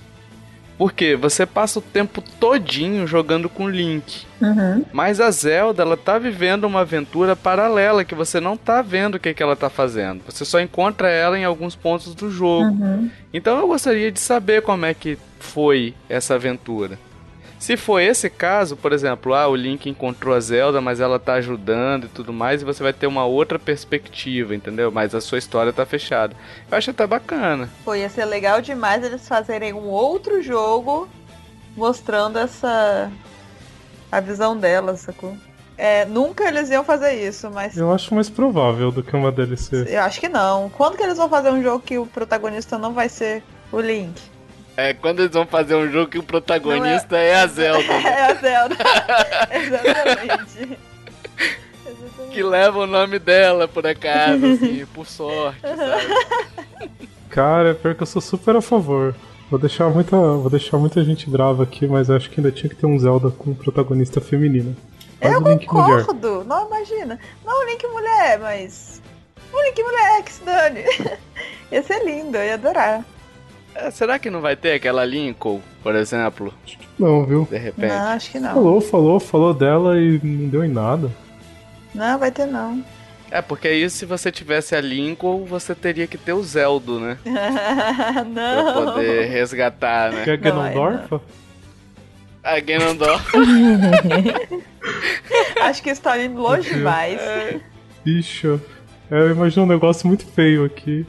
Porque 0.79 1.17
você 1.17 1.45
passa 1.45 1.81
o 1.81 1.83
tempo 1.83 2.23
todinho 2.39 3.05
jogando 3.05 3.49
com 3.49 3.69
Link. 3.69 4.25
Uhum. 4.41 4.85
Mas 4.93 5.21
a 5.21 5.29
Zelda, 5.29 5.83
ela 5.83 5.97
tá 5.97 6.19
vivendo 6.19 6.65
uma 6.65 6.83
aventura 6.83 7.35
paralela 7.35 8.05
que 8.05 8.15
você 8.15 8.39
não 8.39 8.57
tá 8.57 8.81
vendo 8.81 9.17
o 9.17 9.19
que, 9.19 9.35
que 9.35 9.43
ela 9.43 9.57
tá 9.57 9.69
fazendo. 9.69 10.23
Você 10.29 10.45
só 10.45 10.61
encontra 10.61 11.11
ela 11.11 11.37
em 11.37 11.45
alguns 11.45 11.75
pontos 11.75 12.15
do 12.15 12.31
jogo. 12.31 12.69
Uhum. 12.69 13.11
Então 13.35 13.59
eu 13.59 13.67
gostaria 13.67 14.13
de 14.13 14.21
saber 14.21 14.63
como 14.63 14.87
é 14.87 14.95
que 14.95 15.19
foi 15.41 15.95
essa 16.09 16.37
aventura. 16.37 16.97
Se 17.59 17.77
for 17.77 18.01
esse 18.01 18.31
caso, 18.31 18.77
por 18.77 18.93
exemplo, 18.93 19.35
ah, 19.35 19.49
o 19.49 19.57
Link 19.57 19.89
encontrou 19.91 20.35
a 20.35 20.41
Zelda, 20.41 20.81
mas 20.81 21.01
ela 21.01 21.19
tá 21.19 21.35
ajudando 21.35 22.05
e 22.05 22.09
tudo 22.09 22.33
mais, 22.33 22.63
e 22.63 22.65
você 22.65 22.83
vai 22.83 22.93
ter 22.93 23.07
uma 23.07 23.25
outra 23.25 23.59
perspectiva, 23.59 24.55
entendeu? 24.55 24.93
Mas 24.93 25.15
a 25.15 25.21
sua 25.21 25.39
história 25.39 25.73
tá 25.73 25.85
fechada. 25.85 26.37
Eu 26.71 26.79
acho 26.79 26.91
até 26.91 27.07
bacana. 27.07 27.69
Pô, 27.85 27.95
ia 27.95 28.09
ser 28.09 28.25
legal 28.27 28.61
demais 28.61 29.03
eles 29.05 29.27
fazerem 29.27 29.73
um 29.73 29.89
outro 29.89 30.41
jogo 30.41 31.09
mostrando 31.77 32.39
essa. 32.39 33.11
a 34.11 34.21
visão 34.21 34.57
dela, 34.57 34.97
sacou? 34.97 35.37
É, 35.77 36.05
nunca 36.07 36.47
eles 36.49 36.71
iam 36.71 36.83
fazer 36.83 37.13
isso, 37.13 37.51
mas 37.51 37.77
Eu 37.77 37.93
acho 37.93 38.13
mais 38.13 38.29
provável 38.29 38.91
do 38.91 39.03
que 39.03 39.15
uma 39.15 39.31
DLC. 39.31 39.85
eu 39.89 40.01
acho 40.03 40.19
que 40.19 40.29
não. 40.29 40.69
Quando 40.71 40.97
que 40.97 41.03
eles 41.03 41.17
vão 41.17 41.29
fazer 41.29 41.51
um 41.51 41.63
jogo 41.63 41.81
que 41.85 41.99
o 41.99 42.07
protagonista 42.07 42.79
não 42.79 42.93
vai 42.93 43.09
ser 43.09 43.43
o 43.71 43.81
Link? 43.81 44.21
É 44.79 44.95
quando 44.95 45.19
eles 45.19 45.33
vão 45.33 45.45
fazer 45.45 45.75
um 45.75 45.91
jogo 45.91 46.09
que 46.09 46.21
o 46.21 46.23
protagonista 46.23 47.17
é... 47.17 47.41
a 47.41 47.49
Zelda, 47.49 47.99
né? 47.99 48.11
É 48.11 48.23
a 48.23 48.35
Zelda. 48.35 48.77
Exatamente. 49.51 50.79
que 52.31 52.43
leva 52.45 52.79
o 52.79 52.87
nome 52.87 53.19
dela, 53.19 53.67
por 53.67 53.85
acaso, 53.85 54.47
assim, 54.55 54.87
por 54.95 55.05
sorte, 55.05 55.63
sabe? 55.63 56.91
Cara, 57.29 57.75
pior 57.75 57.97
que 57.97 58.05
eu 58.05 58.07
sou 58.07 58.23
super 58.23 58.55
a 58.55 58.63
favor. 58.63 59.17
Vou 59.51 59.59
deixar 59.59 59.89
muita, 59.91 60.17
vou 60.17 60.49
deixar 60.49 60.79
muita 60.79 61.03
gente 61.03 61.29
brava 61.29 61.65
aqui, 61.65 61.85
mas 61.89 62.09
acho 62.09 62.31
que 62.31 62.39
ainda 62.39 62.53
tinha 62.53 62.71
que 62.71 62.77
ter 62.77 62.87
um 62.87 62.97
Zelda 63.01 63.31
com 63.31 63.53
protagonista 63.55 64.21
feminina. 64.21 64.77
Faz 65.21 65.35
Eu 65.35 65.41
o 65.41 65.49
Link 65.49 65.67
mulher. 65.67 66.05
concordo. 66.05 66.45
Não, 66.45 66.69
imagina. 66.69 67.19
Não 67.45 67.65
o 67.65 67.67
Link 67.69 67.85
mulher, 67.89 68.39
mas. 68.39 69.03
O 69.53 69.61
Link 69.61 69.83
mulher, 69.83 70.23
que 70.23 70.33
se 70.33 70.45
dane. 70.45 70.85
ia 71.73 71.83
ser 71.83 72.05
lindo, 72.05 72.39
eu 72.39 72.45
ia 72.45 72.55
adorar. 72.55 73.05
É, 73.75 73.91
será 73.91 74.19
que 74.19 74.31
não 74.31 74.41
vai 74.41 74.57
ter 74.57 74.73
aquela 74.73 75.05
Lincoln, 75.05 75.61
por 75.83 75.95
exemplo, 75.95 76.53
Não, 76.99 77.25
viu? 77.25 77.47
de 77.51 77.59
repente? 77.59 77.91
Não, 77.93 78.09
acho 78.09 78.31
que 78.31 78.41
não. 78.41 78.55
Falou, 78.55 78.81
falou, 78.81 79.21
falou 79.21 79.55
dela 79.55 80.01
e 80.01 80.19
não 80.23 80.49
deu 80.49 80.65
em 80.65 80.69
nada. 80.69 81.11
Não, 81.95 82.19
vai 82.19 82.31
ter 82.31 82.47
não. 82.47 82.83
É, 83.31 83.43
porque 83.43 83.69
aí 83.69 83.89
se 83.91 84.07
você 84.07 84.33
tivesse 84.33 84.75
a 84.75 84.81
Lincoln, 84.81 85.45
você 85.45 85.75
teria 85.75 86.07
que 86.07 86.17
ter 86.17 86.33
o 86.33 86.43
Zeldo, 86.43 86.99
né? 86.99 87.19
Pra 87.23 88.25
não. 88.25 88.95
poder 88.95 89.29
resgatar, 89.29 90.13
né? 90.13 90.25
Aí 90.27 90.37
Ganondorf? 90.37 91.21
A 92.43 92.59
Ganondorf. 92.61 93.37
Acho 95.61 95.83
que 95.83 95.91
está 95.91 96.19
indo 96.19 96.41
longe 96.41 96.73
demais. 96.73 97.21
Bicho. 98.05 98.61
É, 99.11 99.19
eu 99.19 99.31
imagino 99.31 99.65
um 99.65 99.69
negócio 99.69 100.07
muito 100.07 100.27
feio 100.27 100.65
aqui. 100.65 101.07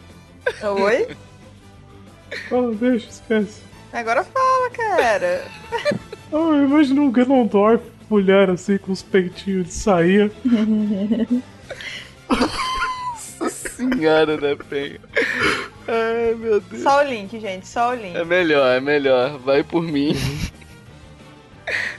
Oi? 0.61 1.07
Ah, 2.51 2.71
deixa, 2.79 3.09
esquece. 3.09 3.61
Agora 3.91 4.23
fala, 4.23 4.69
cara. 4.71 5.45
Ah, 6.31 6.35
eu 6.35 6.63
imagino 6.63 7.01
um 7.01 7.11
Ganondorf, 7.11 7.83
mulher 8.07 8.51
assim, 8.51 8.77
com 8.77 8.91
os 8.91 9.01
peitinhos 9.01 9.65
de 9.65 9.73
saia. 9.73 10.31
Senhora 13.49 14.37
da 14.37 14.55
penha. 14.55 14.99
Ai, 15.87 16.35
meu 16.35 16.61
Deus. 16.61 16.83
Só 16.83 16.99
o 16.99 17.03
link, 17.03 17.39
gente, 17.39 17.67
só 17.67 17.91
o 17.91 17.95
link. 17.95 18.15
É 18.15 18.23
melhor, 18.23 18.67
é 18.75 18.79
melhor. 18.79 19.39
Vai 19.39 19.63
por 19.63 19.81
mim. 19.81 20.15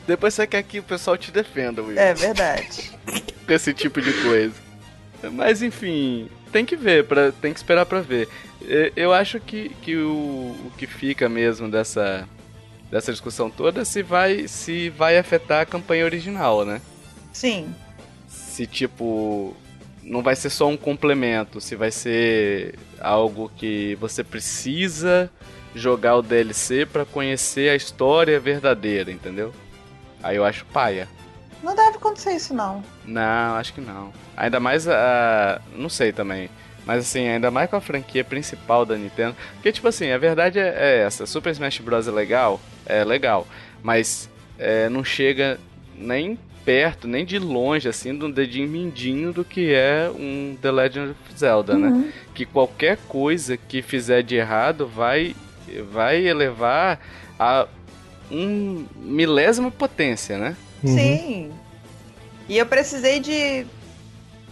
Depois 0.07 0.35
você 0.35 0.47
quer 0.47 0.63
que 0.63 0.79
o 0.79 0.83
pessoal 0.85 1.17
te 1.17 1.33
defenda, 1.33 1.83
Will. 1.83 1.99
É 1.99 2.15
verdade. 2.15 2.93
com 3.47 3.53
esse 3.53 3.75
tipo 3.75 4.01
de 4.01 4.13
coisa. 4.23 4.55
Mas 5.33 5.61
enfim, 5.63 6.29
tem 6.53 6.65
que 6.65 6.77
ver, 6.77 7.07
pra, 7.07 7.33
tem 7.33 7.53
que 7.53 7.59
esperar 7.59 7.87
pra 7.87 8.01
ver. 8.01 8.29
Eu 8.95 9.13
acho 9.13 9.41
que, 9.41 9.71
que 9.83 9.97
o, 9.97 10.57
o 10.67 10.73
que 10.77 10.87
fica 10.87 11.29
mesmo 11.29 11.71
dessa, 11.71 12.29
dessa 12.91 13.11
discussão 13.11 13.51
toda 13.51 13.83
é 13.83 13.85
se 13.85 14.03
vai, 14.03 14.47
se 14.47 14.91
vai 14.91 15.17
afetar 15.17 15.63
a 15.63 15.67
campanha 15.67 16.05
original, 16.05 16.65
né? 16.65 16.81
Sim. 17.33 17.75
Se 18.29 18.67
tipo. 18.67 19.57
Não 20.03 20.23
vai 20.23 20.35
ser 20.35 20.51
só 20.51 20.67
um 20.67 20.77
complemento, 20.77 21.61
se 21.61 21.77
vai 21.77 21.91
ser 21.91 22.75
algo 22.99 23.51
que 23.55 23.95
você 24.01 24.25
precisa 24.25 25.31
jogar 25.75 26.17
o 26.17 26.23
DLC 26.23 26.85
pra 26.87 27.05
conhecer 27.05 27.71
a 27.71 27.77
história 27.77 28.41
verdadeira, 28.41 29.13
entendeu? 29.13 29.53
Aí 30.23 30.37
eu 30.37 30.45
acho 30.45 30.65
paia. 30.67 31.07
Não 31.63 31.75
deve 31.75 31.97
acontecer 31.97 32.33
isso, 32.33 32.55
não. 32.55 32.83
Não, 33.05 33.55
acho 33.57 33.75
que 33.75 33.81
não. 33.81 34.13
Ainda 34.37 34.59
mais 34.59 34.89
a. 34.89 35.61
Não 35.75 35.89
sei 35.89 36.13
também. 36.13 36.49
Mas 36.87 37.01
assim, 37.01 37.29
ainda 37.29 37.51
mais 37.51 37.69
com 37.69 37.77
a 37.77 37.81
franquia 37.81 38.25
principal 38.25 38.87
da 38.87 38.97
Nintendo. 38.97 39.37
Porque, 39.55 39.71
tipo 39.71 39.87
assim, 39.87 40.11
a 40.11 40.19
verdade 40.19 40.59
é, 40.59 40.75
é 40.77 40.99
essa: 41.03 41.27
Super 41.27 41.51
Smash 41.51 41.79
Bros. 41.79 42.09
é 42.09 42.11
legal, 42.11 42.61
é 42.87 43.05
legal. 43.05 43.47
Mas 43.83 44.29
é, 44.59 44.89
não 44.89 45.05
chega 45.05 45.59
nem 45.95 46.39
perto, 46.65 47.09
nem 47.09 47.25
de 47.25 47.39
longe, 47.39 47.89
assim, 47.89 48.17
de 48.17 48.25
um 48.25 48.31
dedinho 48.31 48.69
mindinho 48.69 49.33
do 49.33 49.45
que 49.45 49.73
é 49.73 50.11
um 50.15 50.57
The 50.61 50.71
Legend 50.71 51.11
of 51.11 51.39
Zelda, 51.39 51.77
né? 51.77 52.13
Que 52.35 52.45
qualquer 52.45 52.99
coisa 53.09 53.57
que 53.57 53.83
fizer 53.83 54.23
de 54.23 54.37
errado 54.37 54.87
vai, 54.87 55.35
vai 55.91 56.27
elevar 56.27 57.01
a 57.39 57.67
um 58.31 58.87
milésima 58.97 59.71
potência, 59.71 60.39
né? 60.39 60.57
Uhum. 60.83 60.97
Sim. 60.97 61.53
E 62.49 62.57
eu 62.59 62.67
precisei 62.67 63.21
de 63.21 63.67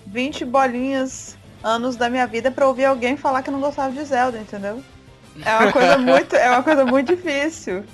20 0.06 0.44
bolinhas 0.44 1.36
anos 1.62 1.96
da 1.96 2.08
minha 2.08 2.26
vida 2.26 2.50
pra 2.50 2.66
ouvir 2.68 2.84
alguém 2.84 3.16
falar 3.16 3.42
que 3.42 3.50
não 3.50 3.60
gostava 3.60 3.92
de 3.92 4.04
Zelda, 4.04 4.38
entendeu? 4.38 4.82
É 5.44 5.54
uma 5.56 5.72
coisa 5.72 5.96
muito, 5.98 6.36
é 6.36 6.48
uma 6.50 6.62
coisa 6.62 6.84
muito 6.84 7.14
difícil. 7.16 7.84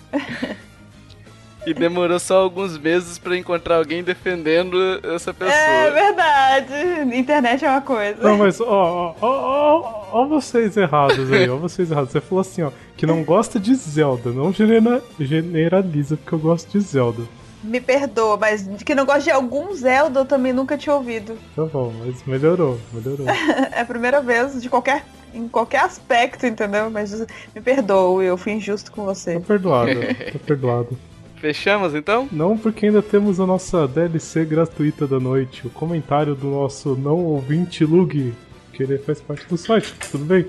E 1.66 1.72
demorou 1.72 2.18
só 2.20 2.43
alguns 2.43 2.76
meses 2.76 3.16
pra 3.18 3.35
encontrar 3.39 3.76
alguém 3.76 4.03
defendendo 4.05 4.76
essa 5.14 5.32
pessoa. 5.32 5.57
É 5.59 5.91
verdade. 5.91 7.16
Internet 7.18 7.64
é 7.64 7.70
uma 7.70 7.80
coisa. 7.80 8.22
Não, 8.22 8.37
mas 8.37 8.61
ó, 8.61 8.66
ó, 8.68 9.14
ó, 9.22 9.80
ó, 9.80 10.20
ó 10.20 10.26
vocês 10.26 10.76
errados 10.76 11.32
aí, 11.32 11.49
ó 11.49 11.57
vocês 11.57 11.91
errados. 11.91 12.11
Você 12.12 12.20
falou 12.20 12.43
assim, 12.43 12.61
ó, 12.62 12.70
que 12.99 13.07
não 13.07 13.24
gosta 13.24 13.59
de 13.59 13.74
Zelda, 13.74 14.30
não 14.30 14.53
genera- 14.53 15.03
generaliza 15.18 16.18
porque 16.18 16.35
eu 16.35 16.39
gosto 16.39 16.70
de 16.70 16.80
Zelda. 16.85 17.22
Me 17.65 17.81
perdoa, 17.81 18.37
mas 18.37 18.69
que 18.85 18.95
não 18.95 19.05
gosta 19.07 19.23
de 19.23 19.31
algum 19.31 19.75
Zelda 19.75 20.21
eu 20.21 20.25
também 20.25 20.53
nunca 20.53 20.77
tinha 20.77 20.95
ouvido. 20.95 21.37
Tá 21.57 21.65
bom, 21.65 21.93
mas 21.99 22.23
melhorou, 22.27 22.79
melhorou. 22.93 23.27
É 23.73 23.81
a 23.81 23.85
primeira 23.85 24.21
vez 24.21 24.61
de 24.62 24.69
qualquer 24.69 25.05
em 25.33 25.49
qualquer 25.49 25.81
aspecto, 25.81 26.47
entendeu? 26.47 26.89
Mas 26.91 27.27
me 27.55 27.61
perdoa, 27.61 28.23
eu 28.23 28.37
fui 28.37 28.53
injusto 28.53 28.93
com 28.93 29.03
Tá 29.07 29.15
você. 29.15 29.41
perdoado, 29.41 29.91
tá 30.33 30.39
perdoado. 30.47 30.97
Fechamos 31.37 31.95
então? 31.95 32.29
Não, 32.31 32.57
porque 32.57 32.87
ainda 32.87 33.03
temos 33.03 33.41
a 33.41 33.47
nossa 33.47 33.87
DLC 33.89 34.45
gratuita 34.45 35.07
da 35.07 35.19
noite, 35.19 35.67
o 35.67 35.71
comentário 35.71 36.35
do 36.35 36.47
nosso 36.49 36.95
não 36.95 37.17
ouvinte 37.17 37.85
Lug, 37.85 38.33
que 38.73 38.83
ele 38.83 38.97
faz 38.99 39.21
parte 39.21 39.47
do 39.49 39.57
site, 39.57 39.93
tudo 40.11 40.25
bem? 40.25 40.47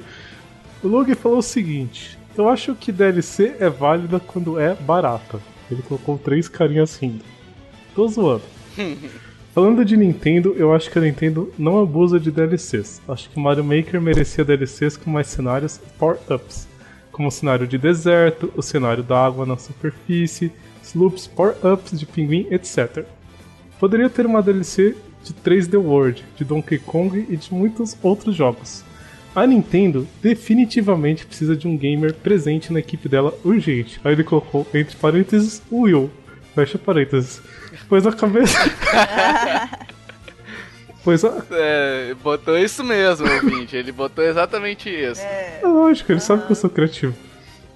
O 0.84 0.88
Lug 0.88 1.14
falou 1.16 1.40
o 1.40 1.44
seguinte: 1.44 2.18
Eu 2.38 2.48
acho 2.48 2.76
que 2.76 2.92
DLC 2.92 3.56
é 3.60 3.70
válida 3.70 4.20
quando 4.20 4.60
é 4.60 4.74
barata. 4.76 5.40
Ele 5.70 5.82
colocou 5.82 6.18
três 6.18 6.48
carinhas 6.48 6.98
rindo. 6.98 7.24
Tô 7.94 8.08
zoando. 8.08 8.44
Falando 9.54 9.86
de 9.86 9.96
Nintendo, 9.96 10.54
eu 10.58 10.74
acho 10.74 10.92
que 10.92 11.00
a 11.00 11.02
Nintendo 11.02 11.52
não 11.58 11.80
abusa 11.80 12.20
de 12.20 12.30
DLCs. 12.30 13.02
Acho 13.08 13.30
que 13.30 13.40
Mario 13.40 13.64
Maker 13.64 14.02
merecia 14.02 14.44
DLCs 14.44 14.98
com 14.98 15.10
mais 15.10 15.28
cenários 15.28 15.80
power-ups, 15.98 16.68
como 17.10 17.30
o 17.30 17.32
cenário 17.32 17.66
de 17.66 17.78
deserto, 17.78 18.52
o 18.56 18.62
cenário 18.62 19.02
da 19.02 19.26
água 19.26 19.46
na 19.46 19.58
superfície, 19.58 20.52
sloops, 20.84 21.26
power-ups 21.26 21.98
de 21.98 22.06
pinguim, 22.06 22.48
etc. 22.52 23.06
Poderia 23.80 24.10
ter 24.10 24.26
uma 24.26 24.42
DLC 24.42 24.96
de 25.24 25.34
3D 25.34 25.78
World, 25.82 26.24
de 26.38 26.44
Donkey 26.44 26.78
Kong 26.78 27.26
e 27.30 27.36
de 27.36 27.54
muitos 27.54 27.98
outros 28.04 28.36
jogos. 28.36 28.84
A 29.36 29.46
Nintendo 29.46 30.08
definitivamente 30.22 31.26
precisa 31.26 31.58
de 31.58 31.68
um 31.68 31.78
gamer 31.78 32.14
presente 32.14 32.72
na 32.72 32.80
equipe 32.80 33.10
dela 33.10 33.34
urgente. 33.44 34.00
Aí 34.04 34.14
ele 34.14 34.24
colocou 34.24 34.66
entre 34.74 34.96
parênteses 34.96 35.62
o 35.70 35.82
Will. 35.82 36.10
Fecha 36.56 36.78
parênteses. 36.78 37.42
Pois 37.90 38.08
a 38.08 38.14
cabeça. 38.14 38.58
pois 41.04 41.26
a. 41.26 41.44
É, 41.52 42.16
botou 42.24 42.58
isso 42.58 42.82
mesmo, 42.82 43.28
ouvinte. 43.30 43.76
Ele 43.76 43.92
botou 43.92 44.24
exatamente 44.24 44.90
isso. 44.90 45.20
É, 45.20 45.60
É 45.62 45.68
lógico, 45.68 46.14
ele 46.14 46.22
sabe 46.22 46.46
que 46.46 46.52
eu 46.54 46.56
sou 46.56 46.70
criativo. 46.70 47.14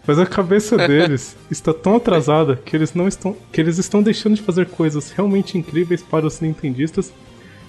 Mas 0.08 0.18
a 0.18 0.26
cabeça 0.26 0.78
deles 0.78 1.36
está 1.52 1.74
tão 1.74 1.98
atrasada 1.98 2.56
que 2.56 2.74
eles 2.74 2.94
não 2.94 3.06
estão. 3.08 3.36
que 3.52 3.60
eles 3.60 3.78
estão 3.78 4.02
deixando 4.02 4.36
de 4.36 4.42
fazer 4.42 4.68
coisas 4.68 5.12
realmente 5.12 5.58
incríveis 5.58 6.02
para 6.02 6.26
os 6.26 6.40
nintendistas. 6.40 7.12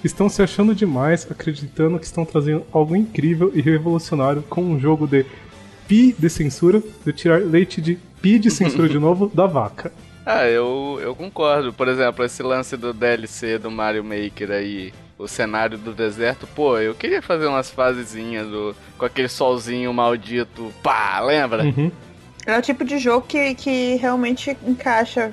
Estão 0.03 0.28
se 0.28 0.42
achando 0.42 0.74
demais, 0.74 1.26
acreditando 1.30 1.98
que 1.98 2.07
estão 2.07 2.24
trazendo 2.24 2.64
algo 2.72 2.96
incrível 2.96 3.53
e 3.55 3.61
revolucionário 3.61 4.42
com 4.42 4.62
um 4.62 4.80
jogo 4.80 5.07
de 5.07 5.26
pi 5.86 6.14
de 6.18 6.30
censura, 6.30 6.82
de 7.05 7.12
tirar 7.12 7.40
leite 7.40 7.80
de 7.80 7.98
pi 8.22 8.38
de 8.38 8.51
censura 8.51 8.88
de 8.88 8.98
novo 8.98 9.30
da 9.32 9.46
vaca. 9.46 9.92
Ah, 10.24 10.46
eu, 10.46 10.98
eu 11.03 11.14
concordo. 11.14 11.72
Por 11.72 11.88
exemplo, 11.88 12.24
esse 12.24 12.42
lance 12.42 12.76
do 12.76 12.92
DLC 12.92 13.59
do 13.59 13.70
Mario 13.70 14.05
Maker 14.05 14.51
aí, 14.51 14.92
o 15.18 15.26
cenário 15.26 15.78
do 15.78 15.92
deserto, 15.92 16.46
pô, 16.55 16.78
eu 16.78 16.94
queria 16.94 17.22
fazer 17.22 17.46
umas 17.46 17.70
fasezinhas 17.70 18.46
do, 18.46 18.76
com 18.98 19.07
aquele 19.07 19.28
solzinho 19.28 19.92
maldito, 19.92 20.72
pá, 20.82 21.20
lembra? 21.20 21.64
Uhum. 21.64 21.90
é 22.46 22.57
o 22.57 22.62
tipo 22.62 22.84
de 22.84 22.98
jogo 22.98 23.26
que, 23.26 23.55
que 23.55 23.96
realmente 23.96 24.57
encaixa 24.64 25.32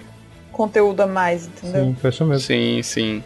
conteúdo 0.51 1.01
a 1.01 1.05
mais, 1.05 1.47
entendeu? 1.47 1.86
Sim, 1.86 1.95
fecha 1.95 2.26
mesmo. 2.26 2.47
Sim, 2.47 2.82
sim. 2.82 3.24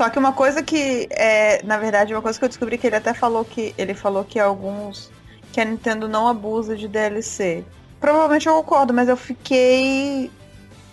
Só 0.00 0.08
que 0.08 0.18
uma 0.18 0.32
coisa 0.32 0.62
que 0.62 1.06
é, 1.10 1.62
na 1.62 1.76
verdade, 1.76 2.14
uma 2.14 2.22
coisa 2.22 2.38
que 2.38 2.42
eu 2.46 2.48
descobri 2.48 2.78
que 2.78 2.86
ele 2.86 2.96
até 2.96 3.12
falou 3.12 3.44
que 3.44 3.74
ele 3.76 3.92
falou 3.92 4.24
que 4.24 4.40
alguns 4.40 5.10
que 5.52 5.60
a 5.60 5.64
Nintendo 5.66 6.08
não 6.08 6.26
abusa 6.26 6.74
de 6.74 6.88
DLC. 6.88 7.62
Provavelmente 8.00 8.48
eu 8.48 8.54
concordo, 8.54 8.94
mas 8.94 9.10
eu 9.10 9.16
fiquei 9.18 10.30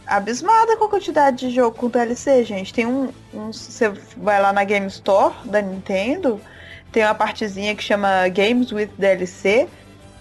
abismada 0.06 0.76
com 0.76 0.84
a 0.84 0.90
quantidade 0.90 1.48
de 1.48 1.56
jogo 1.56 1.78
com 1.78 1.88
DLC, 1.88 2.44
gente. 2.44 2.74
Tem 2.74 2.86
um, 2.86 3.08
um 3.34 3.54
você 3.54 3.88
vai 4.18 4.42
lá 4.42 4.52
na 4.52 4.66
Game 4.66 4.88
Store 4.88 5.34
da 5.46 5.62
Nintendo, 5.62 6.42
tem 6.92 7.02
uma 7.06 7.16
partezinha 7.16 7.74
que 7.78 7.84
chama 7.84 8.28
Games 8.28 8.74
with 8.74 8.90
DLC. 8.98 9.70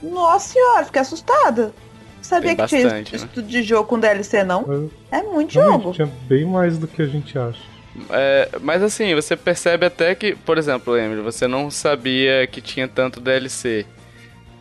Nossa 0.01 0.53
senhora, 0.53 0.85
fiquei 0.85 1.03
assustada. 1.03 1.75
Sabia 2.23 2.55
Tem 2.55 2.65
que 2.65 2.67
tinha 2.69 2.83
bastante, 2.85 3.17
isso 3.17 3.27
né? 3.35 3.43
de 3.43 3.63
jogo 3.65 3.89
com 3.89 3.99
DLC, 3.99 4.45
não? 4.45 4.65
Mas, 4.65 4.91
É 5.11 5.25
muito 5.25 5.55
jogo. 5.55 5.93
tinha 5.93 6.09
bem 6.29 6.45
mais 6.45 6.79
do 6.79 6.87
que 6.87 7.03
a 7.03 7.07
gente 7.07 7.37
acha. 7.37 7.75
É, 8.11 8.49
mas 8.63 8.83
assim, 8.83 9.15
você 9.15 9.37
percebe 9.37 9.87
até 9.87 10.15
que, 10.15 10.35
por 10.35 10.59
exemplo, 10.59 10.97
Emily, 10.97 11.21
você 11.23 11.47
não 11.47 11.71
sabia 11.71 12.47
que 12.47 12.61
tinha 12.61 12.87
tanto 12.89 13.21
DLC. 13.21 13.87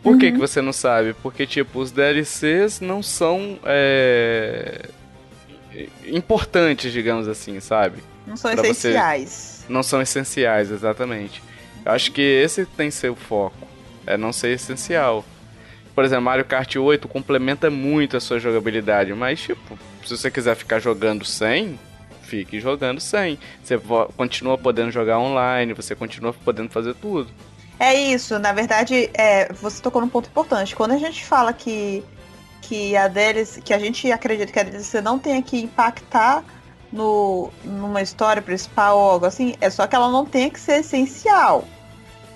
Por 0.02 0.16
que, 0.18 0.30
que 0.32 0.38
você 0.38 0.62
não 0.62 0.72
sabe? 0.72 1.14
Porque, 1.22 1.46
tipo, 1.46 1.80
os 1.80 1.90
DLCs 1.90 2.80
não 2.80 3.02
são 3.02 3.58
é, 3.64 4.82
importantes, 6.06 6.92
digamos 6.92 7.28
assim, 7.28 7.58
sabe? 7.60 8.02
Não 8.26 8.36
são 8.36 8.52
pra 8.52 8.62
você- 8.62 8.70
essenciais. 8.70 9.64
Não 9.68 9.82
são 9.82 10.00
essenciais, 10.00 10.70
exatamente. 10.70 11.42
Eu 11.84 11.92
acho 11.92 12.12
que 12.12 12.20
esse 12.22 12.64
tem 12.66 12.90
seu 12.90 13.14
foco. 13.14 13.66
É 14.06 14.16
não 14.16 14.32
ser 14.32 14.50
essencial. 14.50 15.24
Por 15.94 16.04
exemplo, 16.04 16.24
Mario 16.24 16.44
Kart 16.44 16.76
8 16.76 17.08
complementa 17.08 17.70
muito 17.70 18.16
a 18.16 18.20
sua 18.20 18.38
jogabilidade, 18.38 19.12
mas 19.14 19.40
tipo, 19.40 19.78
se 20.04 20.16
você 20.16 20.30
quiser 20.30 20.54
ficar 20.54 20.78
jogando 20.78 21.24
sem, 21.24 21.78
fique 22.26 22.60
jogando 22.60 23.00
sem. 23.00 23.38
Você 23.62 23.76
vo- 23.76 24.10
continua 24.16 24.58
podendo 24.58 24.90
jogar 24.90 25.18
online, 25.18 25.72
você 25.72 25.94
continua 25.94 26.32
podendo 26.32 26.70
fazer 26.70 26.94
tudo. 26.94 27.30
É 27.78 27.94
isso, 27.94 28.38
na 28.38 28.52
verdade, 28.52 29.10
é, 29.14 29.52
você 29.52 29.82
tocou 29.82 30.00
num 30.00 30.08
ponto 30.08 30.28
importante. 30.28 30.74
Quando 30.74 30.92
a 30.92 30.98
gente 30.98 31.24
fala 31.24 31.52
que, 31.52 32.02
que 32.62 32.96
a 32.96 33.06
DLC, 33.08 33.60
que 33.60 33.72
a 33.74 33.78
gente 33.78 34.10
acredita 34.10 34.50
que 34.52 34.58
a 34.58 34.62
DLC 34.62 35.00
não 35.00 35.18
tenha 35.18 35.42
que 35.42 35.58
impactar 35.60 36.42
no, 36.92 37.50
numa 37.64 38.00
história 38.00 38.40
principal 38.40 38.98
ou 38.98 39.10
algo 39.10 39.26
assim, 39.26 39.54
é 39.60 39.68
só 39.68 39.86
que 39.86 39.94
ela 39.94 40.10
não 40.10 40.24
tenha 40.24 40.50
que 40.50 40.58
ser 40.58 40.80
essencial. 40.80 41.64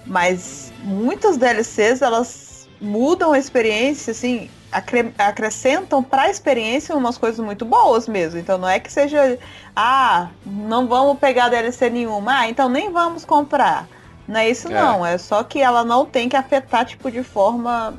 Mas 0.07 0.73
muitas 0.83 1.37
DLCs, 1.37 2.03
elas 2.03 2.69
mudam 2.81 3.33
a 3.33 3.39
experiência, 3.39 4.11
assim, 4.13 4.51
acre- 4.73 5.13
acrescentam 5.19 6.03
para 6.03 6.23
a 6.23 6.31
experiência 6.31 6.97
umas 6.97 7.17
coisas 7.19 7.45
muito 7.45 7.65
boas 7.65 8.07
mesmo. 8.09 8.39
Então 8.39 8.59
não 8.59 8.69
é 8.69 8.79
que 8.81 8.93
seja, 8.93 9.39
ah, 9.75 10.29
não 10.45 10.87
vamos 10.87 11.19
pegar 11.19 11.49
DLC 11.49 11.91
nenhuma, 11.91 12.41
ah, 12.41 12.49
então 12.49 12.69
nem 12.69 12.91
vamos 12.93 13.25
comprar. 13.25 13.87
Não 14.29 14.39
é 14.39 14.49
isso 14.49 14.69
É. 14.69 14.75
não, 14.75 15.05
é 15.05 15.19
só 15.19 15.43
que 15.43 15.61
ela 15.61 15.83
não 15.83 16.07
tem 16.07 16.29
que 16.29 16.37
afetar, 16.37 16.85
tipo, 16.85 17.11
de 17.11 17.23
forma. 17.23 17.95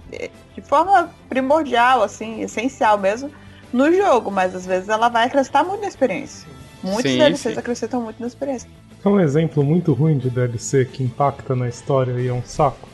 De 0.55 0.61
forma 0.61 1.09
primordial, 1.27 2.03
assim, 2.03 2.41
essencial 2.41 2.97
mesmo, 2.97 3.31
no 3.73 3.91
jogo, 3.93 4.29
mas 4.29 4.53
às 4.55 4.65
vezes 4.65 4.89
ela 4.89 5.07
vai 5.09 5.25
acrescentar 5.25 5.63
muito 5.65 5.81
na 5.81 5.87
experiência. 5.87 6.47
Muitos 6.83 7.11
Sim, 7.11 7.17
DLCs 7.17 7.53
sim. 7.53 7.59
acrescentam 7.59 8.01
muito 8.01 8.19
na 8.19 8.27
experiência. 8.27 8.69
É 9.03 9.07
um 9.09 9.19
exemplo 9.19 9.63
muito 9.63 9.93
ruim 9.93 10.17
de 10.17 10.29
DLC 10.29 10.85
que 10.85 11.03
impacta 11.03 11.55
na 11.55 11.67
história 11.69 12.11
e 12.19 12.27
é 12.27 12.33
um 12.33 12.43
saco. 12.43 12.87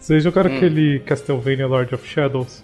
Vocês 0.00 0.22
jogaram 0.22 0.50
Hum. 0.50 0.56
aquele 0.56 1.00
Castlevania 1.00 1.66
Lord 1.66 1.94
of 1.94 2.06
Shadows? 2.06 2.62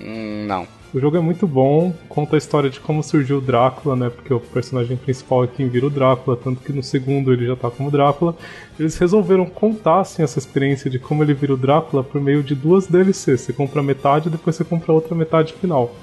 Hum, 0.00 0.46
não. 0.46 0.66
O 0.92 0.98
jogo 0.98 1.16
é 1.16 1.20
muito 1.20 1.46
bom, 1.46 1.94
conta 2.08 2.34
a 2.34 2.38
história 2.38 2.68
de 2.68 2.80
como 2.80 3.00
surgiu 3.00 3.38
o 3.38 3.40
Drácula, 3.40 3.94
né? 3.94 4.10
Porque 4.10 4.34
o 4.34 4.40
personagem 4.40 4.96
principal 4.96 5.44
é 5.44 5.46
quem 5.46 5.68
vira 5.68 5.86
o 5.86 5.90
Drácula, 5.90 6.36
tanto 6.36 6.62
que 6.62 6.72
no 6.72 6.82
segundo 6.82 7.32
ele 7.32 7.46
já 7.46 7.54
tá 7.54 7.70
como 7.70 7.92
Drácula. 7.92 8.34
Eles 8.78 8.96
resolveram 8.98 9.46
contar 9.46 10.00
assim, 10.00 10.22
essa 10.22 10.40
experiência 10.40 10.90
de 10.90 10.98
como 10.98 11.22
ele 11.22 11.32
vira 11.32 11.54
o 11.54 11.56
Drácula 11.56 12.02
por 12.02 12.20
meio 12.20 12.42
de 12.42 12.56
duas 12.56 12.88
DLCs. 12.88 13.42
Você 13.42 13.52
compra 13.52 13.84
metade 13.84 14.26
e 14.26 14.32
depois 14.32 14.56
você 14.56 14.64
compra 14.64 14.90
a 14.90 14.94
outra 14.96 15.14
metade 15.14 15.52
final. 15.52 15.94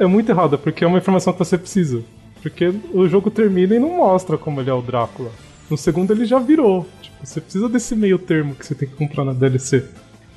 É 0.00 0.06
muito 0.06 0.30
errado, 0.30 0.58
porque 0.58 0.82
é 0.82 0.86
uma 0.86 0.98
informação 0.98 1.32
que 1.32 1.38
você 1.38 1.56
precisa. 1.56 2.02
Porque 2.42 2.74
o 2.92 3.08
jogo 3.08 3.30
termina 3.30 3.76
e 3.76 3.78
não 3.78 3.98
mostra 3.98 4.36
como 4.36 4.60
ele 4.60 4.68
é 4.68 4.74
o 4.74 4.82
Drácula. 4.82 5.30
No 5.70 5.78
segundo 5.78 6.12
ele 6.12 6.26
já 6.26 6.40
virou. 6.40 6.84
Tipo, 7.00 7.24
você 7.24 7.40
precisa 7.40 7.68
desse 7.68 7.94
meio 7.94 8.18
termo 8.18 8.56
que 8.56 8.66
você 8.66 8.74
tem 8.74 8.88
que 8.88 8.96
comprar 8.96 9.24
na 9.24 9.32
DLC. 9.32 9.84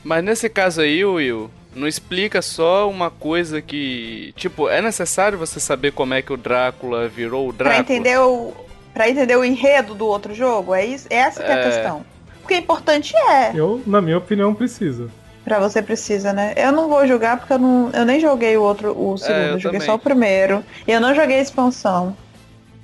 Mas 0.03 0.23
nesse 0.23 0.47
caso 0.47 0.81
aí, 0.81 1.03
Will, 1.03 1.49
não 1.77 1.87
explica 1.87 2.41
só 2.41 2.89
uma 2.89 3.09
coisa 3.09 3.61
que. 3.61 4.33
Tipo, 4.35 4.67
é 4.69 4.81
necessário 4.81 5.37
você 5.37 5.59
saber 5.59 5.91
como 5.93 6.13
é 6.13 6.21
que 6.21 6.33
o 6.33 6.37
Drácula 6.37 7.07
virou 7.07 7.47
o 7.49 7.53
Pra 7.53 7.69
Drácula? 7.69 7.81
entender 7.81 8.19
o. 8.19 8.53
Pra 8.93 9.09
entender 9.09 9.35
o 9.37 9.45
enredo 9.45 9.93
do 9.93 10.07
outro 10.07 10.33
jogo, 10.33 10.73
é 10.73 10.83
isso? 10.85 11.07
Essa 11.09 11.43
que 11.43 11.49
é 11.51 11.53
a 11.53 11.57
É. 11.59 11.63
questão. 11.63 12.05
Porque 12.41 12.55
importante 12.55 13.15
é. 13.15 13.51
Eu, 13.53 13.81
na 13.85 14.01
minha 14.01 14.17
opinião, 14.17 14.53
precisa. 14.55 15.07
Pra 15.45 15.59
você 15.59 15.81
precisa, 15.81 16.33
né? 16.33 16.53
Eu 16.57 16.71
não 16.71 16.89
vou 16.89 17.05
jogar 17.07 17.37
porque 17.37 17.53
eu, 17.53 17.59
não, 17.59 17.89
eu 17.93 18.05
nem 18.05 18.19
joguei 18.19 18.57
o 18.57 18.61
outro, 18.63 18.91
o 18.99 19.17
segundo. 19.17 19.37
eu 19.39 19.47
eu 19.53 19.59
joguei 19.59 19.79
também. 19.79 19.85
só 19.93 19.95
o 19.95 19.99
primeiro. 19.99 20.63
E 20.87 20.91
eu 20.91 20.99
não 20.99 21.13
joguei 21.13 21.37
a 21.37 21.41
expansão. 21.41 22.17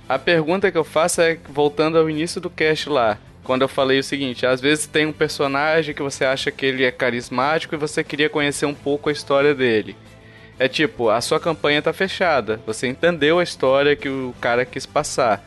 A 0.07 0.19
pergunta 0.19 0.71
que 0.71 0.77
eu 0.77 0.83
faço 0.83 1.19
é, 1.21 1.37
voltando 1.49 1.97
ao 1.97 2.09
início 2.09 2.39
do 2.39 2.49
cast 2.49 2.89
lá, 2.89 3.17
quando 3.43 3.61
eu 3.63 3.67
falei 3.67 3.99
o 3.99 4.03
seguinte, 4.03 4.45
às 4.45 4.61
vezes 4.61 4.85
tem 4.87 5.05
um 5.05 5.11
personagem 5.11 5.93
que 5.93 6.01
você 6.01 6.23
acha 6.25 6.49
que 6.51 6.65
ele 6.65 6.83
é 6.85 6.91
carismático 6.91 7.75
e 7.75 7.77
você 7.77 8.03
queria 8.03 8.29
conhecer 8.29 8.65
um 8.65 8.73
pouco 8.73 9.09
a 9.09 9.11
história 9.11 9.53
dele. 9.53 9.95
É 10.59 10.67
tipo, 10.67 11.09
a 11.09 11.19
sua 11.19 11.39
campanha 11.39 11.81
tá 11.81 11.91
fechada, 11.91 12.59
você 12.65 12.87
entendeu 12.87 13.39
a 13.39 13.43
história 13.43 13.95
que 13.95 14.07
o 14.07 14.33
cara 14.39 14.63
quis 14.65 14.85
passar. 14.85 15.43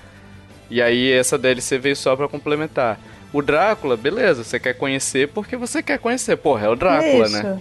E 0.68 0.82
aí 0.82 1.12
essa 1.12 1.38
DLC 1.38 1.78
veio 1.78 1.96
só 1.96 2.14
pra 2.16 2.28
complementar. 2.28 2.98
O 3.32 3.40
Drácula, 3.40 3.96
beleza, 3.96 4.42
você 4.44 4.58
quer 4.58 4.74
conhecer 4.74 5.28
porque 5.28 5.56
você 5.56 5.82
quer 5.82 5.98
conhecer. 5.98 6.36
Porra, 6.36 6.66
é 6.66 6.68
o 6.68 6.76
Drácula, 6.76 7.26
isso. 7.26 7.42
né? 7.42 7.60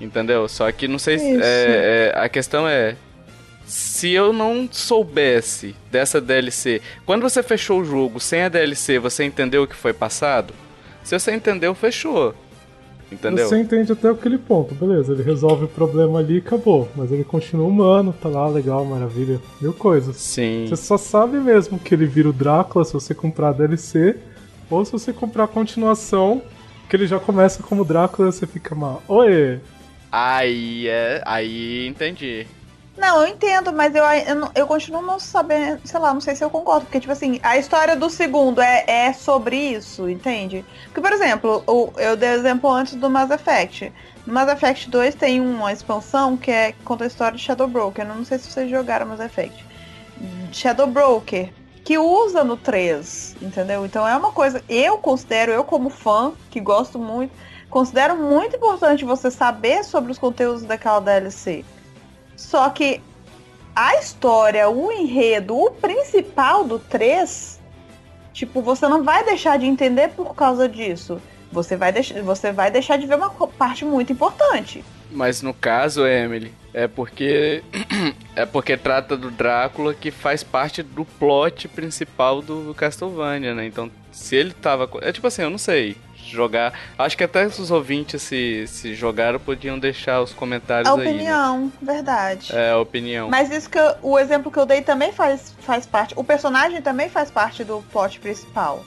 Entendeu? 0.00 0.48
Só 0.48 0.70
que 0.72 0.88
não 0.88 0.98
sei 0.98 1.16
é- 1.16 2.12
é, 2.14 2.18
a 2.18 2.28
questão 2.28 2.66
é. 2.68 2.96
Se 3.72 4.10
eu 4.10 4.34
não 4.34 4.68
soubesse 4.70 5.74
dessa 5.90 6.20
DLC, 6.20 6.82
quando 7.06 7.22
você 7.22 7.42
fechou 7.42 7.80
o 7.80 7.84
jogo 7.86 8.20
sem 8.20 8.42
a 8.42 8.48
DLC, 8.50 8.98
você 8.98 9.24
entendeu 9.24 9.62
o 9.62 9.66
que 9.66 9.74
foi 9.74 9.94
passado? 9.94 10.52
Se 11.02 11.18
você 11.18 11.32
entendeu, 11.32 11.74
fechou. 11.74 12.34
Entendeu? 13.10 13.48
Você 13.48 13.58
entende 13.58 13.90
até 13.90 14.10
aquele 14.10 14.36
ponto, 14.36 14.74
beleza, 14.74 15.14
ele 15.14 15.22
resolve 15.22 15.64
o 15.64 15.68
problema 15.68 16.18
ali 16.18 16.34
e 16.34 16.38
acabou. 16.38 16.86
Mas 16.94 17.10
ele 17.10 17.24
continua 17.24 17.66
humano, 17.66 18.14
tá 18.20 18.28
lá, 18.28 18.46
legal, 18.46 18.84
maravilha, 18.84 19.40
mil 19.58 19.72
coisas. 19.72 20.16
Sim. 20.16 20.66
Você 20.68 20.76
só 20.76 20.98
sabe 20.98 21.38
mesmo 21.38 21.78
que 21.78 21.94
ele 21.94 22.04
vira 22.04 22.28
o 22.28 22.32
Drácula 22.32 22.84
se 22.84 22.92
você 22.92 23.14
comprar 23.14 23.48
a 23.48 23.52
DLC, 23.52 24.16
ou 24.68 24.84
se 24.84 24.92
você 24.92 25.14
comprar 25.14 25.44
a 25.44 25.48
continuação, 25.48 26.42
que 26.90 26.94
ele 26.94 27.06
já 27.06 27.18
começa 27.18 27.62
como 27.62 27.86
Drácula 27.86 28.28
e 28.28 28.32
você 28.32 28.46
fica 28.46 28.74
mal. 28.74 29.02
Oi! 29.08 29.60
Aí 30.12 30.88
é. 30.88 31.22
Aí 31.24 31.86
entendi. 31.86 32.46
Não, 32.96 33.22
eu 33.22 33.28
entendo, 33.28 33.72
mas 33.72 33.94
eu, 33.94 34.04
eu, 34.04 34.50
eu 34.54 34.66
continuo 34.66 35.00
não 35.00 35.18
sabendo, 35.18 35.80
sei 35.84 35.98
lá, 35.98 36.12
não 36.12 36.20
sei 36.20 36.34
se 36.34 36.44
eu 36.44 36.50
concordo, 36.50 36.84
porque, 36.84 37.00
tipo 37.00 37.12
assim, 37.12 37.40
a 37.42 37.56
história 37.56 37.96
do 37.96 38.10
segundo 38.10 38.60
é, 38.60 38.84
é 38.86 39.12
sobre 39.14 39.56
isso, 39.56 40.08
entende? 40.08 40.64
Porque, 40.84 41.00
por 41.00 41.10
exemplo, 41.12 41.64
o, 41.66 41.90
eu 41.96 42.16
dei 42.16 42.30
o 42.30 42.34
exemplo 42.34 42.70
antes 42.70 42.94
do 42.94 43.08
Mass 43.08 43.30
Effect. 43.30 43.90
No 44.26 44.34
Mass 44.34 44.50
Effect 44.50 44.90
2 44.90 45.14
tem 45.14 45.40
uma 45.40 45.72
expansão 45.72 46.36
que 46.36 46.50
é 46.50 46.72
conta 46.84 47.04
a 47.04 47.06
história 47.06 47.36
de 47.36 47.42
Shadow 47.42 47.66
Broker. 47.66 48.04
Eu 48.04 48.14
não 48.14 48.24
sei 48.24 48.38
se 48.38 48.50
vocês 48.50 48.70
jogaram 48.70 49.06
Mass 49.06 49.20
Effect. 49.20 49.64
Shadow 50.52 50.86
Broker, 50.86 51.50
que 51.82 51.96
usa 51.98 52.44
no 52.44 52.58
3, 52.58 53.36
entendeu? 53.40 53.86
Então 53.86 54.06
é 54.06 54.14
uma 54.16 54.32
coisa, 54.32 54.62
eu 54.68 54.98
considero, 54.98 55.50
eu 55.50 55.64
como 55.64 55.88
fã, 55.88 56.32
que 56.50 56.60
gosto 56.60 56.98
muito, 56.98 57.32
considero 57.70 58.16
muito 58.16 58.54
importante 58.54 59.04
você 59.04 59.30
saber 59.30 59.82
sobre 59.82 60.12
os 60.12 60.18
conteúdos 60.18 60.62
daquela 60.62 61.00
DLC. 61.00 61.64
Só 62.36 62.68
que 62.70 63.00
a 63.74 63.96
história, 63.96 64.68
o 64.68 64.92
enredo, 64.92 65.56
o 65.56 65.70
principal 65.70 66.64
do 66.64 66.78
3, 66.78 67.60
tipo, 68.32 68.60
você 68.60 68.86
não 68.88 69.02
vai 69.02 69.24
deixar 69.24 69.58
de 69.58 69.66
entender 69.66 70.08
por 70.08 70.34
causa 70.34 70.68
disso. 70.68 71.20
Você 71.50 71.76
vai, 71.76 71.92
deix 71.92 72.10
você 72.22 72.50
vai 72.50 72.70
deixar 72.70 72.96
de 72.96 73.06
ver 73.06 73.16
uma 73.16 73.30
parte 73.30 73.84
muito 73.84 74.12
importante. 74.12 74.82
Mas 75.10 75.42
no 75.42 75.52
caso, 75.52 76.06
Emily, 76.06 76.52
é 76.72 76.88
porque. 76.88 77.62
é 78.34 78.46
porque 78.46 78.76
trata 78.76 79.16
do 79.16 79.30
Drácula 79.30 79.92
que 79.92 80.10
faz 80.10 80.42
parte 80.42 80.82
do 80.82 81.04
plot 81.04 81.68
principal 81.68 82.40
do 82.40 82.74
Castlevania, 82.74 83.54
né? 83.54 83.66
Então, 83.66 83.90
se 84.10 84.36
ele 84.36 84.54
tava. 84.54 84.88
É 85.02 85.12
tipo 85.12 85.26
assim, 85.26 85.42
eu 85.42 85.50
não 85.50 85.58
sei. 85.58 85.96
Jogar. 86.32 86.72
Acho 86.98 87.16
que 87.16 87.24
até 87.24 87.46
os 87.46 87.70
ouvintes 87.70 88.22
se, 88.22 88.66
se 88.66 88.94
jogaram 88.94 89.38
podiam 89.38 89.78
deixar 89.78 90.20
os 90.20 90.32
comentários 90.32 90.88
A 90.88 90.92
aí. 90.94 90.98
Né? 91.04 91.10
opinião, 91.10 91.72
verdade. 91.80 92.54
É, 92.56 92.70
a 92.70 92.78
opinião. 92.78 93.28
Mas 93.28 93.50
isso 93.50 93.68
que 93.68 93.78
eu- 93.78 93.94
o 94.02 94.18
exemplo 94.18 94.50
que 94.50 94.58
eu 94.58 94.66
dei 94.66 94.82
também 94.82 95.12
faz, 95.12 95.54
faz 95.60 95.86
parte. 95.86 96.14
O 96.16 96.24
personagem 96.24 96.80
também 96.82 97.08
faz 97.08 97.30
parte 97.30 97.62
do 97.64 97.82
plot 97.92 98.18
principal. 98.20 98.84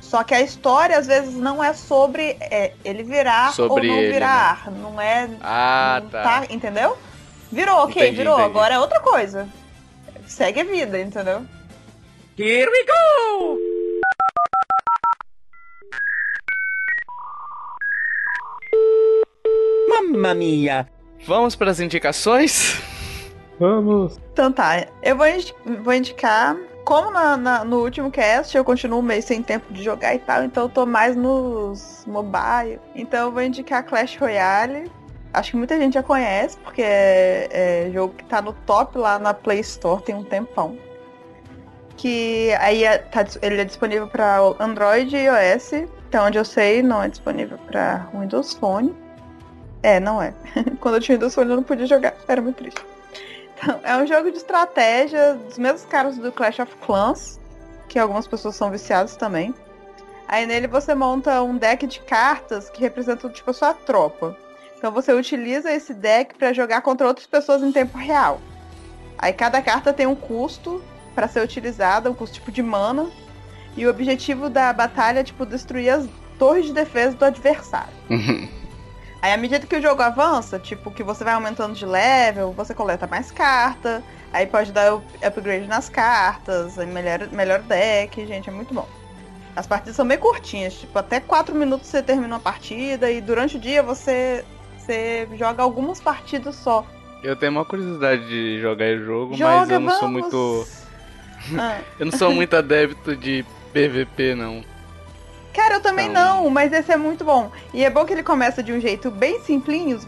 Só 0.00 0.22
que 0.22 0.34
a 0.34 0.40
história, 0.40 0.96
às 0.98 1.06
vezes, 1.06 1.34
não 1.34 1.62
é 1.64 1.72
sobre 1.72 2.36
é, 2.40 2.72
ele 2.84 3.02
virar 3.02 3.52
Sobre 3.52 3.88
ou 3.88 3.94
não 3.94 3.98
ele, 4.00 4.06
né? 4.08 4.12
virar. 4.12 4.70
Não 4.70 5.00
é. 5.00 5.28
Ah, 5.42 6.00
não 6.02 6.10
tá. 6.10 6.42
Entendeu? 6.50 6.96
Virou, 7.50 7.78
ok, 7.84 8.02
Entendi, 8.02 8.16
virou. 8.18 8.34
entendi. 8.34 8.50
Agora 8.50 8.74
é 8.74 8.78
outra 8.78 9.00
coisa. 9.00 9.48
segue 10.26 10.60
a 10.60 10.64
vida, 10.64 10.98
entendeu? 11.00 11.44
Here 12.38 12.68
we 12.70 12.84
go! 12.84 13.58
Mamma 19.88 20.34
mia! 20.34 20.88
Vamos 21.26 21.54
para 21.56 21.70
as 21.70 21.80
indicações? 21.80 22.80
Vamos. 23.58 24.18
Então 24.32 24.50
tá, 24.52 24.86
eu 25.02 25.16
vou, 25.16 25.26
indi- 25.26 25.54
vou 25.82 25.92
indicar. 25.94 26.56
Como 26.84 27.10
na- 27.10 27.36
na- 27.36 27.64
no 27.64 27.78
último 27.80 28.10
cast 28.10 28.54
eu 28.54 28.62
continuo 28.62 29.00
meio 29.00 29.22
sem 29.22 29.42
tempo 29.42 29.72
de 29.72 29.82
jogar 29.82 30.14
e 30.14 30.18
tal, 30.18 30.44
então 30.44 30.64
eu 30.64 30.68
tô 30.68 30.84
mais 30.84 31.16
nos 31.16 32.04
mobile. 32.06 32.78
Então 32.94 33.26
eu 33.28 33.32
vou 33.32 33.40
indicar 33.42 33.84
Clash 33.84 34.16
Royale. 34.18 34.90
Acho 35.32 35.52
que 35.52 35.56
muita 35.56 35.78
gente 35.78 35.94
já 35.94 36.02
conhece, 36.02 36.58
porque 36.58 36.82
é, 36.82 37.86
é 37.86 37.90
jogo 37.90 38.14
que 38.14 38.24
tá 38.24 38.42
no 38.42 38.52
top 38.52 38.98
lá 38.98 39.18
na 39.18 39.32
Play 39.32 39.60
Store 39.60 40.02
tem 40.02 40.14
um 40.14 40.22
tempão. 40.24 40.76
Que 41.96 42.52
aí 42.60 42.84
é- 42.84 42.98
tá 42.98 43.24
ele 43.40 43.60
é 43.62 43.64
disponível 43.64 44.06
para 44.06 44.38
Android 44.60 45.16
e 45.16 45.24
iOS. 45.24 45.88
Então 46.14 46.26
onde 46.26 46.38
eu 46.38 46.44
sei, 46.44 46.80
não 46.80 47.02
é 47.02 47.08
disponível 47.08 47.58
para 47.66 48.06
Windows 48.14 48.54
Phone. 48.54 48.94
É, 49.82 49.98
não 49.98 50.22
é. 50.22 50.32
Quando 50.78 50.94
eu 50.94 51.00
tinha 51.00 51.16
Windows 51.16 51.34
Phone 51.34 51.50
eu 51.50 51.56
não 51.56 51.64
podia 51.64 51.88
jogar. 51.88 52.14
Era 52.28 52.40
muito 52.40 52.54
triste. 52.58 52.80
Então, 53.58 53.80
é 53.82 53.96
um 53.96 54.06
jogo 54.06 54.30
de 54.30 54.36
estratégia 54.36 55.34
dos 55.34 55.58
mesmos 55.58 55.84
caras 55.86 56.16
do 56.16 56.30
Clash 56.30 56.60
of 56.60 56.72
Clans, 56.86 57.40
que 57.88 57.98
algumas 57.98 58.28
pessoas 58.28 58.54
são 58.54 58.70
viciadas 58.70 59.16
também. 59.16 59.52
Aí 60.28 60.46
nele 60.46 60.68
você 60.68 60.94
monta 60.94 61.42
um 61.42 61.56
deck 61.56 61.84
de 61.84 61.98
cartas 61.98 62.70
que 62.70 62.80
representam 62.80 63.28
tipo 63.28 63.50
a 63.50 63.54
sua 63.54 63.74
tropa. 63.74 64.36
Então 64.78 64.92
você 64.92 65.12
utiliza 65.12 65.72
esse 65.72 65.92
deck 65.92 66.36
para 66.36 66.52
jogar 66.52 66.80
contra 66.82 67.08
outras 67.08 67.26
pessoas 67.26 67.60
em 67.60 67.72
tempo 67.72 67.98
real. 67.98 68.40
Aí 69.18 69.32
cada 69.32 69.60
carta 69.60 69.92
tem 69.92 70.06
um 70.06 70.14
custo 70.14 70.80
para 71.12 71.26
ser 71.26 71.42
utilizada, 71.42 72.08
um 72.08 72.14
custo 72.14 72.36
tipo 72.36 72.52
de 72.52 72.62
mana. 72.62 73.10
E 73.76 73.86
o 73.86 73.90
objetivo 73.90 74.48
da 74.48 74.72
batalha 74.72 75.20
é 75.20 75.24
tipo 75.24 75.44
destruir 75.44 75.90
as 75.90 76.06
torres 76.38 76.66
de 76.66 76.72
defesa 76.72 77.16
do 77.16 77.24
adversário. 77.24 77.92
Aí, 79.20 79.32
à 79.32 79.36
medida 79.36 79.66
que 79.66 79.74
o 79.76 79.80
jogo 79.82 80.02
avança, 80.02 80.58
tipo, 80.58 80.90
que 80.90 81.02
você 81.02 81.24
vai 81.24 81.32
aumentando 81.34 81.74
de 81.74 81.86
level, 81.86 82.52
você 82.52 82.74
coleta 82.74 83.06
mais 83.06 83.30
carta, 83.30 84.02
aí 84.32 84.46
pode 84.46 84.70
dar 84.70 84.94
up- 84.96 85.26
upgrade 85.26 85.66
nas 85.66 85.88
cartas, 85.88 86.78
aí 86.78 86.86
melhora 86.86 87.62
o 87.62 87.64
deck, 87.64 88.26
gente, 88.26 88.48
é 88.50 88.52
muito 88.52 88.74
bom. 88.74 88.86
As 89.56 89.66
partidas 89.66 89.96
são 89.96 90.06
bem 90.06 90.18
curtinhas, 90.18 90.74
tipo, 90.74 90.98
até 90.98 91.20
4 91.20 91.54
minutos 91.54 91.86
você 91.88 92.02
termina 92.02 92.34
uma 92.34 92.40
partida 92.40 93.10
e 93.10 93.20
durante 93.20 93.56
o 93.56 93.60
dia 93.60 93.82
você, 93.82 94.44
você 94.76 95.26
joga 95.36 95.62
algumas 95.62 96.00
partidas 96.00 96.56
só. 96.56 96.84
Eu 97.22 97.34
tenho 97.34 97.52
uma 97.52 97.64
curiosidade 97.64 98.28
de 98.28 98.60
jogar 98.60 98.84
o 98.96 99.04
jogo, 99.04 99.30
mas 99.30 99.38
Joga, 99.38 99.74
eu 99.74 99.80
não 99.80 99.90
sou 99.92 100.00
vamos! 100.00 100.20
muito. 100.20 100.68
Ah. 101.58 101.78
Eu 101.98 102.06
não 102.06 102.12
sou 102.18 102.32
muito 102.32 102.54
adepto 102.56 103.14
de 103.16 103.44
PVP, 103.74 104.34
não. 104.34 104.64
Cara, 105.52 105.74
eu 105.74 105.80
também 105.80 106.08
Então- 106.08 106.42
não, 106.44 106.50
mas 106.50 106.72
esse 106.72 106.90
é 106.90 106.96
muito 106.96 107.24
bom. 107.24 107.50
E 107.72 107.84
é 107.84 107.90
bom 107.90 108.04
que 108.04 108.12
ele 108.12 108.22
começa 108.22 108.62
de 108.62 108.72
um 108.72 108.80
jeito 108.80 109.10
bem 109.10 109.40
simplinho, 109.42 110.00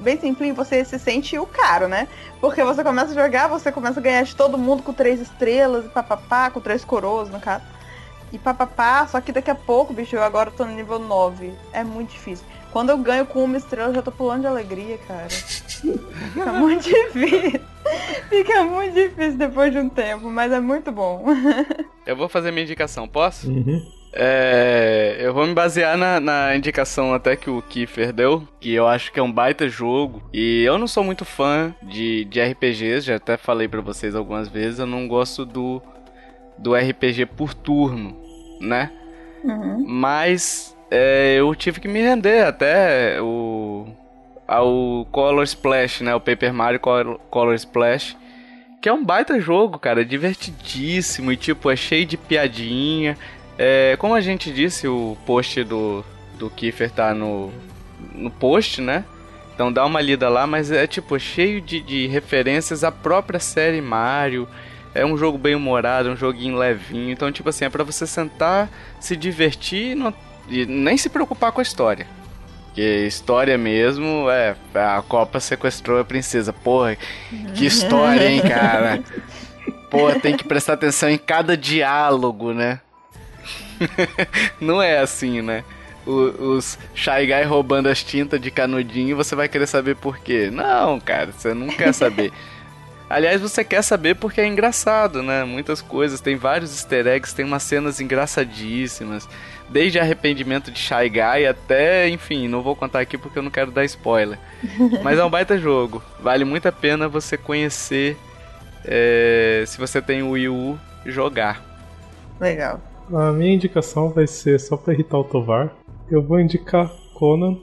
bem 0.00 0.18
simplinho, 0.18 0.54
você 0.54 0.82
se 0.84 0.98
sente 0.98 1.38
o 1.38 1.44
caro, 1.46 1.88
né? 1.88 2.08
Porque 2.40 2.62
você 2.62 2.82
começa 2.82 3.10
a 3.10 3.14
jogar, 3.14 3.48
você 3.48 3.70
começa 3.72 4.00
a 4.00 4.02
ganhar 4.02 4.22
de 4.22 4.34
todo 4.34 4.56
mundo 4.56 4.82
com 4.82 4.92
três 4.94 5.20
estrelas 5.20 5.84
e 5.84 5.88
papapá, 5.88 6.48
com 6.50 6.60
três 6.60 6.84
coroas, 6.84 7.28
no 7.28 7.38
caso. 7.40 7.64
E 8.32 8.38
papapá, 8.38 9.06
só 9.06 9.20
que 9.20 9.30
daqui 9.30 9.50
a 9.50 9.54
pouco, 9.54 9.92
bicho, 9.92 10.16
eu 10.16 10.22
agora 10.22 10.50
tô 10.50 10.64
no 10.64 10.72
nível 10.72 10.98
9. 10.98 11.52
É 11.72 11.84
muito 11.84 12.10
difícil. 12.10 12.44
Quando 12.74 12.90
eu 12.90 12.98
ganho 12.98 13.24
com 13.24 13.44
uma 13.44 13.56
estrela, 13.56 13.90
eu 13.90 13.94
já 13.94 14.02
tô 14.02 14.10
pulando 14.10 14.40
de 14.40 14.46
alegria, 14.48 14.98
cara. 15.06 15.28
Fica 15.30 16.52
muito 16.54 16.82
difícil. 16.82 17.60
Fica 18.28 18.64
muito 18.64 18.94
difícil 18.94 19.38
depois 19.38 19.72
de 19.72 19.78
um 19.78 19.88
tempo, 19.88 20.28
mas 20.28 20.50
é 20.50 20.58
muito 20.58 20.90
bom. 20.90 21.24
Eu 22.04 22.16
vou 22.16 22.28
fazer 22.28 22.50
minha 22.50 22.64
indicação, 22.64 23.06
posso? 23.06 23.48
Uhum. 23.48 23.80
É, 24.12 25.18
eu 25.20 25.32
vou 25.32 25.46
me 25.46 25.54
basear 25.54 25.96
na, 25.96 26.18
na 26.18 26.56
indicação 26.56 27.14
até 27.14 27.36
que 27.36 27.48
o 27.48 27.62
Kiefer 27.62 28.12
deu, 28.12 28.46
que 28.58 28.74
eu 28.74 28.88
acho 28.88 29.12
que 29.12 29.20
é 29.20 29.22
um 29.22 29.30
baita 29.30 29.68
jogo. 29.68 30.20
E 30.32 30.64
eu 30.64 30.76
não 30.76 30.88
sou 30.88 31.04
muito 31.04 31.24
fã 31.24 31.72
de, 31.80 32.24
de 32.24 32.40
RPGs, 32.40 33.06
já 33.06 33.16
até 33.16 33.36
falei 33.36 33.68
pra 33.68 33.82
vocês 33.82 34.16
algumas 34.16 34.48
vezes, 34.48 34.80
eu 34.80 34.86
não 34.86 35.06
gosto 35.06 35.46
do, 35.46 35.80
do 36.58 36.74
RPG 36.74 37.26
por 37.26 37.54
turno, 37.54 38.16
né? 38.60 38.90
Uhum. 39.44 39.84
Mas 39.86 40.73
é, 40.90 41.36
eu 41.38 41.54
tive 41.54 41.80
que 41.80 41.88
me 41.88 42.00
render 42.00 42.44
até 42.46 43.20
o 43.20 43.86
ao 44.46 45.06
Color 45.10 45.42
Splash, 45.44 46.02
né? 46.02 46.14
O 46.14 46.20
Paper 46.20 46.52
Mario 46.52 46.78
Col- 46.78 47.18
Color 47.30 47.54
Splash, 47.54 48.14
que 48.82 48.88
é 48.88 48.92
um 48.92 49.02
baita 49.04 49.40
jogo, 49.40 49.78
cara, 49.78 50.04
divertidíssimo 50.04 51.32
e 51.32 51.36
tipo 51.36 51.70
é 51.70 51.76
cheio 51.76 52.04
de 52.04 52.16
piadinha. 52.16 53.16
É, 53.58 53.96
como 53.98 54.14
a 54.14 54.20
gente 54.20 54.52
disse, 54.52 54.86
o 54.86 55.16
post 55.26 55.62
do 55.64 56.04
do 56.38 56.50
Kiefer 56.50 56.90
tá 56.90 57.14
no 57.14 57.52
no 58.14 58.30
post, 58.30 58.80
né? 58.82 59.04
Então 59.54 59.72
dá 59.72 59.86
uma 59.86 60.00
lida 60.00 60.28
lá, 60.28 60.46
mas 60.46 60.70
é 60.70 60.86
tipo 60.86 61.18
cheio 61.18 61.60
de, 61.60 61.80
de 61.80 62.06
referências 62.08 62.82
à 62.84 62.90
própria 62.92 63.38
série 63.40 63.80
Mario. 63.80 64.46
É 64.94 65.04
um 65.06 65.16
jogo 65.16 65.38
bem 65.38 65.54
humorado, 65.54 66.10
um 66.10 66.16
joguinho 66.16 66.56
levinho. 66.56 67.10
Então, 67.10 67.30
tipo 67.32 67.48
assim, 67.48 67.64
é 67.64 67.70
pra 67.70 67.82
você 67.82 68.06
sentar, 68.06 68.68
se 69.00 69.16
divertir 69.16 69.92
e, 69.92 69.94
não- 69.94 70.12
e 70.48 70.66
nem 70.66 70.96
se 70.96 71.08
preocupar 71.08 71.52
com 71.52 71.60
a 71.60 71.62
história. 71.62 72.06
Porque 72.66 73.06
história 73.06 73.56
mesmo, 73.56 74.28
é. 74.28 74.56
A 74.74 75.00
Copa 75.02 75.38
sequestrou 75.38 76.00
a 76.00 76.04
princesa. 76.04 76.52
Porra, 76.52 76.96
que 77.54 77.64
história, 77.66 78.28
hein, 78.28 78.40
cara? 78.42 79.00
Pô, 79.90 80.12
tem 80.20 80.36
que 80.36 80.42
prestar 80.44 80.72
atenção 80.72 81.08
em 81.08 81.16
cada 81.18 81.56
diálogo, 81.56 82.52
né? 82.52 82.80
não 84.60 84.82
é 84.82 84.98
assim, 84.98 85.40
né? 85.40 85.64
O- 86.06 86.56
os 86.56 86.78
Shy 86.94 87.26
Guy 87.26 87.44
roubando 87.44 87.88
as 87.88 88.02
tintas 88.02 88.40
de 88.40 88.50
canudinho 88.50 89.10
e 89.10 89.14
você 89.14 89.34
vai 89.34 89.48
querer 89.48 89.66
saber 89.66 89.96
por 89.96 90.18
quê. 90.18 90.50
Não, 90.52 90.98
cara, 91.00 91.30
você 91.32 91.54
não 91.54 91.68
quer 91.68 91.92
saber. 91.94 92.32
Aliás, 93.08 93.40
você 93.40 93.62
quer 93.62 93.82
saber 93.82 94.16
porque 94.16 94.40
é 94.40 94.46
engraçado, 94.46 95.22
né? 95.22 95.44
Muitas 95.44 95.80
coisas, 95.80 96.20
tem 96.20 96.36
vários 96.36 96.72
easter 96.72 97.06
eggs, 97.06 97.34
tem 97.34 97.44
umas 97.44 97.62
cenas 97.62 98.00
engraçadíssimas. 98.00 99.28
Desde 99.74 99.98
arrependimento 99.98 100.70
de 100.70 100.78
Shy 100.78 101.08
Guy 101.08 101.46
até, 101.48 102.08
enfim, 102.08 102.46
não 102.46 102.62
vou 102.62 102.76
contar 102.76 103.00
aqui 103.00 103.18
porque 103.18 103.40
eu 103.40 103.42
não 103.42 103.50
quero 103.50 103.72
dar 103.72 103.84
spoiler. 103.84 104.38
Mas 105.02 105.18
é 105.18 105.24
um 105.24 105.28
baita 105.28 105.58
jogo. 105.58 106.00
Vale 106.20 106.44
muito 106.44 106.68
a 106.68 106.70
pena 106.70 107.08
você 107.08 107.36
conhecer, 107.36 108.16
é, 108.84 109.64
se 109.66 109.76
você 109.76 110.00
tem 110.00 110.22
o 110.22 110.30
Wii 110.30 110.48
U, 110.48 110.78
jogar. 111.04 111.60
Legal. 112.40 112.80
A 113.12 113.32
minha 113.32 113.52
indicação 113.52 114.10
vai 114.10 114.28
ser 114.28 114.60
só 114.60 114.76
pra 114.76 114.94
irritar 114.94 115.18
o 115.18 115.24
Tovar. 115.24 115.74
Eu 116.08 116.22
vou 116.22 116.38
indicar 116.38 116.88
Conan, 117.12 117.58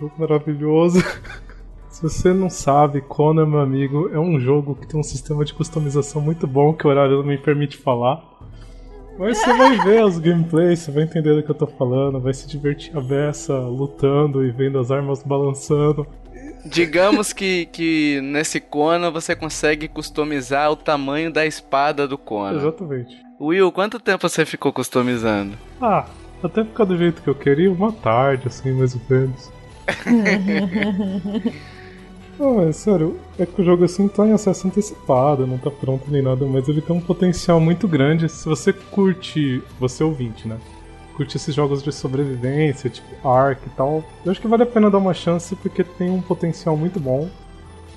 jogo 0.00 0.14
maravilhoso. 0.16 1.04
Se 1.90 2.02
você 2.02 2.32
não 2.32 2.48
sabe, 2.48 3.02
Conan, 3.02 3.44
meu 3.44 3.60
amigo, 3.60 4.08
é 4.10 4.18
um 4.18 4.40
jogo 4.40 4.74
que 4.74 4.86
tem 4.86 4.98
um 4.98 5.02
sistema 5.02 5.44
de 5.44 5.52
customização 5.52 6.20
muito 6.20 6.46
bom 6.46 6.72
que 6.72 6.86
o 6.86 6.90
horário 6.90 7.18
não 7.18 7.24
me 7.24 7.36
permite 7.36 7.76
falar. 7.76 8.22
Mas 9.18 9.38
você 9.38 9.52
vai 9.56 9.78
ver 9.78 10.04
os 10.04 10.18
gameplays, 10.18 10.80
você 10.80 10.90
vai 10.90 11.04
entender 11.04 11.34
do 11.34 11.42
que 11.42 11.50
eu 11.50 11.54
tô 11.54 11.66
falando, 11.66 12.20
vai 12.20 12.34
se 12.34 12.46
divertir 12.46 12.96
a 12.96 13.00
beça 13.00 13.56
lutando 13.58 14.44
e 14.44 14.50
vendo 14.50 14.78
as 14.78 14.90
armas 14.90 15.22
balançando. 15.22 16.06
Digamos 16.64 17.32
que, 17.32 17.66
que 17.66 18.20
nesse 18.22 18.60
Conan 18.60 19.10
você 19.10 19.34
consegue 19.34 19.88
customizar 19.88 20.70
o 20.70 20.76
tamanho 20.76 21.32
da 21.32 21.46
espada 21.46 22.06
do 22.06 22.18
Conan. 22.18 22.58
Exatamente. 22.58 23.24
Will, 23.40 23.70
quanto 23.70 24.00
tempo 24.00 24.28
você 24.28 24.44
ficou 24.44 24.72
customizando? 24.72 25.56
Ah, 25.80 26.06
até 26.42 26.64
ficar 26.64 26.84
do 26.84 26.96
jeito 26.96 27.22
que 27.22 27.28
eu 27.28 27.34
queria, 27.34 27.70
uma 27.70 27.92
tarde, 27.92 28.48
assim, 28.48 28.72
mais 28.72 28.94
ou 28.94 29.00
menos. 29.08 29.52
Não, 32.38 32.60
é 32.68 32.70
sério, 32.72 33.18
é 33.38 33.46
que 33.46 33.62
o 33.62 33.64
jogo 33.64 33.84
assim 33.84 34.08
tá 34.08 34.26
em 34.26 34.32
acesso 34.32 34.66
antecipado, 34.66 35.46
não 35.46 35.56
tá 35.56 35.70
pronto 35.70 36.10
nem 36.10 36.20
nada, 36.22 36.44
mas 36.44 36.68
ele 36.68 36.82
tem 36.82 36.94
um 36.94 37.00
potencial 37.00 37.58
muito 37.58 37.88
grande 37.88 38.28
se 38.28 38.44
você 38.46 38.72
curte, 38.72 39.62
você 39.80 40.04
ouvinte, 40.04 40.46
né? 40.46 40.58
Curte 41.16 41.38
esses 41.38 41.54
jogos 41.54 41.82
de 41.82 41.90
sobrevivência, 41.92 42.90
tipo 42.90 43.26
Ark 43.26 43.62
e 43.66 43.70
tal. 43.70 44.04
Eu 44.22 44.30
acho 44.32 44.40
que 44.40 44.46
vale 44.48 44.64
a 44.64 44.66
pena 44.66 44.90
dar 44.90 44.98
uma 44.98 45.14
chance 45.14 45.56
porque 45.56 45.82
tem 45.82 46.10
um 46.10 46.20
potencial 46.20 46.76
muito 46.76 47.00
bom. 47.00 47.30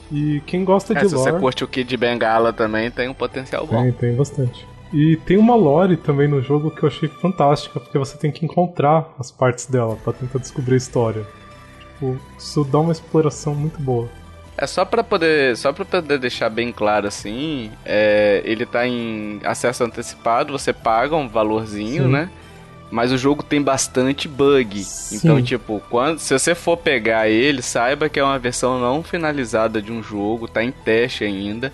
E 0.10 0.42
quem 0.48 0.64
gosta 0.64 0.94
É, 0.94 1.02
de 1.04 1.10
se 1.10 1.16
lore. 1.16 1.32
você 1.32 1.38
curte 1.40 1.64
o 1.64 1.68
Kid 1.68 1.98
Bengala 1.98 2.54
também, 2.54 2.90
tem 2.90 3.10
um 3.10 3.14
potencial 3.14 3.68
bom. 3.68 3.84
Tem, 3.84 3.92
tem 3.92 4.16
bastante. 4.16 4.66
E 4.94 5.18
tem 5.18 5.38
uma 5.38 5.56
lore 5.56 5.98
também 5.98 6.28
no 6.30 6.42
jogo 6.42 6.72
que 6.72 6.82
eu 6.84 6.88
achei 6.88 7.10
fantástica, 7.10 7.80
porque 7.80 7.98
você 7.98 8.18
tem 8.18 8.32
que 8.32 8.46
encontrar 8.46 9.14
as 9.20 9.30
partes 9.30 9.66
dela 9.68 9.98
pra 10.04 10.14
tentar 10.14 10.40
descobrir 10.40 10.76
a 10.76 10.78
história. 10.78 11.28
Tipo, 11.94 12.18
isso 12.38 12.64
dá 12.64 12.80
uma 12.80 12.92
exploração 12.94 13.54
muito 13.54 13.80
boa. 13.82 14.08
É 14.62 14.68
só 14.68 14.84
pra 14.84 15.02
poder, 15.02 15.56
só 15.56 15.72
para 15.72 15.86
poder 15.86 16.20
deixar 16.20 16.50
bem 16.50 16.70
claro 16.70 17.08
assim, 17.08 17.72
é, 17.86 18.42
ele 18.44 18.66
tá 18.66 18.86
em 18.86 19.40
acesso 19.46 19.86
antecipado, 19.86 20.52
você 20.52 20.74
paga 20.74 21.16
um 21.16 21.30
valorzinho, 21.30 22.04
Sim. 22.04 22.10
né? 22.10 22.30
Mas 22.92 23.14
o 23.14 23.18
jogo 23.18 23.42
tem 23.42 23.62
bastante 23.62 24.28
bug. 24.28 24.84
Sim. 24.84 25.16
Então, 25.16 25.42
tipo, 25.42 25.82
quando 25.90 26.20
se 26.20 26.38
você 26.38 26.54
for 26.54 26.76
pegar 26.76 27.30
ele, 27.30 27.62
saiba 27.62 28.10
que 28.10 28.20
é 28.20 28.24
uma 28.24 28.38
versão 28.38 28.82
não 28.82 29.02
finalizada 29.02 29.82
de 29.82 29.94
um 29.94 30.04
jogo, 30.04 30.46
tá 30.48 30.62
em 30.62 30.72
teste 30.72 31.24
ainda. 31.24 31.72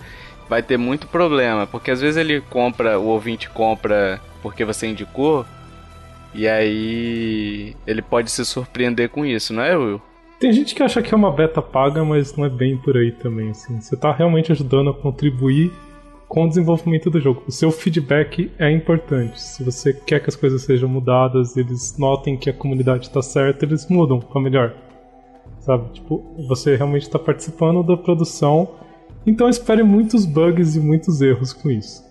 vai 0.48 0.62
ter 0.62 0.76
muito 0.76 1.08
problema, 1.08 1.66
porque 1.66 1.90
às 1.90 2.00
vezes 2.00 2.16
ele 2.16 2.40
compra, 2.40 3.00
o 3.00 3.06
ouvinte 3.06 3.50
compra 3.50 4.20
porque 4.42 4.64
você 4.64 4.86
indicou, 4.86 5.44
e 6.32 6.46
aí 6.46 7.74
ele 7.84 8.02
pode 8.02 8.30
se 8.30 8.44
surpreender 8.44 9.08
com 9.08 9.26
isso, 9.26 9.52
não 9.52 9.62
é, 9.62 9.76
Will? 9.76 10.00
Tem 10.38 10.52
gente 10.52 10.74
que 10.74 10.82
acha 10.82 11.00
que 11.00 11.14
é 11.14 11.16
uma 11.16 11.32
beta 11.32 11.62
paga, 11.62 12.04
mas 12.04 12.36
não 12.36 12.44
é 12.44 12.48
bem 12.50 12.76
por 12.76 12.96
aí 12.96 13.10
também, 13.10 13.50
assim. 13.50 13.80
Você 13.80 13.96
tá 13.96 14.12
realmente 14.12 14.52
ajudando 14.52 14.90
a 14.90 14.94
contribuir 14.94 15.72
com 16.28 16.44
o 16.44 16.48
desenvolvimento 16.48 17.08
do 17.08 17.20
jogo. 17.20 17.42
O 17.46 17.52
seu 17.52 17.70
feedback 17.70 18.50
é 18.58 18.70
importante. 18.70 19.40
Se 19.40 19.64
você 19.64 19.94
quer 19.94 20.20
que 20.20 20.28
as 20.28 20.36
coisas 20.36 20.62
sejam 20.62 20.88
mudadas, 20.88 21.56
eles 21.56 21.96
notem 21.96 22.36
que 22.36 22.50
a 22.50 22.52
comunidade 22.52 23.06
está 23.06 23.22
certa, 23.22 23.64
eles 23.64 23.88
mudam 23.88 24.20
para 24.20 24.40
melhor. 24.40 24.74
Sabe? 25.60 25.90
Tipo, 25.94 26.22
você 26.48 26.76
realmente 26.76 27.02
está 27.02 27.18
participando 27.18 27.82
da 27.82 27.96
produção, 27.96 28.74
então 29.26 29.48
espere 29.48 29.82
muitos 29.82 30.26
bugs 30.26 30.76
e 30.76 30.80
muitos 30.80 31.22
erros 31.22 31.52
com 31.52 31.70
isso. 31.70 32.04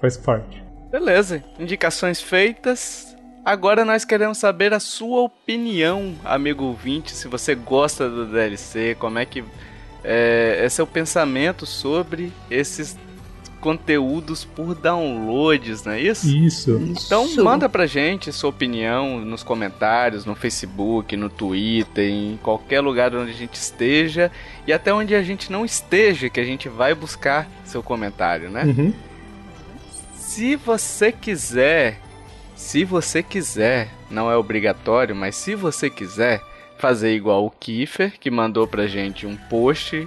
Faz 0.00 0.16
parte. 0.16 0.62
Beleza, 0.90 1.42
indicações 1.58 2.20
feitas. 2.20 3.09
Agora 3.44 3.84
nós 3.84 4.04
queremos 4.04 4.38
saber 4.38 4.72
a 4.74 4.80
sua 4.80 5.22
opinião, 5.22 6.14
amigo 6.24 6.64
ouvinte, 6.64 7.12
se 7.12 7.26
você 7.26 7.54
gosta 7.54 8.08
do 8.08 8.26
DLC, 8.26 8.96
como 8.98 9.18
é 9.18 9.24
que 9.24 9.42
é, 10.04 10.60
é 10.62 10.68
seu 10.68 10.86
pensamento 10.86 11.64
sobre 11.64 12.32
esses 12.50 12.98
conteúdos 13.60 14.44
por 14.44 14.74
downloads, 14.74 15.84
não 15.84 15.92
é 15.92 16.00
isso? 16.00 16.26
Isso. 16.28 16.70
Então 16.80 17.28
manda 17.36 17.68
pra 17.68 17.86
gente 17.86 18.32
sua 18.32 18.50
opinião 18.50 19.20
nos 19.20 19.42
comentários, 19.42 20.24
no 20.24 20.34
Facebook, 20.34 21.16
no 21.16 21.28
Twitter, 21.28 22.10
em 22.10 22.38
qualquer 22.42 22.80
lugar 22.80 23.14
onde 23.14 23.30
a 23.30 23.34
gente 23.34 23.54
esteja 23.54 24.30
e 24.66 24.72
até 24.72 24.92
onde 24.92 25.14
a 25.14 25.22
gente 25.22 25.52
não 25.52 25.64
esteja, 25.64 26.30
que 26.30 26.40
a 26.40 26.44
gente 26.44 26.68
vai 26.68 26.94
buscar 26.94 27.48
seu 27.64 27.82
comentário, 27.82 28.50
né? 28.50 28.64
Uhum. 28.64 28.92
Se 30.14 30.56
você 30.56 31.12
quiser, 31.12 32.00
se 32.60 32.84
você 32.84 33.22
quiser, 33.22 33.88
não 34.10 34.30
é 34.30 34.36
obrigatório, 34.36 35.16
mas 35.16 35.34
se 35.34 35.54
você 35.54 35.88
quiser 35.88 36.42
fazer 36.76 37.14
igual 37.14 37.46
o 37.46 37.50
Kiefer, 37.50 38.12
que 38.20 38.30
mandou 38.30 38.68
pra 38.68 38.86
gente 38.86 39.26
um 39.26 39.34
post, 39.34 40.06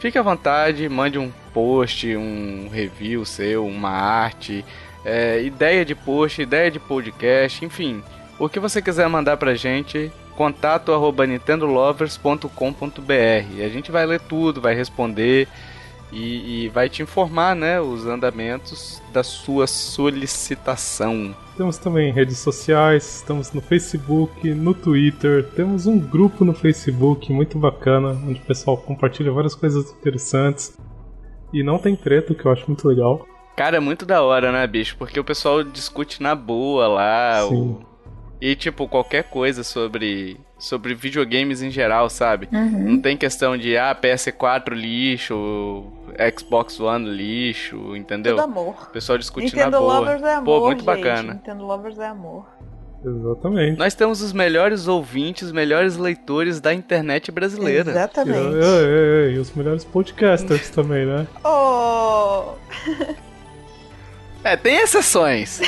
fique 0.00 0.18
à 0.18 0.22
vontade, 0.22 0.88
mande 0.88 1.16
um 1.16 1.30
post, 1.54 2.14
um 2.16 2.68
review 2.70 3.24
seu, 3.24 3.64
uma 3.64 3.88
arte, 3.88 4.64
é, 5.04 5.42
ideia 5.42 5.84
de 5.84 5.94
post, 5.94 6.42
ideia 6.42 6.72
de 6.72 6.80
podcast, 6.80 7.64
enfim, 7.64 8.02
o 8.36 8.48
que 8.48 8.58
você 8.58 8.82
quiser 8.82 9.08
mandar 9.08 9.36
pra 9.36 9.54
gente, 9.54 10.10
contato 10.36 10.92
arroba 10.92 11.24
nintendolovers.com.br. 11.24 13.64
A 13.64 13.68
gente 13.68 13.92
vai 13.92 14.04
ler 14.04 14.20
tudo, 14.20 14.60
vai 14.60 14.74
responder 14.74 15.46
e, 16.12 16.64
e 16.64 16.68
vai 16.68 16.88
te 16.88 17.02
informar, 17.02 17.56
né, 17.56 17.80
os 17.80 18.06
andamentos 18.06 19.02
da 19.12 19.22
sua 19.22 19.66
solicitação. 19.66 21.34
Temos 21.56 21.78
também 21.78 22.12
redes 22.12 22.38
sociais, 22.38 23.16
estamos 23.16 23.52
no 23.52 23.60
Facebook, 23.60 24.52
no 24.54 24.74
Twitter, 24.74 25.48
temos 25.56 25.86
um 25.86 25.98
grupo 25.98 26.44
no 26.44 26.54
Facebook 26.54 27.32
muito 27.32 27.58
bacana, 27.58 28.10
onde 28.10 28.40
o 28.40 28.44
pessoal 28.44 28.76
compartilha 28.76 29.32
várias 29.32 29.54
coisas 29.54 29.90
interessantes. 29.90 30.76
E 31.52 31.62
não 31.62 31.78
tem 31.78 31.94
treta, 31.94 32.32
o 32.32 32.36
que 32.36 32.46
eu 32.46 32.52
acho 32.52 32.64
muito 32.66 32.88
legal. 32.88 33.26
Cara, 33.56 33.76
é 33.76 33.80
muito 33.80 34.06
da 34.06 34.22
hora, 34.22 34.50
né, 34.50 34.66
bicho? 34.66 34.96
Porque 34.96 35.20
o 35.20 35.24
pessoal 35.24 35.62
discute 35.62 36.22
na 36.22 36.34
boa 36.34 36.88
lá. 36.88 37.46
Sim. 37.48 37.54
O... 37.54 37.92
E, 38.40 38.56
tipo, 38.56 38.88
qualquer 38.88 39.24
coisa 39.24 39.62
sobre, 39.62 40.36
sobre 40.58 40.94
videogames 40.94 41.62
em 41.62 41.70
geral, 41.70 42.10
sabe? 42.10 42.48
Não 42.50 43.00
tem 43.00 43.16
questão 43.16 43.56
de, 43.56 43.76
ah, 43.76 43.94
PS4 43.94 44.70
lixo, 44.70 45.84
Xbox 46.38 46.78
One 46.80 47.08
lixo, 47.08 47.96
entendeu? 47.96 48.36
Tudo 48.36 48.44
amor. 48.44 48.74
O 48.88 48.92
pessoal 48.92 49.18
discute 49.18 49.46
Nintendo 49.46 49.70
na 49.72 49.78
boa. 49.80 49.98
Lovers 50.00 50.22
é 50.22 50.34
amor, 50.34 50.44
Pô, 50.60 50.66
muito 50.66 50.78
gente. 50.80 50.86
bacana. 50.86 51.34
Nintendo 51.34 51.64
Lovers 51.64 51.98
é 51.98 52.06
amor. 52.06 52.46
Exatamente. 53.04 53.78
Nós 53.78 53.94
temos 53.94 54.22
os 54.22 54.32
melhores 54.32 54.86
ouvintes, 54.86 55.44
os 55.48 55.52
melhores 55.52 55.96
leitores 55.96 56.60
da 56.60 56.72
internet 56.72 57.32
brasileira. 57.32 57.90
E, 57.90 57.94
Exatamente. 57.94 58.38
e- 58.38 59.30
e- 59.32 59.34
e 59.34 59.38
os 59.38 59.52
melhores 59.54 59.84
podcasters 59.84 60.70
também, 60.70 61.04
né? 61.06 61.26
Oh, 61.44 62.52
É, 64.44 64.56
tem 64.56 64.76
exceções. 64.76 65.60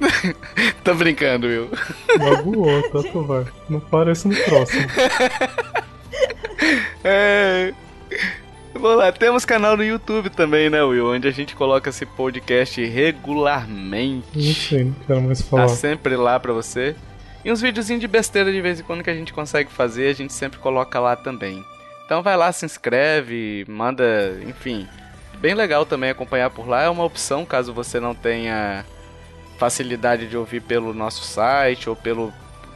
Tô 0.84 0.94
brincando, 0.94 1.46
Will. 1.46 1.68
Magoou, 2.18 2.82
tá, 2.90 3.02
Tovar? 3.12 3.44
Não 3.68 3.80
parece 3.80 4.28
no 4.28 4.36
próximo. 4.44 4.86
É. 7.04 7.72
Vamos 8.74 8.98
lá, 8.98 9.10
temos 9.10 9.44
canal 9.44 9.76
no 9.76 9.82
YouTube 9.84 10.30
também, 10.30 10.70
né, 10.70 10.82
Will? 10.82 11.10
Onde 11.12 11.26
a 11.26 11.30
gente 11.32 11.56
coloca 11.56 11.90
esse 11.90 12.06
podcast 12.06 12.84
regularmente. 12.84 14.84
não 14.84 14.92
quero 15.06 15.22
mais 15.22 15.40
Tá 15.40 15.46
falar. 15.48 15.68
sempre 15.68 16.16
lá 16.16 16.38
pra 16.38 16.52
você. 16.52 16.94
E 17.44 17.50
uns 17.50 17.60
videozinhos 17.60 18.00
de 18.00 18.08
besteira 18.08 18.52
de 18.52 18.60
vez 18.60 18.80
em 18.80 18.82
quando 18.82 19.02
que 19.02 19.10
a 19.10 19.14
gente 19.14 19.32
consegue 19.32 19.70
fazer, 19.70 20.10
a 20.10 20.14
gente 20.14 20.32
sempre 20.32 20.58
coloca 20.58 20.98
lá 21.00 21.16
também. 21.16 21.64
Então 22.04 22.22
vai 22.22 22.36
lá, 22.36 22.52
se 22.52 22.64
inscreve, 22.64 23.64
manda, 23.68 24.38
enfim. 24.46 24.86
Bem 25.38 25.54
legal 25.54 25.84
também 25.86 26.10
acompanhar 26.10 26.50
por 26.50 26.68
lá, 26.68 26.82
é 26.82 26.88
uma 26.88 27.04
opção 27.04 27.44
caso 27.44 27.72
você 27.72 28.00
não 28.00 28.14
tenha 28.14 28.84
facilidade 29.58 30.26
de 30.28 30.36
ouvir 30.36 30.60
pelo 30.60 30.92
nosso 30.94 31.24
site 31.24 31.88
ou 31.88 31.96
pelo 31.96 32.32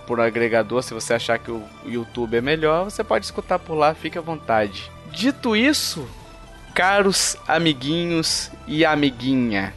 por 0.06 0.20
agregador, 0.20 0.82
se 0.82 0.92
você 0.92 1.14
achar 1.14 1.38
que 1.38 1.50
o 1.50 1.62
YouTube 1.86 2.36
é 2.36 2.40
melhor, 2.40 2.84
você 2.84 3.04
pode 3.04 3.24
escutar 3.24 3.58
por 3.58 3.74
lá, 3.74 3.94
fique 3.94 4.18
à 4.18 4.20
vontade. 4.20 4.90
Dito 5.12 5.54
isso, 5.54 6.08
caros 6.74 7.36
amiguinhos 7.46 8.50
e 8.66 8.84
amiguinha, 8.84 9.72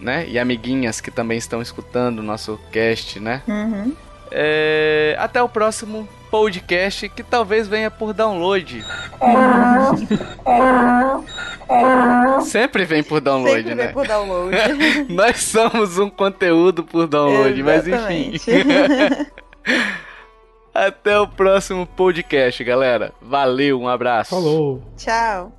né? 0.00 0.26
E 0.28 0.38
amiguinhas 0.38 1.00
que 1.00 1.10
também 1.10 1.38
estão 1.38 1.60
escutando 1.62 2.20
o 2.20 2.22
nosso 2.22 2.60
cast, 2.70 3.18
né? 3.18 3.42
uhum. 3.48 3.92
É, 4.30 5.16
Até 5.18 5.42
o 5.42 5.48
próximo 5.48 6.06
podcast 6.30 7.08
que 7.08 7.22
talvez 7.22 7.66
venha 7.68 7.90
por 7.90 8.12
download. 8.12 8.84
Sempre 12.44 12.84
vem 12.84 13.02
por 13.02 13.20
download, 13.20 13.56
Sempre 13.62 13.74
né? 13.74 13.84
vem 13.86 13.94
por 13.94 14.06
download. 14.06 14.56
Nós 15.08 15.42
somos 15.42 15.98
um 15.98 16.10
conteúdo 16.10 16.84
por 16.84 17.06
download, 17.06 17.62
mas 17.62 17.86
enfim. 17.86 18.34
Até 20.86 21.18
o 21.18 21.26
próximo 21.26 21.84
podcast, 21.84 22.62
galera. 22.62 23.12
Valeu, 23.20 23.80
um 23.80 23.88
abraço. 23.88 24.30
Falou! 24.30 24.80
Tchau. 24.96 25.55